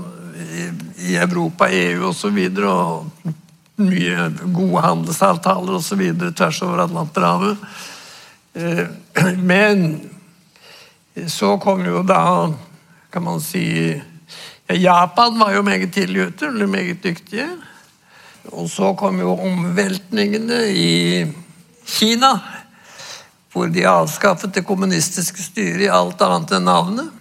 i 0.98 1.16
Europa, 1.16 1.70
EU 1.72 2.10
osv. 2.10 2.40
Og, 2.64 2.68
og 2.68 3.40
mye 3.80 4.30
gode 4.54 4.84
handelsavtaler 4.84 5.80
osv. 5.80 6.04
tvers 6.36 6.62
over 6.62 6.84
Atlanterhavet. 6.84 7.58
Eh, 8.56 8.86
men 9.52 10.10
Så 11.28 11.58
kom 11.58 11.82
jo 11.84 12.00
da, 12.08 12.48
kan 13.12 13.24
man 13.24 13.42
si 13.44 13.92
ja, 14.70 14.76
Japan 14.76 15.40
var 15.40 15.52
jo 15.52 15.64
meget 15.66 15.94
tidlig 15.94 16.28
ute, 16.28 16.46
eller 16.46 16.68
meget 16.68 17.04
dyktige. 17.04 17.48
Og 18.54 18.70
så 18.70 18.94
kom 18.94 19.20
jo 19.20 19.34
omveltningene 19.36 20.62
i 20.72 21.26
Kina, 21.86 22.32
hvor 23.52 23.68
de 23.68 23.88
avskaffet 23.88 24.54
det 24.56 24.64
kommunistiske 24.66 25.44
styret 25.44 25.88
i 25.88 25.92
alt 25.92 26.22
annet 26.22 26.54
enn 26.56 26.70
navnet. 26.70 27.19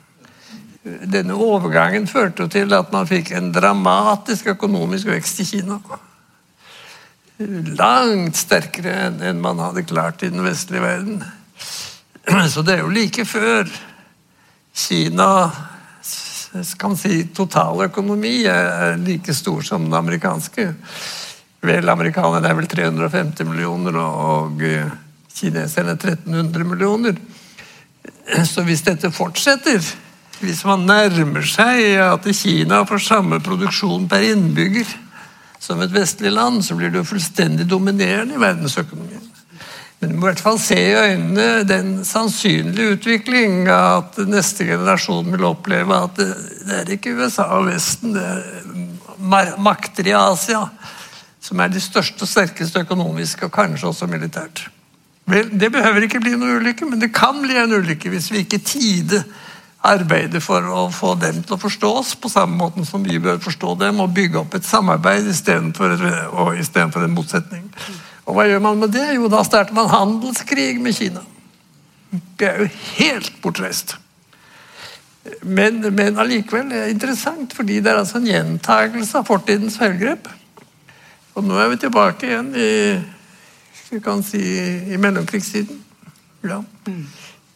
Denne 1.11 1.37
overgangen 1.37 2.07
førte 2.11 2.49
til 2.53 2.73
at 2.77 2.93
man 2.95 3.09
fikk 3.09 3.33
en 3.37 3.51
dramatisk 3.55 4.53
økonomisk 4.55 5.11
vekst 5.11 5.43
i 5.43 5.49
Kina. 5.49 5.79
Langt 7.79 8.39
sterkere 8.39 9.11
enn 9.29 9.43
man 9.43 9.61
hadde 9.63 9.87
klart 9.87 10.25
i 10.27 10.33
den 10.33 10.43
vestlige 10.47 10.83
verden. 10.83 11.23
Så 12.53 12.65
det 12.67 12.77
er 12.77 12.85
jo 12.85 12.93
like 12.93 13.25
før 13.29 13.69
Kina 14.79 15.31
kan 16.79 16.97
si 16.97 17.27
totaløkonomi 17.37 18.35
er 18.49 18.97
like 19.01 19.35
stor 19.37 19.63
som 19.63 19.85
den 19.85 19.95
amerikanske. 19.95 20.71
Vel, 21.61 21.89
amerikanerne 21.91 22.49
er 22.49 22.57
vel 22.57 22.69
350 22.71 23.47
millioner, 23.49 23.99
og 23.99 24.63
kineserne 25.35 25.97
1300 25.99 26.65
millioner. 26.65 27.19
Så 28.47 28.63
hvis 28.67 28.85
dette 28.87 29.11
fortsetter, 29.13 29.83
hvis 30.41 30.65
man 30.67 30.87
nærmer 30.87 31.47
seg 31.47 31.99
at 32.03 32.27
Kina 32.37 32.85
får 32.87 33.05
samme 33.05 33.41
produksjon 33.45 34.07
per 34.11 34.27
innbygger 34.31 34.91
som 35.59 35.81
et 35.83 35.93
vestlig 35.93 36.31
land, 36.33 36.63
så 36.65 36.77
blir 36.79 36.93
det 36.93 37.03
jo 37.03 37.09
fullstendig 37.09 37.67
dominerende 37.69 38.37
i 38.37 38.43
verdensøkonomien. 38.43 39.25
Men 39.99 40.13
du 40.13 40.15
må 40.15 40.29
i 40.29 40.31
hvert 40.31 40.43
fall 40.45 40.61
se 40.63 40.79
i 40.79 40.95
øynene 40.95 41.65
den 41.67 41.89
sannsynlige 42.07 42.95
utvikling 42.95 43.67
at 43.73 44.21
neste 44.31 44.69
generasjon 44.69 45.33
vil 45.33 45.49
oppleve 45.49 45.97
at 46.05 46.21
det, 46.21 46.29
det 46.69 46.77
er 46.77 46.93
ikke 46.95 47.17
USA 47.19 47.49
og 47.57 47.67
Vesten, 47.73 48.15
det 48.15 48.23
er 48.23 49.59
makter 49.59 50.07
i 50.07 50.15
Asia 50.15 50.69
som 51.43 51.61
er 51.63 51.73
de 51.73 51.83
største 51.83 52.23
og 52.23 52.31
sterkeste 52.31 52.85
økonomisk 52.85 53.47
og 53.47 53.55
kanskje 53.55 53.91
også 53.91 54.07
militært. 54.11 54.69
Vel, 55.29 55.51
Det 55.61 55.73
behøver 55.73 56.07
ikke 56.07 56.21
bli 56.23 56.37
noen 56.37 56.63
ulykke, 56.63 56.87
men 56.87 57.01
det 57.01 57.13
kan 57.15 57.43
bli 57.43 57.57
en 57.59 57.75
ulykke 57.75 58.11
hvis 58.13 58.31
vi 58.33 58.45
ikke 58.45 58.63
tide 58.65 59.25
arbeider 59.87 60.43
for 60.43 60.65
å 60.67 60.89
få 60.93 61.15
dem 61.21 61.43
til 61.45 61.55
å 61.55 61.61
forstå 61.61 61.91
oss 62.01 62.15
på 62.19 62.31
samme 62.33 62.59
måte 62.59 62.85
som 62.87 63.05
vi 63.05 63.21
bør 63.23 63.39
forstå 63.43 63.77
dem, 63.83 64.01
og 64.03 64.15
bygge 64.17 64.41
opp 64.41 64.57
et 64.59 64.67
samarbeid 64.67 65.29
istedenfor 65.31 67.05
en 67.05 67.15
motsetning. 67.15 67.69
Og 68.29 68.37
hva 68.37 68.49
gjør 68.49 68.65
man 68.65 68.83
med 68.83 68.93
det? 68.93 69.07
Jo, 69.17 69.31
da 69.33 69.45
starter 69.47 69.77
man 69.77 69.89
handelskrig 69.93 70.77
med 70.83 70.97
Kina. 70.99 71.23
Det 72.11 72.49
er 72.49 72.65
jo 72.65 72.69
helt 72.99 73.33
bortreist. 73.45 73.97
Men, 75.45 75.81
men 75.95 76.19
allikevel 76.21 76.73
er 76.73 76.87
det 76.87 76.97
interessant, 76.97 77.53
fordi 77.57 77.81
det 77.85 77.93
er 77.93 78.01
altså 78.01 78.21
en 78.21 78.29
gjentagelse 78.29 79.21
av 79.21 79.29
fortidens 79.29 79.79
feilgrep. 79.81 80.29
Og 81.37 81.47
nå 81.47 81.59
er 81.61 81.71
vi 81.71 81.81
tilbake 81.85 82.29
igjen 82.29 82.51
i 82.57 82.71
si, 84.27 84.43
i 84.93 85.01
mellomkrigstiden. 85.01 85.85
Ja. 86.49 86.63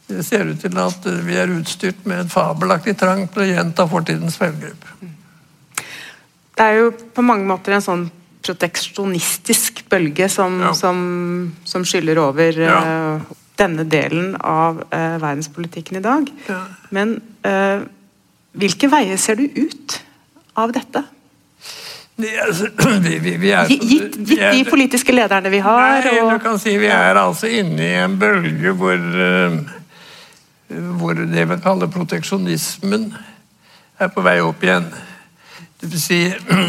Det 0.07 0.23
ser 0.27 0.49
ut 0.51 0.59
til 0.59 0.79
at 0.81 1.05
vi 1.25 1.37
er 1.39 1.51
utstyrt 1.53 2.03
med 2.09 2.25
en 2.25 2.31
fabelaktig 2.31 2.97
trang 2.99 3.23
til 3.31 3.45
å 3.45 3.47
gjenta 3.47 3.87
fortidens 3.89 4.35
feilgrep. 4.39 4.83
Det 6.53 6.65
er 6.65 6.81
jo 6.81 6.91
på 6.91 7.23
mange 7.25 7.47
måter 7.49 7.77
en 7.77 7.85
sånn 7.85 8.03
proteksjonistisk 8.43 9.85
bølge 9.89 10.27
som, 10.29 10.59
ja. 10.61 10.73
som, 10.75 10.97
som 11.63 11.85
skyller 11.87 12.19
over 12.21 12.59
ja. 12.59 12.77
uh, 12.83 13.33
denne 13.59 13.85
delen 13.87 14.33
av 14.37 14.83
uh, 14.83 15.15
verdenspolitikken 15.23 16.01
i 16.01 16.03
dag. 16.03 16.29
Ja. 16.49 16.59
Men 16.93 17.17
uh, 17.47 17.85
hvilke 18.59 18.89
veier 18.91 19.21
ser 19.21 19.39
du 19.39 19.47
ut 19.47 19.99
av 20.59 20.75
dette? 20.75 21.05
Altså, 22.19 22.69
vi, 23.07 23.15
vi, 23.23 23.37
vi 23.41 23.53
er, 23.55 23.71
gitt, 23.71 24.19
gitt 24.19 24.37
er, 24.37 24.51
de 24.53 24.65
politiske 24.67 25.15
lederne 25.15 25.49
vi 25.49 25.63
har? 25.63 26.03
Nei, 26.03 26.19
og, 26.21 26.35
du 26.35 26.43
kan 26.43 26.59
si 26.61 26.75
Vi 26.77 26.91
er 26.91 27.17
altså 27.17 27.49
inne 27.49 27.87
i 27.87 27.95
en 28.03 28.19
bølge 28.21 28.75
hvor, 28.77 28.99
hvor 30.99 31.17
det 31.17 31.45
vi 31.49 31.57
kaller 31.63 31.91
proteksjonismen 31.91 33.09
er 34.01 34.11
på 34.13 34.23
vei 34.25 34.39
opp 34.43 34.63
igjen. 34.63 34.87
Det 35.79 35.89
vil 35.91 36.01
si, 36.01 36.19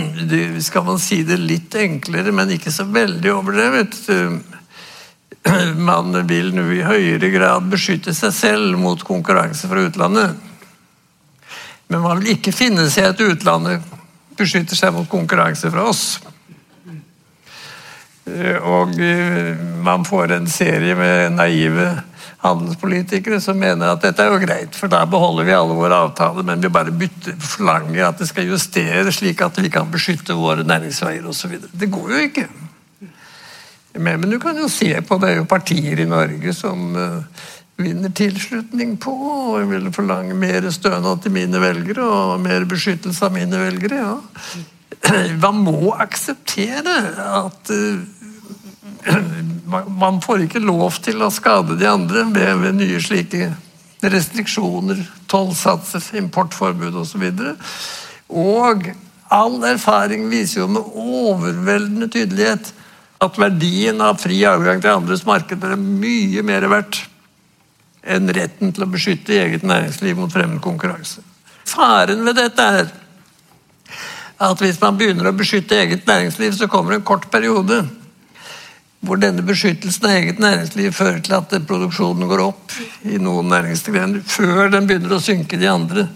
skal 0.68 0.84
man 0.86 0.98
si 1.02 1.22
det 1.26 1.38
litt 1.38 1.74
enklere, 1.78 2.32
men 2.34 2.54
ikke 2.56 2.72
så 2.74 2.86
veldig 2.88 3.32
overdrevet. 3.34 4.00
Man 5.76 6.14
vil 6.24 6.54
nå 6.56 6.62
i 6.72 6.80
høyere 6.86 7.28
grad 7.28 7.66
beskytte 7.68 8.14
seg 8.16 8.32
selv 8.32 8.78
mot 8.80 9.02
konkurranse 9.04 9.68
fra 9.68 9.82
utlandet. 9.84 10.38
Men 11.92 12.00
man 12.00 12.22
vil 12.22 12.32
ikke 12.32 12.54
finne 12.56 12.86
seg 12.88 13.10
at 13.10 13.20
utlandet 13.20 13.84
beskytter 14.38 14.78
seg 14.78 14.94
mot 14.96 15.08
konkurranse 15.10 15.68
fra 15.70 15.84
oss. 15.90 16.16
Og 18.24 18.94
man 19.84 20.04
får 20.08 20.32
en 20.32 20.46
serie 20.48 20.94
med 20.96 21.34
naive 21.36 21.90
handelspolitikere 22.44 23.40
som 23.40 23.58
mener 23.58 23.94
at 23.94 24.02
dette 24.04 24.24
er 24.24 24.32
jo 24.32 24.42
greit, 24.42 24.76
for 24.76 24.92
da 24.92 25.02
beholder 25.08 25.46
vi 25.48 25.56
alle 25.56 25.76
våre 25.76 26.00
avtaler, 26.06 26.44
men 26.44 26.60
vi 26.60 26.72
bare 26.72 26.92
bytter, 26.92 27.38
forlanger 27.40 28.04
at 28.08 28.20
det 28.20 28.28
skal 28.28 28.50
justeres 28.50 29.20
slik 29.20 29.40
at 29.44 29.60
vi 29.60 29.72
kan 29.72 29.88
beskytte 29.92 30.36
våre 30.36 30.66
næringsveier 30.66 31.24
osv. 31.30 31.56
Det 31.72 31.90
går 31.92 32.14
jo 32.14 32.22
ikke. 32.28 32.46
Men, 33.94 34.20
men, 34.20 34.30
du 34.30 34.40
kan 34.42 34.58
jo 34.58 34.68
se 34.68 34.90
på 35.06 35.18
det 35.22 35.30
er 35.30 35.36
jo 35.38 35.48
partier 35.48 36.02
i 36.02 36.08
Norge 36.10 36.52
som 36.56 36.96
uh, 36.98 37.44
vinner 37.78 38.10
tilslutning 38.10 38.96
på 39.00 39.14
og 39.14 39.70
vil 39.70 39.86
forlange 39.94 40.34
mer 40.36 40.66
stønad 40.74 41.22
til 41.22 41.34
mine 41.36 41.60
velgere 41.62 42.04
og 42.04 42.42
mer 42.42 42.66
beskyttelse 42.68 43.28
av 43.28 43.36
mine 43.36 43.60
velgere. 43.66 44.02
ja. 44.02 44.64
Man 45.44 45.62
må 45.64 45.94
akseptere 46.00 46.98
at 47.38 47.70
uh, 47.70 48.02
man 49.98 50.20
får 50.22 50.46
ikke 50.46 50.62
lov 50.62 51.00
til 51.04 51.22
å 51.24 51.32
skade 51.34 51.76
de 51.80 51.88
andre 51.88 52.24
ved, 52.32 52.60
ved 52.62 52.78
nye 52.78 53.00
slike 53.02 53.50
restriksjoner, 54.04 55.00
tollsatser, 55.30 56.04
importforbud 56.20 56.96
osv. 57.00 57.24
Og, 57.32 57.58
og 58.28 58.88
all 59.34 59.58
erfaring 59.68 60.28
viser 60.30 60.62
jo 60.62 60.70
med 60.70 60.96
overveldende 61.00 62.10
tydelighet 62.12 62.72
at 63.24 63.40
verdien 63.40 64.02
av 64.04 64.18
fri 64.20 64.42
avgang 64.48 64.82
til 64.82 64.92
andres 64.92 65.24
markeder 65.26 65.74
er 65.74 65.80
mye 65.80 66.44
mer 66.44 66.66
verdt 66.70 67.04
enn 68.04 68.28
retten 68.36 68.74
til 68.74 68.84
å 68.84 68.90
beskytte 68.92 69.36
eget 69.40 69.64
næringsliv 69.64 70.18
mot 70.18 70.32
fremmed 70.32 70.60
konkurranse. 70.64 71.22
Faren 71.64 72.20
ved 72.26 72.36
dette 72.36 72.66
er 72.80 72.90
at 74.44 74.60
hvis 74.60 74.80
man 74.82 74.98
begynner 74.98 75.30
å 75.30 75.36
beskytte 75.36 75.78
eget 75.78 76.04
næringsliv, 76.08 76.52
så 76.58 76.68
kommer 76.68 76.96
en 76.96 77.06
kort 77.06 77.30
periode 77.32 77.84
hvor 79.04 79.20
denne 79.20 79.44
beskyttelsen 79.46 80.06
av 80.08 80.16
eget 80.18 80.40
næringsliv 80.42 80.94
fører 80.96 81.20
til 81.24 81.36
at 81.36 81.52
produksjonen 81.68 82.28
går 82.30 82.42
opp 82.44 82.74
i 83.08 83.18
noen 83.22 83.50
næringsgrener, 83.52 84.24
før 84.26 84.72
den 84.72 84.88
begynner 84.88 85.16
å 85.16 85.22
synke 85.22 85.60
de 85.60 85.68
andre, 85.70 86.06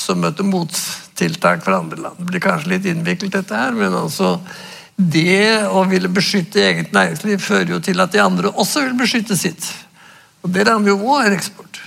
som 0.00 0.20
møter 0.22 0.46
mottiltak 0.46 1.62
fra 1.64 1.80
andre 1.82 2.00
land. 2.00 2.18
Det 2.18 2.28
blir 2.30 2.44
kanskje 2.44 2.74
litt 2.74 2.88
innviklet, 2.88 3.34
dette 3.36 3.56
her, 3.56 3.76
men 3.76 3.94
altså 3.96 4.38
det 5.00 5.66
å 5.72 5.84
ville 5.88 6.10
beskytte 6.12 6.60
eget 6.60 6.92
næringsliv 6.92 7.40
fører 7.40 7.74
jo 7.74 7.80
til 7.84 8.00
at 8.02 8.12
de 8.12 8.20
andre 8.22 8.52
også 8.52 8.84
vil 8.84 8.98
beskytte 8.98 9.36
sitt. 9.38 9.68
Og 10.44 10.50
Det 10.52 10.66
rammer 10.66 10.92
jo 10.92 11.00
vår 11.00 11.36
eksport. 11.36 11.80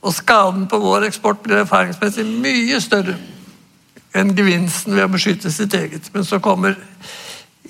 Og 0.00 0.14
skaden 0.16 0.66
på 0.70 0.78
vår 0.80 1.10
eksport 1.10 1.42
blir 1.44 1.60
erfaringsmessig 1.60 2.24
mye 2.24 2.80
større 2.82 3.18
enn 4.16 4.32
gevinsten 4.34 4.96
ved 4.96 5.06
å 5.06 5.12
beskytte 5.12 5.52
sitt 5.54 5.74
eget. 5.76 6.08
Men 6.14 6.24
så 6.26 6.40
kommer 6.42 6.78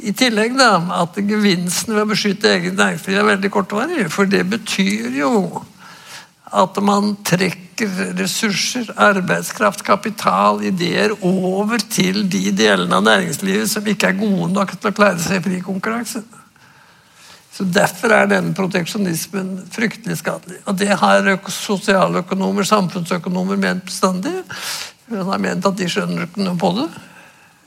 i 0.02 0.12
tillegg 0.16 0.56
da, 0.58 0.72
at 1.00 1.18
gevinsten 1.18 1.94
ved 1.94 2.04
å 2.04 2.10
beskytte 2.10 2.50
eget 2.54 2.78
næringsliv 2.78 3.18
er 3.20 3.28
veldig 3.34 3.50
kortvarig. 3.52 4.06
For 4.12 4.28
det 4.30 4.42
betyr 4.48 5.10
jo 5.18 5.32
at 6.50 6.80
man 6.82 7.14
trekker 7.26 8.16
ressurser, 8.18 8.90
arbeidskraft, 9.00 9.84
kapital, 9.86 10.60
ideer 10.66 11.14
over 11.22 11.80
til 11.92 12.24
de 12.30 12.50
delene 12.56 12.98
av 12.98 13.06
næringslivet 13.06 13.70
som 13.70 13.86
ikke 13.86 14.10
er 14.10 14.18
gode 14.18 14.50
nok 14.56 14.74
til 14.76 14.90
å 14.90 14.96
klare 14.96 15.20
seg 15.22 15.40
i 15.40 15.44
fri 15.46 15.60
konkurranse. 15.64 16.24
Så 17.54 17.66
Derfor 17.68 18.14
er 18.16 18.28
denne 18.30 18.54
proteksjonismen 18.56 19.52
fryktelig 19.74 20.20
skadelig. 20.20 20.60
Og 20.66 20.76
Det 20.80 20.90
har 20.96 21.26
sosialøkonomer, 21.50 22.64
samfunnsøkonomer 22.64 23.58
ment 23.60 23.84
bestandig. 23.84 24.32
De 25.10 25.22
har 25.26 25.42
ment 25.42 25.66
at 25.66 25.76
de 25.76 25.88
skjønner 25.90 26.28
ikke 26.28 26.44
noe 26.46 26.58
på 26.58 26.70
det. 26.78 26.88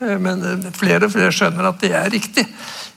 Eh, 0.03 0.19
men 0.19 0.43
eh, 0.43 0.71
flere 0.75 1.07
og 1.07 1.13
flere 1.13 1.33
skjønner 1.35 1.69
at 1.69 1.81
det 1.83 1.93
er 1.97 2.11
riktig. 2.13 2.45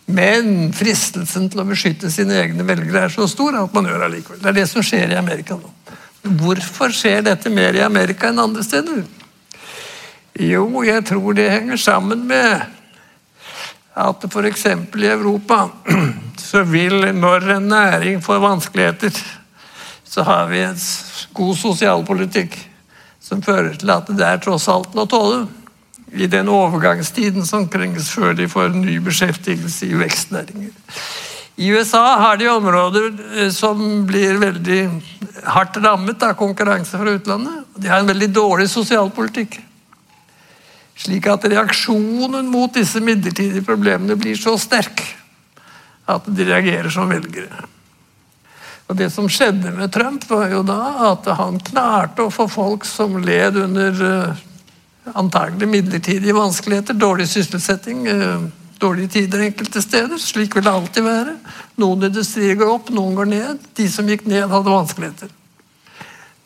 Men 0.07 0.71
fristelsen 0.77 1.49
til 1.51 1.63
å 1.63 1.67
beskytte 1.67 2.11
sine 2.15 2.39
egne 2.45 2.67
velgere 2.67 3.07
er 3.07 3.15
så 3.15 3.27
stor 3.31 3.59
at 3.59 3.75
man 3.75 3.89
gjør 3.89 4.03
det 4.03 4.09
allikevel. 4.11 4.43
Det 4.43 4.53
er 4.53 4.59
det 4.61 4.69
som 4.71 4.85
skjer 4.87 5.15
i 5.15 5.19
Amerika 5.19 5.59
nå. 5.59 5.73
Hvorfor 6.27 6.95
skjer 6.95 7.25
dette 7.27 7.51
mer 7.55 7.77
i 7.79 7.85
Amerika 7.85 8.31
enn 8.31 8.43
andre 8.43 8.65
steder? 8.67 9.05
Jo, 10.43 10.67
jeg 10.85 11.05
tror 11.09 11.37
det 11.37 11.49
henger 11.51 11.81
sammen 11.81 12.27
med 12.29 12.67
at 13.97 14.25
f.eks. 14.29 14.67
i 14.69 15.09
Europa 15.09 15.63
så 16.49 16.63
vil, 16.69 17.09
når 17.17 17.51
en 17.57 17.69
næring 17.73 18.23
får 18.23 18.43
vanskeligheter, 18.43 19.23
så 20.05 20.23
har 20.27 20.51
vi 20.51 20.61
en 20.67 20.79
god 21.35 21.57
sosialpolitikk 21.59 22.59
som 23.23 23.41
fører 23.43 23.75
til 23.81 23.91
at 23.91 24.11
det 24.13 24.27
er 24.27 24.43
tross 24.45 24.69
alt 24.71 24.95
å 24.95 25.07
tåle 25.11 25.47
i 26.17 26.29
den 26.31 26.49
overgangstiden 26.53 27.47
som 27.47 27.69
trengs 27.71 28.11
før 28.15 28.37
de 28.39 28.49
får 28.49 28.75
ny 28.77 28.99
beskjeftigelse 29.05 29.89
i 29.89 29.99
vekstnæringer. 30.01 30.73
I 31.57 31.71
USA 31.73 32.05
har 32.21 32.37
de 32.37 32.49
områder 32.53 33.13
eh, 33.41 33.51
som 33.53 33.79
blir 34.09 34.41
veldig 34.41 34.81
hardt 35.47 35.79
rammet 35.81 36.25
av 36.25 36.35
konkurranse 36.37 36.99
fra 36.99 37.15
utlandet. 37.17 37.65
De 37.77 37.89
har 37.89 38.03
en 38.03 38.11
veldig 38.11 38.29
dårlig 38.35 38.69
sosialpolitikk. 38.73 39.59
Slik 40.97 41.29
at 41.29 41.45
reaksjonen 41.49 42.49
mot 42.53 42.73
disse 42.73 43.01
midlertidige 43.05 43.65
problemene 43.65 44.17
blir 44.21 44.37
så 44.41 44.57
sterk 44.61 45.03
at 46.07 46.29
de 46.29 46.47
reagerer 46.49 46.93
som 46.93 47.09
velgere. 47.11 47.65
Og 48.87 48.97
Det 48.97 49.09
som 49.11 49.27
skjedde 49.29 49.73
med 49.75 49.91
Trump, 49.93 50.29
var 50.31 50.53
jo 50.53 50.63
da 50.63 51.11
at 51.11 51.27
han 51.41 51.59
klarte 51.59 52.27
å 52.27 52.33
få 52.33 52.47
folk 52.49 52.85
som 52.87 53.17
led 53.19 53.59
under 53.59 54.03
uh, 54.05 54.45
antagelig 55.15 55.69
midlertidige 55.69 56.35
vanskeligheter, 56.35 56.95
dårlig 56.95 57.29
sysselsetting, 57.29 58.07
uh, 58.09 58.47
dårlige 58.79 59.09
tider 59.09 59.47
enkelte 59.47 59.83
steder. 59.83 60.19
Slik 60.19 60.57
vil 60.57 60.65
det 60.65 60.73
alltid 60.73 61.07
være. 61.07 61.37
Noen 61.81 62.09
industrier 62.09 62.59
går 62.59 62.73
opp, 62.75 62.91
noen 62.95 63.15
går 63.17 63.31
ned. 63.31 63.67
De 63.77 63.89
som 63.93 64.09
gikk 64.09 64.27
ned, 64.27 64.49
hadde 64.51 64.75
vanskeligheter. 64.75 65.33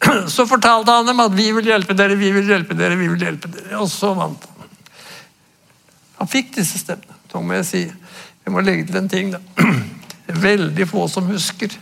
Så 0.34 0.46
fortalte 0.48 0.92
han 0.92 1.06
dem 1.06 1.20
at 1.20 1.32
'vi 1.32 1.50
vil 1.52 1.72
hjelpe 1.72 1.96
dere, 1.96 2.16
vi 2.16 2.32
vil 2.32 2.48
hjelpe 2.48 2.74
dere', 2.74 2.96
vi 2.96 3.08
vil 3.08 3.26
hjelpe 3.26 3.48
dere. 3.52 3.78
Og 3.80 3.90
så 3.90 4.14
vant 4.14 4.44
han. 4.44 4.68
Han 6.20 6.28
fikk 6.28 6.54
disse 6.56 6.78
stemmene. 6.78 7.16
Da 7.32 7.40
må 7.40 7.54
jeg 7.54 7.66
si, 7.68 7.82
jeg 8.44 8.52
må 8.52 8.61
legge 8.61 8.86
til 8.86 8.96
en 9.00 9.08
ting, 9.08 9.30
da. 9.32 9.40
Veldig 10.48 10.86
få 10.88 11.08
som 11.08 11.28
husker 11.30 11.72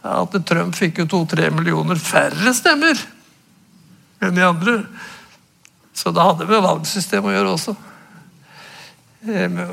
at 0.00 0.36
Trump 0.48 0.76
fikk 0.76 1.02
jo 1.02 1.06
to-tre 1.10 1.50
millioner 1.52 1.98
færre 2.00 2.54
stemmer 2.56 2.96
enn 4.20 4.36
de 4.36 4.44
andre. 4.44 4.76
Så 6.00 6.10
det 6.16 6.24
hadde 6.24 6.48
med 6.48 6.62
valgsystemet 6.64 7.28
å 7.28 7.34
gjøre 7.34 7.54
også. 7.58 7.76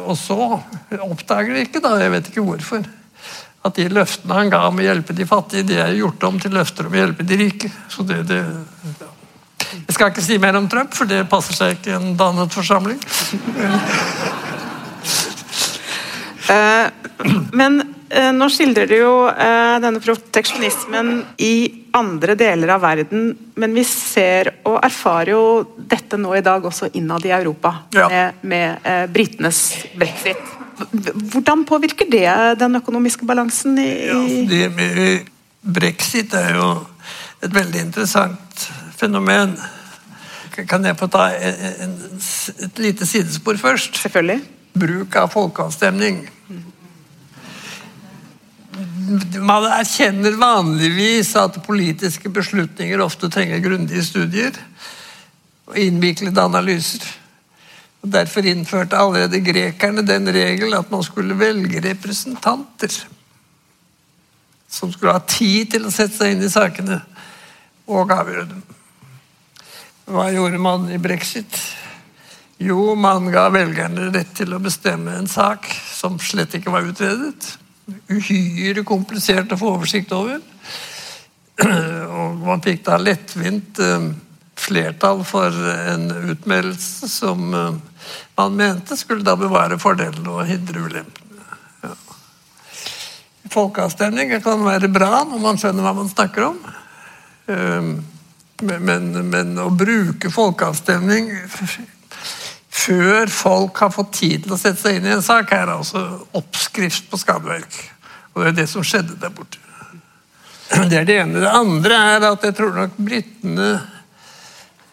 Og 0.03 0.15
så 0.19 0.37
oppdager 0.99 1.53
de 1.55 1.63
ikke, 1.63 1.79
da, 1.83 1.93
jeg 2.01 2.11
vet 2.11 2.31
ikke 2.31 2.43
hvorfor, 2.43 2.87
at 3.67 3.77
de 3.79 3.85
løftene 3.95 4.35
han 4.35 4.51
ga 4.51 4.65
om 4.67 4.81
å 4.81 4.83
hjelpe 4.83 5.15
de 5.15 5.27
fattige, 5.27 5.67
de 5.69 5.77
er 5.79 5.95
gjort 5.95 6.25
om 6.27 6.39
til 6.43 6.55
løfter 6.57 6.89
om 6.89 6.97
å 6.97 6.99
hjelpe 6.99 7.23
de 7.27 7.39
rike. 7.39 7.71
Så 7.91 8.03
det, 8.07 8.19
det. 8.27 8.41
Jeg 9.77 9.95
skal 9.95 10.11
ikke 10.11 10.25
si 10.25 10.39
mer 10.43 10.59
om 10.59 10.67
Trump, 10.71 10.91
for 10.95 11.07
det 11.07 11.23
passer 11.31 11.55
seg 11.55 11.77
ikke 11.77 11.93
i 11.93 11.95
en 11.95 12.15
dannet 12.19 12.51
forsamling. 12.59 12.99
Men 17.57 17.79
eh, 18.09 18.31
nå 18.35 18.49
skildrer 18.53 18.89
du 18.89 18.95
jo 18.97 19.13
eh, 19.29 19.77
denne 19.83 20.01
proteksjonismen 20.03 21.13
i 21.41 21.53
andre 21.97 22.35
deler 22.37 22.75
av 22.75 22.83
verden, 22.83 23.31
men 23.57 23.73
vi 23.73 23.83
ser 23.87 24.51
og 24.67 24.77
erfarer 24.85 25.33
jo 25.33 25.45
dette 25.77 26.19
nå 26.21 26.35
i 26.37 26.43
dag 26.45 26.65
også 26.65 26.91
innad 26.99 27.25
i 27.25 27.33
Europa, 27.33 27.73
ja. 27.95 28.09
med, 28.11 28.43
med 28.45 29.09
britenes 29.13 29.63
brexit. 29.97 30.53
Hvordan 30.77 31.63
påvirker 31.65 32.05
det 32.11 32.29
den 32.59 32.77
økonomiske 32.77 33.25
balansen? 33.25 33.79
i, 33.81 33.89
ja, 34.05 34.19
det, 34.45 35.25
Brexit 35.67 36.33
er 36.37 36.53
jo 36.55 36.67
et 37.43 37.53
veldig 37.53 37.81
interessant 37.81 38.67
fenomen. 38.97 39.57
Kan 40.69 40.85
jeg 40.85 40.97
få 40.97 41.09
ta 41.11 41.27
en, 41.33 41.97
et 42.65 42.79
lite 42.81 43.05
sidespor 43.05 43.59
først? 43.61 43.97
Selvfølgelig. 44.01 44.39
Bruk 44.77 45.17
av 45.19 45.29
folkeavstemning. 45.33 46.23
Man 49.41 49.65
erkjenner 49.71 50.35
vanligvis 50.37 51.31
at 51.39 51.57
politiske 51.65 52.29
beslutninger 52.29 53.01
ofte 53.01 53.29
trenger 53.33 53.63
grundige 53.63 54.03
studier 54.05 54.57
og 55.67 55.79
innviklede 55.81 56.43
analyser. 56.43 57.05
Og 58.03 58.11
Derfor 58.13 58.45
innførte 58.45 58.99
allerede 58.99 59.41
grekerne 59.41 60.05
den 60.05 60.29
regel 60.33 60.75
at 60.77 60.91
man 60.93 61.03
skulle 61.03 61.39
velge 61.39 61.81
representanter 61.89 62.93
som 64.69 64.91
skulle 64.91 65.15
ha 65.15 65.23
tid 65.23 65.71
til 65.73 65.87
å 65.87 65.93
sette 65.93 66.19
seg 66.19 66.35
inn 66.35 66.43
i 66.45 66.51
sakene 66.51 66.99
og 67.87 68.11
avgjøre 68.11 68.49
dem. 68.51 68.63
Hva 70.07 70.27
gjorde 70.31 70.59
man 70.61 70.89
i 70.91 70.99
brexit? 71.01 71.59
Jo, 72.63 72.95
man 72.97 73.29
ga 73.31 73.47
velgerne 73.53 74.09
rett 74.13 74.33
til 74.37 74.53
å 74.55 74.61
bestemme 74.61 75.15
en 75.17 75.29
sak 75.29 75.67
som 75.93 76.17
slett 76.19 76.55
ikke 76.57 76.73
var 76.73 76.87
utredet. 76.87 77.57
Uhyre 77.87 78.83
komplisert 78.83 79.53
å 79.55 79.59
få 79.59 79.73
oversikt 79.77 80.11
over. 80.15 80.41
Og 82.17 82.41
man 82.43 82.63
fikk 82.63 82.83
da 82.85 82.97
lettvint 82.99 83.79
eh, 83.81 84.09
flertall 84.57 85.23
for 85.27 85.53
en 85.87 86.09
utmeldelse 86.33 87.07
som 87.11 87.53
eh, 87.55 87.79
man 88.37 88.57
mente 88.59 88.97
skulle 88.99 89.25
da 89.25 89.37
bevare 89.39 89.79
fordelene 89.79 90.35
og 90.35 90.49
hindre 90.49 90.83
ulempene. 90.83 91.47
Ja. 91.85 91.93
Folkeavstemning 93.55 94.35
kan 94.43 94.67
være 94.67 94.91
bra 94.91 95.23
når 95.23 95.41
man 95.47 95.59
skjønner 95.61 95.87
hva 95.87 95.95
man 95.97 96.11
snakker 96.11 96.49
om. 96.51 96.61
Men, 97.47 98.81
men, 98.83 99.11
men 99.31 99.53
å 99.63 99.69
bruke 99.71 100.27
folkeavstemning 100.33 101.29
før 102.77 103.31
folk 103.31 103.79
har 103.83 103.93
fått 103.93 104.13
tid 104.19 104.45
til 104.45 104.55
å 104.55 104.59
sette 104.59 104.81
seg 104.81 104.99
inn 104.99 105.07
i 105.07 105.13
en 105.15 105.25
sak, 105.25 105.51
er 105.55 105.71
altså 105.73 106.03
oppskrift 106.37 107.09
på 107.11 107.19
skadeverk. 107.19 107.77
Og 108.35 108.43
det 108.43 108.51
er 108.51 108.57
det 108.61 108.67
som 108.71 108.85
skjedde 108.85 109.17
der 109.21 109.33
borte. 109.33 109.61
Det 110.67 110.99
er 110.99 111.07
det 111.07 111.21
ene. 111.23 111.41
Det 111.41 111.53
andre 111.53 112.01
er 112.15 112.25
at 112.27 112.43
jeg 112.43 112.57
tror 112.57 112.75
nok 112.75 112.97
britene 112.99 113.77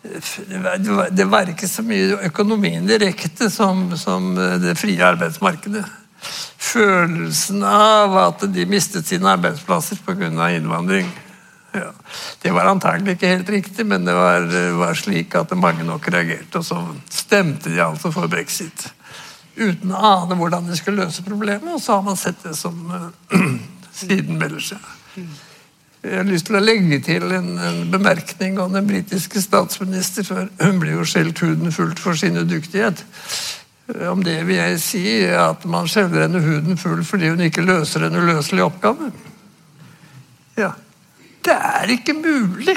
det 0.04 1.24
var 1.32 1.48
ikke 1.48 1.68
så 1.68 1.80
mye 1.86 2.18
økonomien 2.26 2.84
direkte 2.84 3.48
som, 3.48 3.86
som 3.96 4.34
det 4.36 4.74
frie 4.76 5.00
arbeidsmarkedet. 5.00 5.84
Følelsen 6.60 7.64
av 7.64 8.16
at 8.20 8.44
de 8.52 8.66
mistet 8.68 9.08
sine 9.08 9.30
arbeidsplasser 9.32 10.00
pga. 10.04 10.50
innvandring. 10.52 11.08
Ja. 11.84 11.90
Det 12.42 12.52
var 12.54 12.68
antagelig 12.70 13.16
ikke 13.16 13.30
helt 13.32 13.48
riktig, 13.50 13.86
men 13.86 14.04
det 14.06 14.14
var, 14.14 14.44
var, 14.78 14.94
slik 14.94 15.34
at 15.34 15.56
mange 15.58 15.82
nok 15.84 16.06
reagerte. 16.08 16.60
Og 16.60 16.64
så 16.64 16.78
stemte 17.10 17.72
de 17.72 17.80
altså 17.82 18.12
for 18.14 18.30
brexit. 18.30 18.86
Uten 19.56 19.90
å 19.94 20.02
ane 20.10 20.38
hvordan 20.38 20.68
de 20.68 20.76
skulle 20.78 21.02
løse 21.02 21.24
problemet, 21.26 21.72
og 21.74 21.82
så 21.82 21.96
har 21.98 22.06
man 22.06 22.18
sett 22.18 22.42
det 22.46 22.54
som 22.58 22.78
uh, 22.90 23.10
siden 24.04 24.38
melder 24.38 24.62
seg. 24.70 24.92
Jeg 26.04 26.18
har 26.18 26.26
lyst 26.28 26.50
til 26.50 26.58
å 26.58 26.62
legge 26.62 26.98
til 27.00 27.30
en, 27.32 27.54
en 27.56 27.82
bemerkning 27.90 28.58
om 28.60 28.74
den 28.74 28.86
britiske 28.86 29.40
statsminister, 29.40 30.26
for 30.26 30.50
hun 30.60 30.80
blir 30.82 30.98
jo 30.98 31.06
skjelt 31.08 31.40
huden 31.40 31.72
fullt 31.72 32.02
for 32.02 32.18
sin 32.18 32.36
udyktighet. 32.36 33.02
Om 34.10 34.22
det 34.24 34.36
vil 34.48 34.58
jeg 34.58 34.80
si 34.80 35.04
at 35.38 35.64
man 35.68 35.88
skjeller 35.88 36.26
henne 36.26 36.40
huden 36.44 36.78
full 36.80 37.02
fordi 37.04 37.32
hun 37.32 37.42
ikke 37.44 37.64
løser 37.64 38.06
en 38.06 38.16
uløselig 38.16 38.64
oppgave. 38.64 39.10
Ja. 40.56 40.70
Det 41.44 41.54
er 41.54 41.92
ikke 41.96 42.16
mulig 42.16 42.76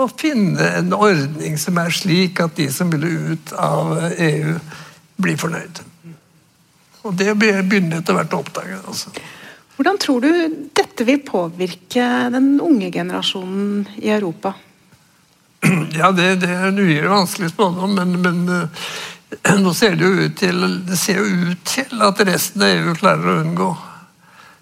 å 0.00 0.08
finne 0.08 0.70
en 0.80 0.94
ordning 0.96 1.58
som 1.60 1.78
er 1.80 1.92
slik 1.94 2.40
at 2.42 2.56
de 2.58 2.68
som 2.72 2.90
vil 2.92 3.04
ut 3.06 3.52
av 3.60 3.92
EU, 4.16 4.56
blir 5.20 5.36
fornøyd. 5.40 5.82
Og 7.04 7.12
det 7.16 7.34
begynner 7.36 8.00
etter 8.00 8.16
hvert 8.16 8.32
å 8.32 8.40
oppdage. 8.40 8.78
Altså. 8.88 9.12
Hvordan 9.76 10.00
tror 10.00 10.24
du 10.24 10.56
dette 10.76 11.06
vil 11.08 11.22
påvirke 11.24 12.06
den 12.32 12.54
unge 12.60 12.90
generasjonen 12.92 13.86
i 14.00 14.10
Europa? 14.16 14.56
Ja, 16.00 16.08
det, 16.16 16.40
det 16.40 16.48
er 16.48 16.68
en 16.70 16.80
uhyre 16.80 17.10
vanskelig 17.10 17.50
spådom, 17.52 17.94
men, 17.98 18.14
men 18.22 18.42
uh, 18.48 19.56
nå 19.64 19.72
ser 19.76 19.98
det 19.98 20.06
jo 20.08 20.26
ut 20.26 20.36
til 20.40 20.62
det 20.88 20.96
ser 21.00 21.20
jo 21.20 21.50
ut 21.50 21.64
til 21.68 22.04
at 22.06 22.22
resten 22.28 22.64
av 22.64 22.72
EU 22.72 22.94
klarer 22.96 23.28
å 23.28 23.38
unngå 23.42 23.70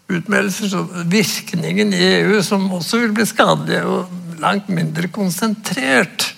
utmeldelser. 0.09 0.69
Så 0.69 0.87
virkningen 1.05 1.93
i 1.95 2.03
EU, 2.21 2.43
som 2.43 2.67
også 2.73 3.03
vil 3.05 3.15
bli 3.17 3.27
skadelig, 3.29 3.83
jo 3.85 4.03
langt 4.43 4.69
mindre 4.73 5.11
konsentrert 5.13 6.33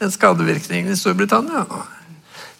enn 0.00 0.12
skadevirkningen 0.12 0.92
i 0.92 0.98
Storbritannia. 0.98 1.64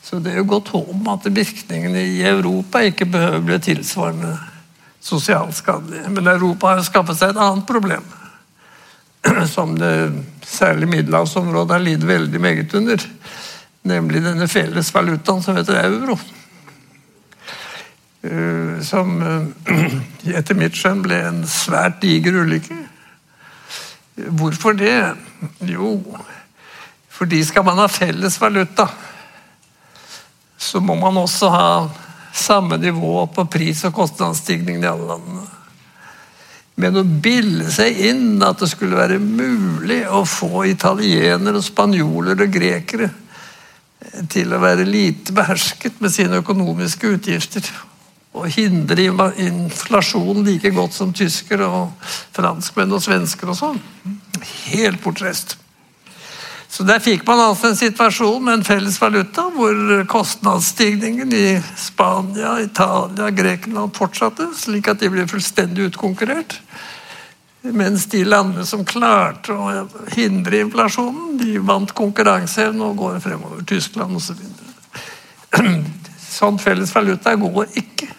Så 0.04 0.18
det 0.20 0.34
er 0.34 0.40
jo 0.40 0.48
godt 0.50 0.72
håp 0.74 0.88
om 0.92 1.12
at 1.12 1.28
virkningene 1.30 2.02
i 2.02 2.22
Europa 2.26 2.82
ikke 2.84 3.06
behøver 3.08 3.44
bli 3.46 3.60
tilsvarende 3.62 4.34
sosialt 5.00 5.56
skadelige. 5.56 6.10
Men 6.10 6.26
Europa 6.28 6.74
har 6.74 6.82
skaffet 6.84 7.20
seg 7.20 7.32
et 7.32 7.40
annet 7.40 7.68
problem. 7.68 8.04
Som 9.54 9.76
det 9.78 9.94
særlig 10.44 10.88
middelhavsområdet 10.90 11.76
har 11.76 11.84
lidd 11.84 12.04
veldig 12.04 12.40
meget 12.40 12.74
under. 12.74 13.06
Nemlig 13.88 14.24
denne 14.24 14.48
felles 14.50 14.92
valutaen 14.94 15.42
som 15.42 15.56
heter 15.56 15.78
euro. 15.86 16.18
Eh, 18.22 18.82
som 18.82 19.22
eh, 19.22 20.34
etter 20.38 20.58
mitt 20.58 20.76
skjønn 20.76 21.00
ble 21.06 21.22
en 21.24 21.40
svært 21.48 22.02
diger 22.02 22.42
ulykke. 22.42 22.76
Hvorfor 24.36 24.76
det? 24.76 25.14
Jo, 25.64 25.94
fordi 27.08 27.40
skal 27.48 27.64
man 27.64 27.80
ha 27.80 27.88
felles 27.88 28.36
valuta, 28.40 28.84
så 30.60 30.82
må 30.84 30.98
man 31.00 31.16
også 31.16 31.48
ha 31.48 31.70
samme 32.36 32.76
nivå 32.76 33.24
på 33.32 33.46
pris- 33.48 33.86
og 33.88 33.96
kostnadsstigningen 33.96 34.84
i 34.84 34.90
alle 34.90 35.08
landene. 35.14 35.48
Men 36.80 37.00
å 37.00 37.04
bilde 37.04 37.72
seg 37.72 37.96
inn 38.10 38.40
at 38.44 38.60
det 38.60 38.68
skulle 38.72 39.00
være 39.00 39.16
mulig 39.20 40.02
å 40.08 40.26
få 40.28 40.66
italienere, 40.68 41.64
spanjoler 41.64 42.44
og 42.44 42.52
grekere 42.52 43.08
til 44.32 44.52
å 44.52 44.60
være 44.60 44.84
lite 44.88 45.32
behersket 45.36 46.00
med 46.04 46.12
sine 46.12 46.40
økonomiske 46.44 47.16
utgifter 47.16 47.68
og 48.30 48.46
hindre 48.54 49.08
inflasjon 49.42 50.44
like 50.46 50.70
godt 50.74 50.94
som 50.94 51.14
tysker 51.16 51.64
og 51.66 52.12
franskmenn 52.36 52.94
og 52.94 53.02
svensker 53.02 53.50
og 53.50 53.58
sånn. 53.58 53.80
Helt 54.70 55.02
bortreist. 55.02 55.56
Så 56.70 56.84
Der 56.86 57.02
fikk 57.02 57.24
man 57.26 57.40
altså 57.42 57.72
en 57.72 57.76
situasjon 57.76 58.44
med 58.46 58.54
en 58.54 58.64
felles 58.64 59.00
valuta, 59.02 59.48
hvor 59.50 60.04
kostnadsstigningen 60.06 61.32
i 61.34 61.58
Spania, 61.76 62.60
Italia, 62.62 63.30
Grekenland 63.34 63.90
fortsatte, 63.96 64.46
slik 64.54 64.86
at 64.88 65.02
de 65.02 65.10
ble 65.10 65.26
fullstendig 65.26 65.88
utkonkurrert. 65.90 66.60
Mens 67.74 68.06
de 68.14 68.22
landene 68.24 68.62
som 68.64 68.86
klarte 68.86 69.52
å 69.52 69.82
hindre 70.14 70.62
inflasjonen, 70.62 71.34
de 71.42 71.58
vant 71.58 71.90
konkurranseevne 71.90 72.86
og 72.86 73.02
går 73.02 73.18
fremover. 73.26 73.66
Tyskland 73.66 74.16
osv. 74.16 74.38
Så 75.50 75.66
sånn 76.38 76.62
felles 76.62 76.94
valuta 76.94 77.34
går 77.34 77.66
ikke. 77.82 78.12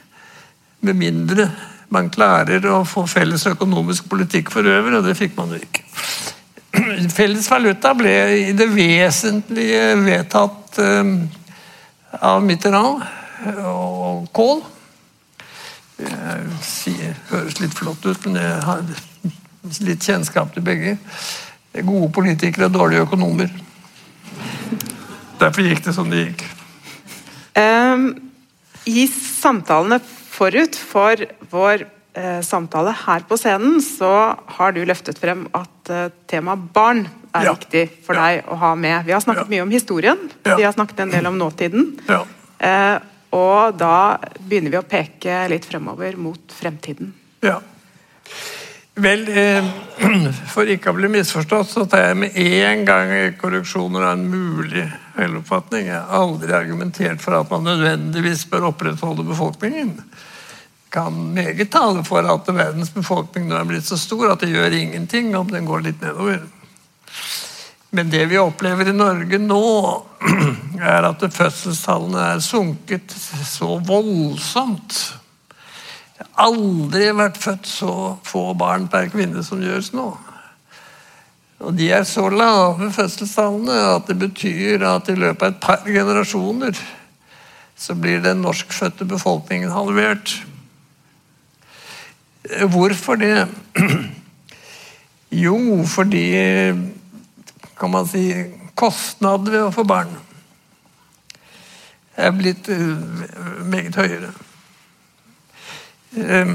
Med 0.81 0.97
mindre 0.97 1.49
man 1.91 2.07
klarer 2.09 2.63
å 2.71 2.81
få 2.87 3.03
felles 3.09 3.43
økonomisk 3.49 4.07
politikk 4.09 4.51
for 4.53 4.65
øvrig, 4.65 4.95
og 4.97 5.05
det 5.05 5.17
fikk 5.19 5.35
man 5.35 5.51
jo 5.51 5.59
ikke. 5.59 5.83
Felles 7.17 7.49
valuta 7.51 7.91
ble 7.99 8.13
i 8.47 8.53
det 8.55 8.67
vesentlige 8.71 9.97
vedtatt 9.99 10.79
um, 10.79 11.17
av 12.15 12.39
Mitterrand 12.47 13.03
og 13.67 14.29
Kohl. 14.35 14.61
Det 15.99 16.13
høres 17.29 17.59
litt 17.59 17.75
flott 17.75 18.07
ut, 18.07 18.23
men 18.25 18.39
jeg 18.39 18.63
har 18.65 18.85
litt 19.83 20.07
kjennskap 20.07 20.55
til 20.55 20.65
begge. 20.65 20.95
Gode 21.75 22.07
politikere 22.15 22.71
og 22.71 22.77
dårlige 22.77 23.03
økonomer. 23.05 23.51
Derfor 25.41 25.67
gikk 25.67 25.83
det 25.85 25.97
som 25.97 26.09
det 26.11 26.23
gikk. 26.23 26.47
Um, 27.59 28.07
I 28.87 29.05
samtalene 29.11 29.99
forut 30.41 30.77
for 30.77 31.25
vår 31.51 31.85
eh, 32.17 32.41
samtale 32.41 32.93
her 33.05 33.25
på 33.29 33.37
scenen, 33.39 33.79
så 33.83 34.11
har 34.57 34.75
du 34.75 34.83
løftet 34.87 35.19
frem 35.21 35.45
at 35.57 35.91
eh, 35.93 36.09
temaet 36.29 36.69
barn 36.73 37.05
er 37.31 37.47
ja. 37.47 37.55
viktig 37.55 37.85
for 38.05 38.17
ja. 38.17 38.27
deg 38.27 38.51
å 38.51 38.57
ha 38.63 38.73
med. 38.75 39.05
Vi 39.07 39.15
har 39.15 39.23
snakket 39.23 39.47
ja. 39.47 39.51
mye 39.53 39.65
om 39.67 39.73
historien, 39.73 40.29
vi 40.43 40.63
har 40.63 40.73
snakket 40.75 41.05
en 41.05 41.13
del 41.13 41.29
om 41.29 41.37
nåtiden. 41.39 41.93
Eh, 42.09 42.97
og 43.31 43.77
da 43.79 44.17
begynner 44.39 44.73
vi 44.73 44.81
å 44.81 44.87
peke 44.87 45.45
litt 45.51 45.67
fremover 45.69 46.17
mot 46.19 46.57
fremtiden. 46.57 47.13
Ja. 47.45 47.61
Vel, 49.01 49.23
eh, 49.31 49.69
for 50.53 50.67
ikke 50.67 50.91
å 50.91 50.97
bli 50.97 51.07
misforstått, 51.13 51.69
så 51.71 51.85
tar 51.87 52.09
jeg 52.09 52.19
med 52.25 52.35
en 52.35 52.83
gang 52.89 53.13
korreksjoner 53.39 54.09
av 54.09 54.17
en 54.17 54.27
mulig 54.27 54.83
feiloppfatning. 55.15 55.87
Jeg 55.87 56.01
har 56.01 56.25
aldri 56.25 56.57
argumentert 56.57 57.23
for 57.23 57.39
at 57.39 57.53
man 57.53 57.63
nødvendigvis 57.69 58.43
bør 58.51 58.73
opprettholde 58.73 59.23
befolkningen 59.27 59.95
kan 60.91 61.33
meget 61.33 61.71
tale 61.71 62.03
for 62.03 62.27
at 62.27 62.49
verdens 62.51 62.91
befolkning 62.91 63.47
nå 63.47 63.55
er 63.55 63.67
blitt 63.69 63.87
så 63.87 63.97
stor 63.99 64.33
at 64.33 64.43
det 64.43 64.51
gjør 64.51 64.75
ingenting 64.75 65.31
om 65.39 65.47
den 65.47 65.69
går 65.69 65.85
litt 65.85 66.01
nedover. 66.03 66.41
Men 67.91 68.09
det 68.11 68.25
vi 68.31 68.39
opplever 68.39 68.87
i 68.87 68.95
Norge 68.95 69.39
nå, 69.39 69.63
er 70.93 71.07
at 71.07 71.23
fødselstallene 71.35 72.27
er 72.35 72.43
sunket 72.43 73.15
så 73.47 73.77
voldsomt. 73.87 74.99
Det 76.15 76.27
har 76.27 76.51
aldri 76.51 77.09
vært 77.17 77.39
født 77.39 77.67
så 77.67 77.95
få 78.27 78.45
barn 78.59 78.87
per 78.91 79.09
kvinne 79.11 79.43
som 79.43 79.63
gjøres 79.63 79.91
nå. 79.95 80.09
Og 81.61 81.75
De 81.77 81.91
er 81.93 82.07
så 82.07 82.25
lave, 82.31 82.91
fødselstallene, 82.95 83.75
at 83.95 84.07
det 84.09 84.17
betyr 84.19 84.87
at 84.87 85.11
i 85.11 85.19
løpet 85.19 85.43
av 85.43 85.51
et 85.51 85.61
par 85.63 85.83
generasjoner 85.85 86.79
så 87.81 87.95
blir 87.97 88.21
den 88.21 88.43
norskfødte 88.45 89.05
befolkningen 89.09 89.71
halvert. 89.73 90.41
Hvorfor 92.43 93.15
det? 93.21 93.47
Jo, 95.31 95.55
fordi 95.87 96.25
kan 97.79 97.91
man 97.93 98.07
si, 98.07 98.25
kostnader 98.75 99.53
ved 99.53 99.61
å 99.63 99.71
få 99.71 99.85
barn 99.87 100.09
er 102.21 102.33
blitt 102.35 102.69
eh, 102.71 103.61
meget 103.65 103.95
høyere. 103.95 104.31
Eh, 106.17 106.51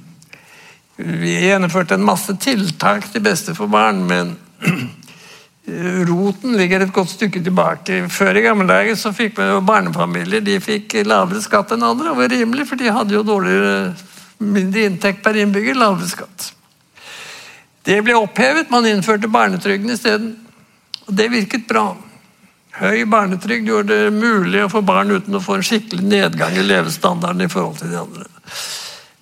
vi 1.20 1.34
gjennomførte 1.46 1.98
en 1.98 2.06
masse 2.06 2.36
tiltak 2.40 3.08
til 3.12 3.24
beste 3.24 3.56
for 3.56 3.70
barn, 3.72 4.04
men 4.08 4.36
roten 6.10 6.56
ligger 6.58 6.84
et 6.84 6.94
godt 6.94 7.12
stykke 7.14 7.42
tilbake. 7.44 8.02
Før 8.10 8.38
i 8.38 8.44
gamle 8.44 8.68
dager 8.70 8.96
så 8.98 9.12
fikk 9.14 9.38
barnefamilier 9.66 10.42
de 10.44 10.56
fikk 10.62 11.00
lavere 11.06 11.42
skatt 11.44 11.74
enn 11.76 11.86
andre. 11.86 12.10
Det 12.10 12.22
var 12.22 12.32
rimelig, 12.34 12.68
for 12.70 12.80
de 12.80 12.94
hadde 12.94 13.16
jo 13.16 13.26
dårligere 13.26 13.92
mindre 14.40 14.88
inntekt 14.88 15.22
per 15.24 15.38
innbygger, 15.38 15.78
lavere 15.78 16.08
skatt. 16.08 16.50
Det 17.84 18.00
ble 18.04 18.16
opphevet, 18.18 18.70
man 18.72 18.86
innførte 18.88 19.30
barnetrygden 19.30 19.94
isteden. 19.94 20.34
Og 21.06 21.16
det 21.16 21.30
virket 21.32 21.68
bra. 21.68 21.88
Høy 22.80 23.04
barnetrygd 23.10 23.68
gjorde 23.68 23.96
det 23.96 24.12
mulig 24.14 24.62
å 24.64 24.70
få 24.72 24.82
barn 24.86 25.10
uten 25.10 25.36
å 25.36 25.42
få 25.42 25.58
en 25.58 25.66
skikkelig 25.66 26.06
nedgang 26.06 26.54
i 26.56 26.64
levestandarden 26.64 27.44
i 27.44 27.50
forhold 27.50 27.80
til 27.80 27.90
de 27.92 27.98
andre. 28.00 28.28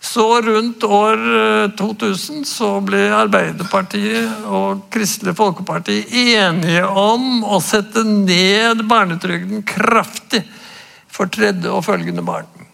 Så 0.09 0.27
rundt 0.43 0.85
år 0.85 1.25
2000 1.77 2.37
eh, 2.39 2.45
så 2.47 2.69
ble 2.85 3.01
Arbeiderpartiet 3.13 4.47
og 4.47 4.87
Kristelig 4.95 5.35
Folkeparti 5.37 5.99
enige 6.37 6.85
om 6.87 7.43
å 7.45 7.59
sette 7.65 8.05
ned 8.07 8.85
barnetrygden 8.89 9.65
kraftig 9.69 10.45
for 11.11 11.31
tredje 11.33 11.73
og 11.73 11.85
følgende 11.87 12.25
barn. 12.25 12.68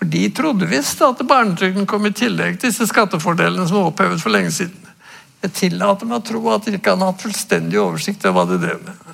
For 0.00 0.08
de 0.08 0.22
trodde 0.32 0.64
visst 0.64 1.02
at 1.04 1.18
barnetrygden 1.28 1.84
kom 1.86 2.06
i 2.08 2.14
tillegg 2.16 2.54
til 2.56 2.70
disse 2.70 2.86
skattefordelene 2.88 3.66
som 3.68 3.82
var 3.82 3.90
opphevet 3.90 4.22
for 4.22 4.32
lenge 4.32 4.54
siden. 4.56 4.86
Jeg 5.44 5.52
tillater 5.58 6.08
meg 6.08 6.22
å 6.22 6.24
tro 6.24 6.40
at 6.54 6.64
de 6.64 6.78
ikke 6.78 6.94
hadde 6.94 7.08
hatt 7.10 7.24
fullstendig 7.24 7.76
oversikt 7.80 8.24
over 8.24 8.38
hva 8.38 8.46
de 8.48 8.56
drev 8.62 8.80
med. 8.86 9.10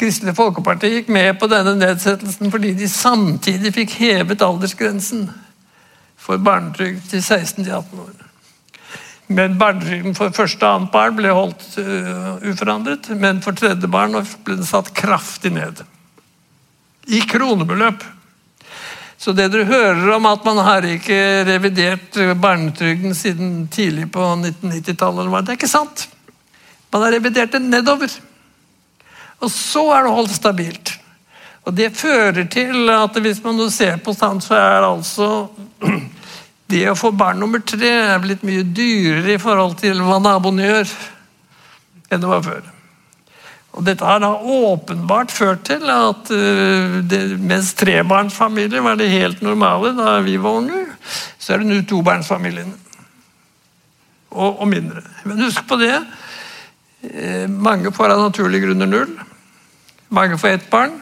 Kristelig 0.00 0.32
Folkeparti 0.38 0.88
gikk 0.88 1.12
med 1.12 1.36
på 1.38 1.50
denne 1.52 1.76
nedsettelsen 1.76 2.48
fordi 2.52 2.72
de 2.80 2.88
samtidig 2.88 3.74
fikk 3.76 3.98
hevet 4.00 4.42
aldersgrensen 4.42 5.28
for 6.16 6.40
barnetrygd 6.40 7.04
til 7.12 7.20
16-18 7.20 8.00
år. 8.06 8.24
Men 9.36 9.60
barnetrygden 9.60 10.16
for 10.16 10.32
første 10.32 10.64
og 10.64 10.78
annet 10.80 10.92
barn 10.96 11.20
ble 11.20 11.36
holdt 11.36 11.68
uh, 11.76 12.40
uforandret, 12.40 13.12
men 13.20 13.44
for 13.44 13.56
tredje 13.56 13.88
barn 13.92 14.16
ble 14.16 14.56
den 14.56 14.68
satt 14.68 14.94
kraftig 14.96 15.52
ned. 15.52 15.84
I 17.12 17.20
kronebeløp. 17.28 18.04
Så 19.24 19.32
det 19.32 19.46
dere 19.48 19.64
hører 19.64 20.10
om 20.18 20.26
at 20.28 20.42
man 20.44 20.58
har 20.66 20.84
ikke 20.84 21.16
revidert 21.48 22.18
barnetrygden 22.36 23.14
siden 23.16 23.52
tidlig 23.72 24.10
på 24.12 24.20
1990-tallet, 24.20 25.30
det 25.32 25.54
er 25.54 25.56
ikke 25.56 25.70
sant. 25.70 26.02
Man 26.92 27.06
har 27.06 27.14
revidert 27.16 27.54
den 27.56 27.70
nedover. 27.72 28.12
Og 29.40 29.48
så 29.48 29.86
er 29.96 30.04
det 30.04 30.12
holdt 30.18 30.36
stabilt. 30.36 30.92
Og 31.64 31.72
Det 31.72 31.88
fører 31.96 32.44
til 32.52 32.90
at 32.92 33.16
hvis 33.16 33.40
man 33.46 33.64
ser 33.72 33.96
på 33.96 34.12
stand, 34.12 34.44
så 34.44 34.60
er 34.60 34.76
det 34.84 34.92
altså 34.92 35.30
det 36.74 36.84
å 36.92 36.98
få 36.98 37.14
barn 37.16 37.40
nummer 37.40 37.64
tre 37.64 37.96
er 38.12 38.20
blitt 38.20 38.44
mye 38.44 38.68
dyrere 38.76 39.38
i 39.38 39.40
forhold 39.40 39.78
til 39.80 40.04
hva 40.04 40.20
naboene 40.20 40.68
gjør, 40.68 40.96
enn 42.12 42.20
det 42.20 42.28
var 42.28 42.44
før. 42.44 42.73
Og 43.74 43.82
Dette 43.82 44.06
har 44.06 44.20
da 44.22 44.30
åpenbart 44.38 45.32
ført 45.34 45.64
til 45.66 45.82
at 45.90 46.30
uh, 46.30 46.98
det, 47.10 47.22
mens 47.42 47.72
trebarnsfamilier 47.78 48.84
var 48.84 48.98
det 49.00 49.10
helt 49.10 49.42
normale 49.42 49.90
da 49.96 50.20
vi 50.22 50.36
var 50.38 50.60
unge, 50.60 50.84
så 51.38 51.54
er 51.54 51.62
det 51.62 51.70
nå 51.70 51.80
tobarnsfamiliene. 51.90 52.76
Og, 54.34 54.60
og, 54.60 54.66
mindre. 54.70 55.02
Men 55.26 55.42
husk 55.46 55.66
på 55.70 55.78
det. 55.82 55.94
Uh, 57.02 57.50
mange 57.50 57.90
får 57.94 58.14
av 58.14 58.22
naturlige 58.28 58.68
grunner 58.68 58.90
null. 58.90 59.16
Mange 60.14 60.38
får 60.38 60.54
ett 60.54 60.70
barn. 60.70 61.00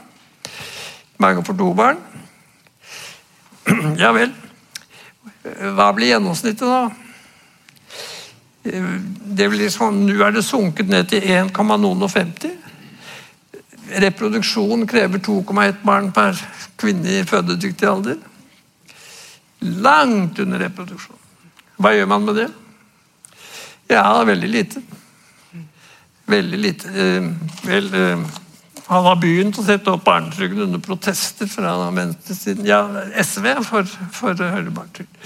Mange 1.20 1.44
får 1.44 1.60
to 1.60 1.74
barn. 1.76 2.00
Ja 4.00 4.10
vel. 4.16 4.32
Hva 5.42 5.92
blir 5.94 6.14
gjennomsnittet, 6.14 6.64
da? 6.66 7.01
Det 8.62 9.48
blir 9.50 9.70
sånn, 9.74 10.04
Nå 10.06 10.18
er 10.22 10.36
det 10.36 10.44
sunket 10.46 10.90
ned 10.90 11.08
til 11.10 11.24
1,50. 11.26 12.52
Reproduksjon 14.02 14.86
krever 14.88 15.18
2,1 15.18 15.82
barn 15.84 16.12
per 16.14 16.38
kvinne 16.80 17.18
i 17.18 17.24
fødedyktig 17.28 17.88
alder. 17.88 18.20
Langt 19.82 20.38
under 20.42 20.62
reproduksjon. 20.62 21.18
Hva 21.82 21.92
gjør 21.96 22.08
man 22.10 22.28
med 22.28 22.38
det? 22.38 22.48
Ja, 23.90 24.22
veldig 24.24 24.48
lite. 24.48 24.82
Veldig 26.30 26.58
lite. 26.58 26.88
Eh, 26.88 27.26
vel, 27.66 27.90
eh, 27.94 28.22
han 28.86 29.08
har 29.08 29.18
begynt 29.20 29.58
å 29.58 29.64
sette 29.66 29.90
opp 29.90 30.04
barnetrygden 30.06 30.68
under 30.68 30.82
protester 30.82 31.50
fra 31.50 31.74
venstresiden. 31.90 32.66
Ja, 32.66 32.86
SV 33.18 33.58
for, 33.66 33.90
for 34.14 34.38
høyere 34.38 34.70
barnetrygd. 34.70 35.18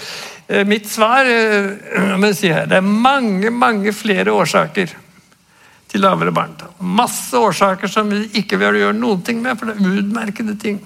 Eh, 0.48 0.66
Mitt 0.66 0.88
svar 0.88 1.26
eh, 1.26 2.20
jeg 2.42 2.68
det 2.70 2.78
er 2.78 2.86
mange, 2.86 3.50
mange 3.50 3.92
flere 3.92 4.32
årsaker 4.32 4.92
til 5.90 6.02
lavere 6.02 6.34
barnetall. 6.34 6.74
Masse 6.78 7.38
årsaker 7.38 7.90
som 7.90 8.10
vi 8.10 8.26
ikke 8.40 8.58
vil 8.60 8.80
gjøre 8.82 8.98
noen 8.98 9.22
ting 9.26 9.42
med, 9.42 9.58
for 9.58 9.70
det 9.70 9.78
er 9.78 10.02
utmerkede 10.02 10.56
ting. 10.60 10.80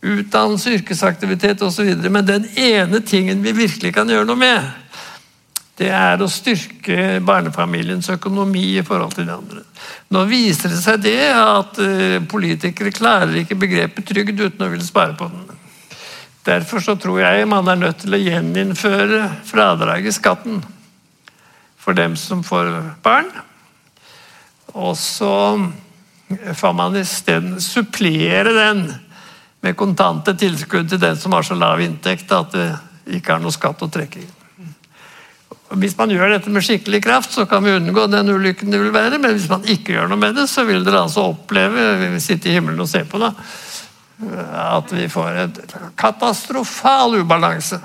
Utdannelse, 0.00 0.78
yrkesaktivitet 0.78 1.62
osv. 1.62 1.90
Men 2.08 2.26
den 2.26 2.46
ene 2.58 3.02
tingen 3.04 3.42
vi 3.44 3.52
virkelig 3.56 3.92
kan 3.94 4.08
gjøre 4.08 4.28
noe 4.28 4.40
med, 4.40 4.70
det 5.80 5.88
er 5.96 6.20
å 6.20 6.28
styrke 6.28 7.20
barnefamiliens 7.24 8.10
økonomi 8.12 8.76
i 8.76 8.84
forhold 8.84 9.14
til 9.16 9.28
de 9.28 9.32
andre. 9.32 9.62
Nå 10.12 10.26
viser 10.28 10.72
det 10.72 10.80
seg 10.82 11.00
det 11.06 11.30
at 11.32 11.78
eh, 11.80 12.18
politikere 12.28 12.92
klarer 12.92 13.38
ikke 13.40 13.58
begrepet 13.58 14.06
trygd 14.10 14.42
uten 14.42 14.66
å 14.66 14.68
ville 14.72 14.84
spare 14.84 15.16
på 15.16 15.30
den. 15.30 15.59
Derfor 16.46 16.80
så 16.80 16.96
tror 16.96 17.20
jeg 17.20 17.48
man 17.48 17.68
er 17.68 17.78
nødt 17.80 18.00
til 18.04 18.16
å 18.16 18.20
gjeninnføre 18.20 19.26
fradrag 19.48 20.08
i 20.08 20.14
skatten 20.14 20.62
for 21.80 21.96
dem 21.96 22.16
som 22.16 22.44
får 22.44 22.72
barn. 23.04 23.28
Og 24.72 24.96
så 24.96 25.34
får 26.56 26.74
man 26.76 26.96
isteden 26.96 27.60
supplere 27.60 28.54
den 28.56 28.84
med 29.60 29.76
kontante 29.76 30.32
tilskudd 30.38 30.88
til 30.88 31.00
den 31.02 31.18
som 31.20 31.34
har 31.36 31.44
så 31.44 31.56
lav 31.58 31.82
inntekt 31.84 32.32
at 32.32 32.54
det 32.54 32.68
ikke 33.18 33.36
er 33.36 33.42
noe 33.42 33.52
skatt 33.52 33.82
å 33.84 33.90
trekke 33.92 34.22
i. 34.22 34.28
Hvis 35.80 35.94
man 35.98 36.10
gjør 36.10 36.32
dette 36.32 36.50
med 36.50 36.64
skikkelig 36.66 36.98
kraft, 37.04 37.34
så 37.34 37.44
kan 37.46 37.62
vi 37.62 37.76
unngå 37.76 38.08
den 38.10 38.32
ulykken 38.32 38.72
det 38.72 38.80
vil 38.80 38.94
være. 38.94 39.20
Men 39.22 39.36
hvis 39.36 39.50
man 39.50 39.66
ikke 39.70 39.94
gjør 39.94 40.08
noe 40.10 40.18
med 40.18 40.34
det, 40.38 40.48
så 40.50 40.64
vil 40.66 40.82
dere 40.86 41.04
altså 41.04 41.28
oppleve 41.30 41.84
vi 42.00 42.08
vil 42.16 42.22
sitte 42.24 42.50
i 42.50 42.56
himmelen 42.56 42.82
og 42.82 42.90
se 42.90 43.04
på 43.06 43.20
det, 43.22 43.30
at 44.20 44.92
vi 44.92 45.08
får 45.08 45.38
en 45.42 45.56
katastrofal 45.98 47.20
ubalanse 47.22 47.80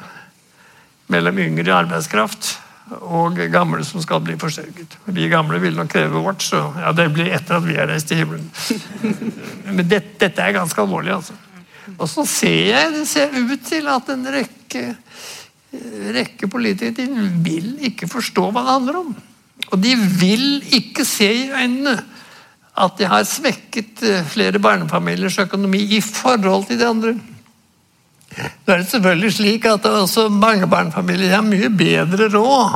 mellom 1.12 1.40
yngre 1.40 1.76
arbeidskraft 1.76 2.56
og 3.00 3.40
gamle 3.50 3.82
som 3.86 4.02
skal 4.04 4.22
bli 4.22 4.36
forsørget. 4.38 4.98
Vi 5.16 5.30
gamle 5.32 5.58
vil 5.64 5.78
nok 5.78 5.90
kreve 5.90 6.22
vårt, 6.22 6.44
så 6.46 6.68
ja, 6.78 6.92
det 6.94 7.08
blir 7.16 7.32
etter 7.34 7.58
at 7.58 7.66
vi 7.66 7.78
er 7.80 7.90
reist 7.90 8.12
til 8.12 8.22
himmelen. 8.22 8.50
Men 9.72 9.88
det, 9.90 10.04
dette 10.22 10.44
er 10.44 10.54
ganske 10.54 10.82
alvorlig, 10.82 11.16
altså. 11.16 11.38
Og 11.96 12.10
så 12.10 12.26
ser 12.30 12.72
jeg 12.72 12.94
det 12.94 13.06
ser 13.10 13.34
ut 13.34 13.66
til 13.66 13.90
at 13.90 14.10
en 14.14 14.28
rekke, 14.34 14.84
rekke 16.16 16.50
politikere 16.50 17.30
vil 17.46 17.76
ikke 17.90 18.10
forstå 18.10 18.50
hva 18.50 18.62
det 18.62 18.76
handler 18.76 19.02
om. 19.04 19.16
Og 19.72 19.82
de 19.82 19.96
vil 19.96 20.62
ikke 20.76 21.06
se 21.08 21.30
i 21.30 21.50
øynene 21.54 21.98
at 22.76 22.98
de 23.00 23.08
har 23.08 23.24
svekket 23.28 24.04
eh, 24.04 24.26
flere 24.28 24.60
barnefamiliers 24.60 25.40
økonomi 25.46 25.86
i 25.96 26.02
forhold 26.04 26.68
til 26.68 26.80
de 26.80 26.88
andre. 26.88 27.14
Da 28.36 28.74
er 28.76 28.82
det 28.82 28.90
selvfølgelig 28.92 29.32
slik 29.38 29.68
at 29.70 29.86
også 29.88 30.28
mange 30.30 30.68
barnefamilier 30.68 31.38
har 31.38 31.46
mye 31.46 31.70
bedre 31.72 32.28
råd 32.34 32.76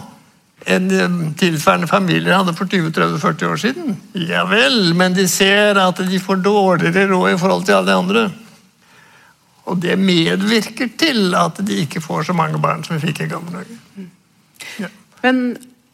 enn 0.69 0.91
eh, 0.91 1.17
tilsvarende 1.39 1.89
familier 1.91 2.37
hadde 2.37 2.55
for 2.55 2.69
20-30-40 2.71 3.49
år 3.49 3.59
siden. 3.63 3.97
Ja 4.27 4.45
vel, 4.47 4.93
men 4.95 5.15
de 5.17 5.27
ser 5.31 5.79
at 5.79 5.99
de 5.99 6.21
får 6.23 6.43
dårligere 6.45 7.09
råd 7.11 7.33
i 7.33 7.41
forhold 7.41 7.67
til 7.67 7.79
alle 7.79 7.91
de 7.91 7.99
andre. 8.03 8.29
Og 9.69 9.81
det 9.83 9.99
medvirker 10.01 10.89
til 10.97 11.35
at 11.37 11.59
de 11.65 11.83
ikke 11.83 12.01
får 12.01 12.29
så 12.29 12.33
mange 12.33 12.59
barn 12.61 12.83
som 12.83 12.97
vi 12.97 13.09
fikk 13.09 13.25
i 13.25 13.31
gamle 13.31 13.59
dager. 13.59 14.07
Ja. 14.79 14.89
Men 15.23 15.43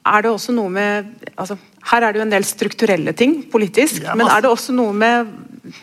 er 0.05 0.25
det 0.25 0.31
også 0.31 0.53
noe 0.53 0.69
med 0.69 1.09
altså, 1.35 1.57
Her 1.89 2.05
er 2.05 2.13
det 2.13 2.19
jo 2.21 2.25
en 2.25 2.33
del 2.33 2.45
strukturelle 2.45 3.13
ting 3.17 3.35
politisk, 3.51 4.03
Ja, 4.03 4.15
men 4.17 4.29
er 4.29 4.45
det 4.45 4.51
også 4.51 4.73
noe 4.75 4.93
med, 4.93 5.31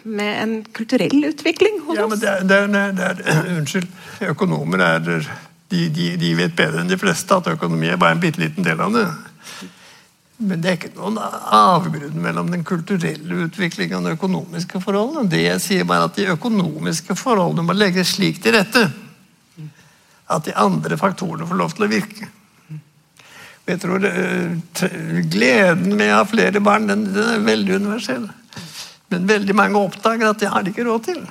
med 0.04 0.32
en 0.42 0.54
kulturell 0.74 1.28
utvikling 1.30 1.80
hos 1.86 1.98
Ja, 1.98 2.06
men 2.06 2.16
oss? 2.16 2.22
det 2.22 2.30
er, 2.30 2.46
det 2.46 2.60
er, 2.60 2.94
det 2.98 3.26
er, 3.34 3.50
Unnskyld. 3.58 3.86
Økonomer 4.32 4.86
er 4.86 5.04
de, 5.06 5.84
de, 5.88 6.08
de 6.20 6.32
vet 6.38 6.56
bedre 6.56 6.82
enn 6.82 6.90
de 6.90 6.98
fleste 7.00 7.34
at 7.34 7.52
økonomi 7.54 7.90
er 7.90 8.00
bare 8.00 8.16
en 8.16 8.22
bitte 8.22 8.42
liten 8.42 8.66
del 8.66 8.80
av 8.82 8.92
det. 8.94 9.06
Men 10.42 10.62
det 10.62 10.70
er 10.70 10.76
ikke 10.78 10.92
noen 10.96 11.18
avgrunn 11.22 12.18
mellom 12.22 12.50
den 12.50 12.64
kulturelle 12.66 13.44
utviklingen 13.46 14.00
og 14.00 14.08
de 14.10 14.16
økonomiske 14.16 14.80
forholdene. 14.82 15.30
Det 15.30 15.42
jeg 15.44 15.62
sier 15.62 15.86
bare 15.88 16.08
at 16.10 16.18
De 16.18 16.26
økonomiske 16.34 17.14
forholdene 17.18 17.64
må 17.66 17.76
legges 17.76 18.16
slik 18.16 18.42
til 18.42 18.56
rette 18.58 18.88
at 20.32 20.46
de 20.46 20.54
andre 20.56 20.96
faktorene 20.98 21.46
får 21.46 21.58
lov 21.60 21.74
til 21.76 21.86
å 21.86 21.90
virke. 21.92 22.28
Jeg 23.68 23.78
tror 23.82 24.04
eh, 24.08 24.56
Gleden 25.30 25.94
med 25.94 26.10
å 26.10 26.20
ha 26.20 26.24
flere 26.26 26.62
barn 26.64 26.88
den, 26.90 27.06
den 27.14 27.28
er 27.36 27.44
veldig 27.46 27.78
universell. 27.82 28.26
Men 29.12 29.28
veldig 29.28 29.54
mange 29.56 29.78
oppdager 29.78 30.32
at 30.32 30.40
det 30.40 30.50
har 30.50 30.64
de 30.64 30.72
ikke 30.72 30.86
råd 30.88 31.06
til. 31.06 31.22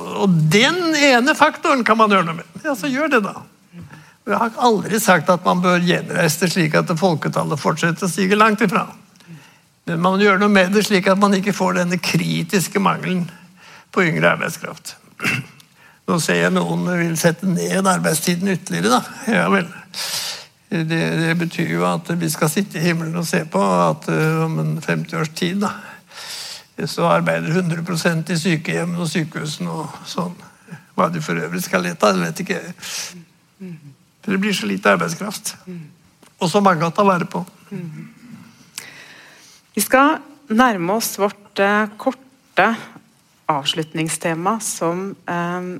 Og 0.00 0.36
den 0.52 0.94
ene 0.96 1.34
faktoren 1.36 1.82
kan 1.84 1.98
man 1.98 2.12
gjøre 2.14 2.28
noe 2.28 2.38
med. 2.40 2.60
Ja, 2.64 2.76
så 2.78 2.88
gjør 2.88 3.10
det, 3.12 3.24
da. 3.26 3.42
Jeg 4.30 4.38
har 4.38 4.58
aldri 4.62 5.00
sagt 5.02 5.30
at 5.32 5.44
man 5.44 5.62
bør 5.64 5.82
gjenreise 5.82 6.44
det 6.44 6.52
slik 6.52 6.76
at 6.78 6.92
folketallet 7.00 7.58
fortsetter 7.58 8.06
å 8.06 8.10
stige 8.10 8.38
langt 8.38 8.62
ifra. 8.62 8.84
Men 9.88 10.02
man 10.04 10.20
gjør 10.22 10.38
noe 10.38 10.52
med 10.52 10.70
det 10.76 10.84
slik 10.86 11.08
at 11.10 11.18
man 11.18 11.34
ikke 11.34 11.56
får 11.56 11.80
denne 11.80 11.98
kritiske 11.98 12.82
mangelen 12.82 13.24
på 13.90 14.04
yngre 14.06 14.36
arbeidskraft. 14.36 14.94
Nå 16.08 16.20
ser 16.22 16.44
jeg 16.44 16.54
noen 16.54 16.86
vil 16.86 17.16
sette 17.18 17.48
ned 17.48 17.88
arbeidstiden 17.90 18.54
ytterligere, 18.54 19.00
da. 19.00 19.34
Ja 19.34 19.48
vel. 19.50 19.66
Det, 20.70 20.86
det 20.86 21.32
betyr 21.38 21.72
jo 21.72 21.86
at 21.88 22.06
vi 22.20 22.28
skal 22.30 22.50
sitte 22.50 22.78
i 22.78 22.84
himmelen 22.84 23.16
og 23.18 23.26
se 23.26 23.42
på 23.50 23.58
at 23.58 24.06
eh, 24.12 24.42
om 24.44 24.58
en 24.62 24.76
50 24.78 25.16
års 25.18 25.32
tid 25.34 25.64
da, 25.64 25.72
så 26.86 27.08
arbeider 27.10 27.58
100% 27.58 28.30
i 28.30 28.36
sykehjem 28.38 28.94
og 28.94 29.10
sykehusene 29.10 29.72
og 29.74 29.98
sånn. 30.08 30.36
Hva 30.94 31.08
de 31.10 31.22
for 31.24 31.42
øvrig 31.42 31.64
skal 31.64 31.82
lete 31.84 32.06
av, 32.06 32.22
vet 32.22 32.44
ikke. 32.44 32.60
For 34.22 34.32
det 34.32 34.40
blir 34.40 34.54
så 34.56 34.68
lite 34.70 34.94
arbeidskraft. 34.94 35.56
Og 36.40 36.48
så 36.48 36.62
mange 36.64 36.86
å 36.86 36.94
ta 36.94 37.04
vare 37.04 37.26
på. 37.28 37.42
Vi 39.74 39.82
skal 39.84 40.20
nærme 40.54 40.96
oss 40.96 41.16
vårt 41.20 41.60
eh, 41.62 41.90
korte 42.00 42.70
avslutningstema, 43.50 44.58
som 44.62 45.10
eh, 45.26 45.70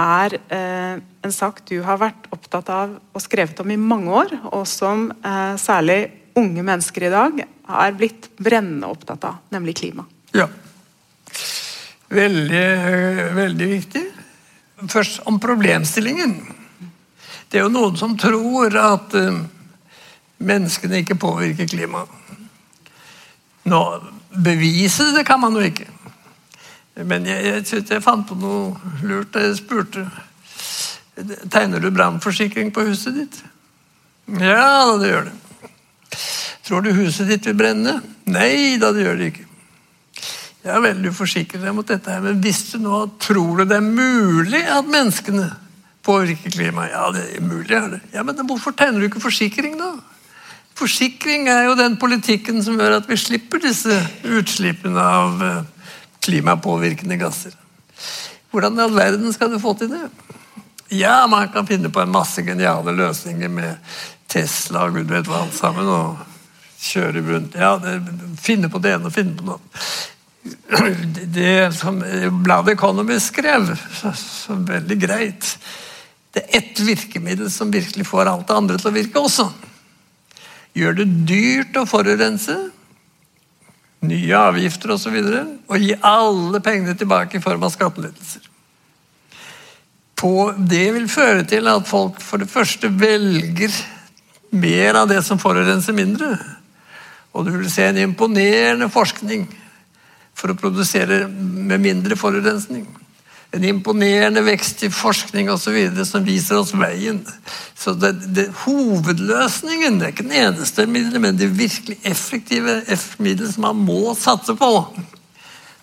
er 0.00 0.36
eh, 0.52 1.00
en 1.00 1.34
sak 1.34 1.62
du 1.68 1.80
har 1.84 2.00
vært 2.00 2.28
opptatt 2.34 2.70
av 2.72 2.96
og 2.96 3.22
skrevet 3.22 3.60
om 3.62 3.70
i 3.70 3.78
mange 3.80 4.12
år, 4.22 4.34
og 4.52 4.64
som 4.68 5.10
eh, 5.12 5.54
særlig 5.60 6.00
unge 6.38 6.64
mennesker 6.64 7.08
i 7.08 7.12
dag 7.12 7.42
er 7.44 7.96
blitt 7.98 8.30
brennende 8.40 8.88
opptatt 8.90 9.26
av, 9.28 9.40
nemlig 9.52 9.76
klima. 9.82 10.06
Ja. 10.36 10.48
Veldig, 12.10 12.66
veldig 13.36 13.68
viktig. 13.70 14.04
Først 14.90 15.20
om 15.28 15.38
problemstillingen. 15.42 16.38
Det 17.50 17.60
er 17.60 17.66
jo 17.66 17.72
noen 17.74 17.98
som 18.00 18.16
tror 18.18 18.74
at 18.80 19.14
eh, 19.18 19.42
menneskene 20.40 21.02
ikke 21.02 21.20
påvirker 21.20 21.68
klimaet. 21.70 22.16
Nå, 23.70 23.80
bevise 24.40 25.10
det 25.14 25.26
kan 25.28 25.42
man 25.42 25.54
jo 25.58 25.62
ikke. 25.66 25.86
Men 27.06 27.26
jeg, 27.28 27.44
jeg, 27.46 27.84
jeg 27.88 28.02
fant 28.04 28.26
på 28.28 28.36
noe 28.38 28.74
lurt 29.06 29.38
jeg 29.38 29.56
spurte 29.60 30.04
Tegner 31.52 31.82
du 31.82 31.90
brannforsikring 31.92 32.70
på 32.72 32.86
huset 32.88 33.16
ditt? 33.18 33.40
Ja, 34.40 34.96
det 34.96 35.10
gjør 35.10 35.26
det. 35.26 35.34
Tror 36.64 36.84
du 36.86 36.94
huset 36.96 37.28
ditt 37.28 37.44
vil 37.48 37.58
brenne? 37.58 37.98
Nei 38.30 38.78
da, 38.80 38.92
det 38.94 39.04
gjør 39.04 39.18
det 39.18 39.30
ikke. 39.32 39.46
Jeg 40.60 40.72
er 40.76 40.84
veldig 40.84 41.12
forsikret 41.16 41.64
deg 41.64 41.74
mot 41.76 41.88
dette 41.88 42.12
her, 42.12 42.22
men 42.24 42.40
hvis 42.44 42.62
du 42.70 42.78
nå 42.84 43.02
tror 43.20 43.60
du 43.60 43.64
det 43.68 43.78
er 43.80 43.84
mulig 43.84 44.60
at 44.68 44.88
menneskene 44.88 45.48
påvirker 46.06 46.52
klimaet? 46.52 46.92
Ja, 46.94 47.08
det 47.16 47.24
er 47.36 47.44
mulig, 47.44 47.74
er 47.76 47.88
det. 47.96 48.00
Ja, 48.14 48.24
men 48.24 48.40
hvorfor 48.48 48.76
tegner 48.76 49.00
du 49.00 49.08
ikke 49.08 49.22
forsikring, 49.24 49.78
da? 49.80 49.94
Forsikring 50.76 51.48
er 51.52 51.66
jo 51.66 51.76
den 51.76 51.98
politikken 52.00 52.62
som 52.64 52.78
gjør 52.80 53.00
at 53.00 53.08
vi 53.08 53.18
slipper 53.20 53.60
disse 53.60 53.96
utslippene 54.24 55.00
av 55.00 55.44
eh, 55.44 55.79
klimapåvirkende 56.24 57.18
gasser. 57.20 57.54
Hvordan 58.50 58.78
i 58.78 58.84
all 58.84 58.96
verden 58.96 59.32
skal 59.32 59.52
du 59.52 59.60
få 59.62 59.74
til 59.78 59.92
det? 59.92 60.04
Ja, 60.90 61.26
man 61.30 61.48
kan 61.54 61.68
finne 61.68 61.90
på 61.92 62.02
en 62.02 62.10
masse 62.10 62.42
geniale 62.42 62.92
løsninger 62.96 63.48
med 63.48 63.94
Tesla 64.30 64.88
og 64.88 64.98
gud 64.98 65.10
vet 65.10 65.28
hva 65.30 65.44
alt 65.44 65.54
sammen, 65.54 65.86
og 65.86 66.18
kjøre 66.80 67.22
rundt. 67.26 67.58
Ja, 67.58 67.76
det, 67.82 68.00
finne 68.42 68.70
på 68.72 68.80
det 68.82 68.96
ene 68.96 69.10
og 69.10 69.14
finne 69.14 69.36
på 69.38 69.46
noe. 69.46 69.60
Det, 70.42 71.28
det 71.34 71.54
som 71.76 72.00
bladet 72.42 72.74
Economy 72.74 73.20
skrev, 73.22 73.74
så, 74.00 74.14
så 74.16 74.54
veldig 74.56 74.96
greit 74.96 75.50
Det 76.32 76.40
er 76.46 76.62
ett 76.62 76.80
virkemiddel 76.80 77.50
som 77.52 77.72
virkelig 77.74 78.06
får 78.06 78.30
alt 78.30 78.46
det 78.48 78.56
andre 78.56 78.78
til 78.78 78.88
å 78.88 78.94
virke 78.94 79.22
også. 79.22 79.48
Gjør 80.78 81.00
det 81.00 81.06
dyrt 81.26 81.78
å 81.80 81.86
forurense, 81.90 82.56
nye 84.06 84.36
avgifter 84.36 84.94
osv., 84.94 85.16
og, 85.16 85.26
så 85.28 85.74
og 85.74 85.82
gi 85.84 85.96
alle 86.00 86.60
pengene 86.64 86.96
tilbake 86.98 87.38
i 87.38 87.44
form 87.44 87.66
av 87.66 87.74
skattelettelser. 87.74 88.46
Det 90.70 90.86
vil 90.92 91.06
føre 91.08 91.46
til 91.48 91.68
at 91.70 91.86
folk 91.88 92.18
for 92.20 92.42
det 92.42 92.50
første 92.50 92.90
velger 92.92 93.72
mer 94.52 94.98
av 95.00 95.08
det 95.08 95.22
som 95.24 95.40
forurenser 95.40 95.96
mindre. 95.96 96.34
Og 97.32 97.46
du 97.46 97.54
vil 97.54 97.70
se 97.72 97.86
en 97.86 98.00
imponerende 98.02 98.90
forskning 98.92 99.46
for 100.36 100.52
å 100.52 100.58
produsere 100.58 101.22
med 101.30 101.80
mindre 101.80 102.18
forurensning. 102.18 102.84
En 103.50 103.64
imponerende 103.66 104.42
vekst 104.46 104.84
i 104.86 104.90
forskning 104.94 105.50
osv. 105.50 105.78
som 106.06 106.24
viser 106.24 106.60
oss 106.60 106.70
veien. 106.74 107.18
Så 107.74 107.96
det, 107.98 108.12
det, 108.34 108.46
Hovedløsningen 108.62 109.98
det 109.98 110.06
er 110.06 110.14
ikke 110.14 110.26
den 110.28 110.38
eneste 110.44 110.86
middelet, 110.86 111.24
men 111.24 111.38
det 111.38 111.50
virkelig 111.58 111.98
effektive 112.06 112.80
middelet 113.18 113.54
som 113.54 113.66
man 113.66 113.82
må 113.88 114.14
satse 114.18 114.54
på, 114.58 114.70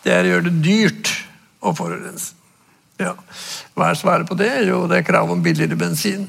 det 0.05 0.15
er 0.15 0.23
å 0.23 0.33
gjøre 0.35 0.47
det 0.47 0.63
dyrt 0.63 1.13
å 1.59 1.75
forurense. 1.75 2.33
Ja. 2.97 3.13
Hva 3.77 3.91
er 3.91 3.99
svaret 3.99 4.29
på 4.29 4.37
det? 4.39 4.49
Jo, 4.65 4.85
det 4.89 5.01
er 5.01 5.05
krav 5.05 5.29
om 5.29 5.43
billigere 5.43 5.77
bensin. 5.77 6.25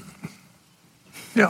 Ja. 1.39 1.49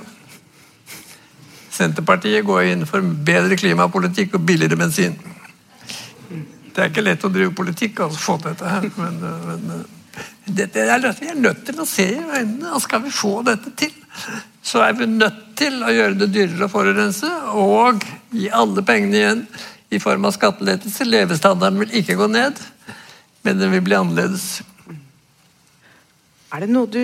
Senterpartiet 1.74 2.46
går 2.46 2.74
inn 2.74 2.86
for 2.86 3.02
bedre 3.02 3.56
klimapolitikk 3.58 4.36
og 4.36 4.44
billigere 4.46 4.78
bensin. 4.78 5.16
Det 6.74 6.82
er 6.82 6.90
ikke 6.90 7.04
lett 7.04 7.24
å 7.24 7.30
drive 7.32 7.54
politikk 7.56 8.04
og 8.04 8.18
få 8.18 8.36
dette 8.42 8.68
her, 8.68 8.88
men, 8.98 9.18
men 9.48 9.86
dette 10.48 10.80
er 10.80 11.04
vi 11.20 11.28
er 11.28 11.38
nødt 11.38 11.64
til 11.66 11.80
å 11.80 11.86
se 11.88 12.06
i 12.08 12.18
øynene. 12.18 12.72
og 12.72 12.82
Skal 12.82 13.02
vi 13.04 13.12
få 13.14 13.42
dette 13.46 13.72
til, 13.78 13.92
så 14.64 14.82
er 14.86 14.96
vi 14.98 15.08
nødt 15.10 15.42
til 15.58 15.82
å 15.84 15.92
gjøre 15.92 16.18
det 16.22 16.30
dyrere 16.34 16.68
å 16.68 16.72
forurense 16.72 17.30
og 17.58 18.06
gi 18.34 18.48
alle 18.54 18.84
pengene 18.86 19.20
igjen 19.20 19.42
i 19.94 20.00
form 20.02 20.28
av 20.28 20.34
skattelettelser. 20.36 21.08
Levestandarden 21.08 21.80
vil 21.84 21.98
ikke 22.00 22.18
gå 22.18 22.28
ned, 22.32 22.60
men 23.44 23.60
den 23.60 23.74
vil 23.76 23.84
bli 23.84 23.98
annerledes. 23.98 24.62
Er 26.54 26.64
det 26.64 26.70
noe 26.72 26.88
du 26.88 27.02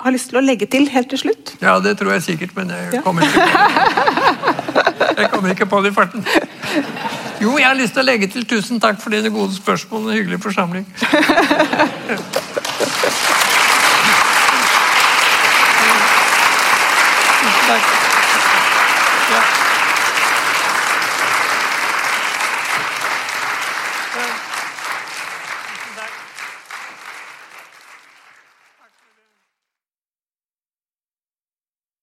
har 0.00 0.14
lyst 0.14 0.30
til 0.32 0.40
å 0.40 0.44
legge 0.44 0.68
til 0.70 0.88
helt 0.92 1.10
til 1.12 1.24
slutt? 1.24 1.56
Ja, 1.64 1.78
det 1.80 1.96
tror 2.00 2.14
jeg 2.16 2.26
sikkert, 2.28 2.54
men 2.56 2.72
jeg 2.72 3.02
kommer 3.04 3.24
ikke 3.24 3.40
på 3.40 3.56
det. 3.56 5.10
Jeg 5.20 5.32
kommer 5.32 5.56
ikke 5.56 5.68
på 5.68 5.82
det 5.84 5.92
i 5.92 5.96
farten. 5.96 6.24
Jo, 7.40 7.58
jeg 7.58 7.66
har 7.66 7.74
lyst 7.78 7.92
til 7.96 8.02
å 8.02 8.04
legge 8.04 8.26
til 8.28 8.44
tusen 8.48 8.80
takk 8.82 9.00
for 9.00 9.10
dine 9.14 9.30
gode 9.32 9.54
spørsmål 9.56 10.02
og 10.04 10.10
en 10.10 10.16
hyggelig 10.18 10.40
forsamling. 10.44 10.86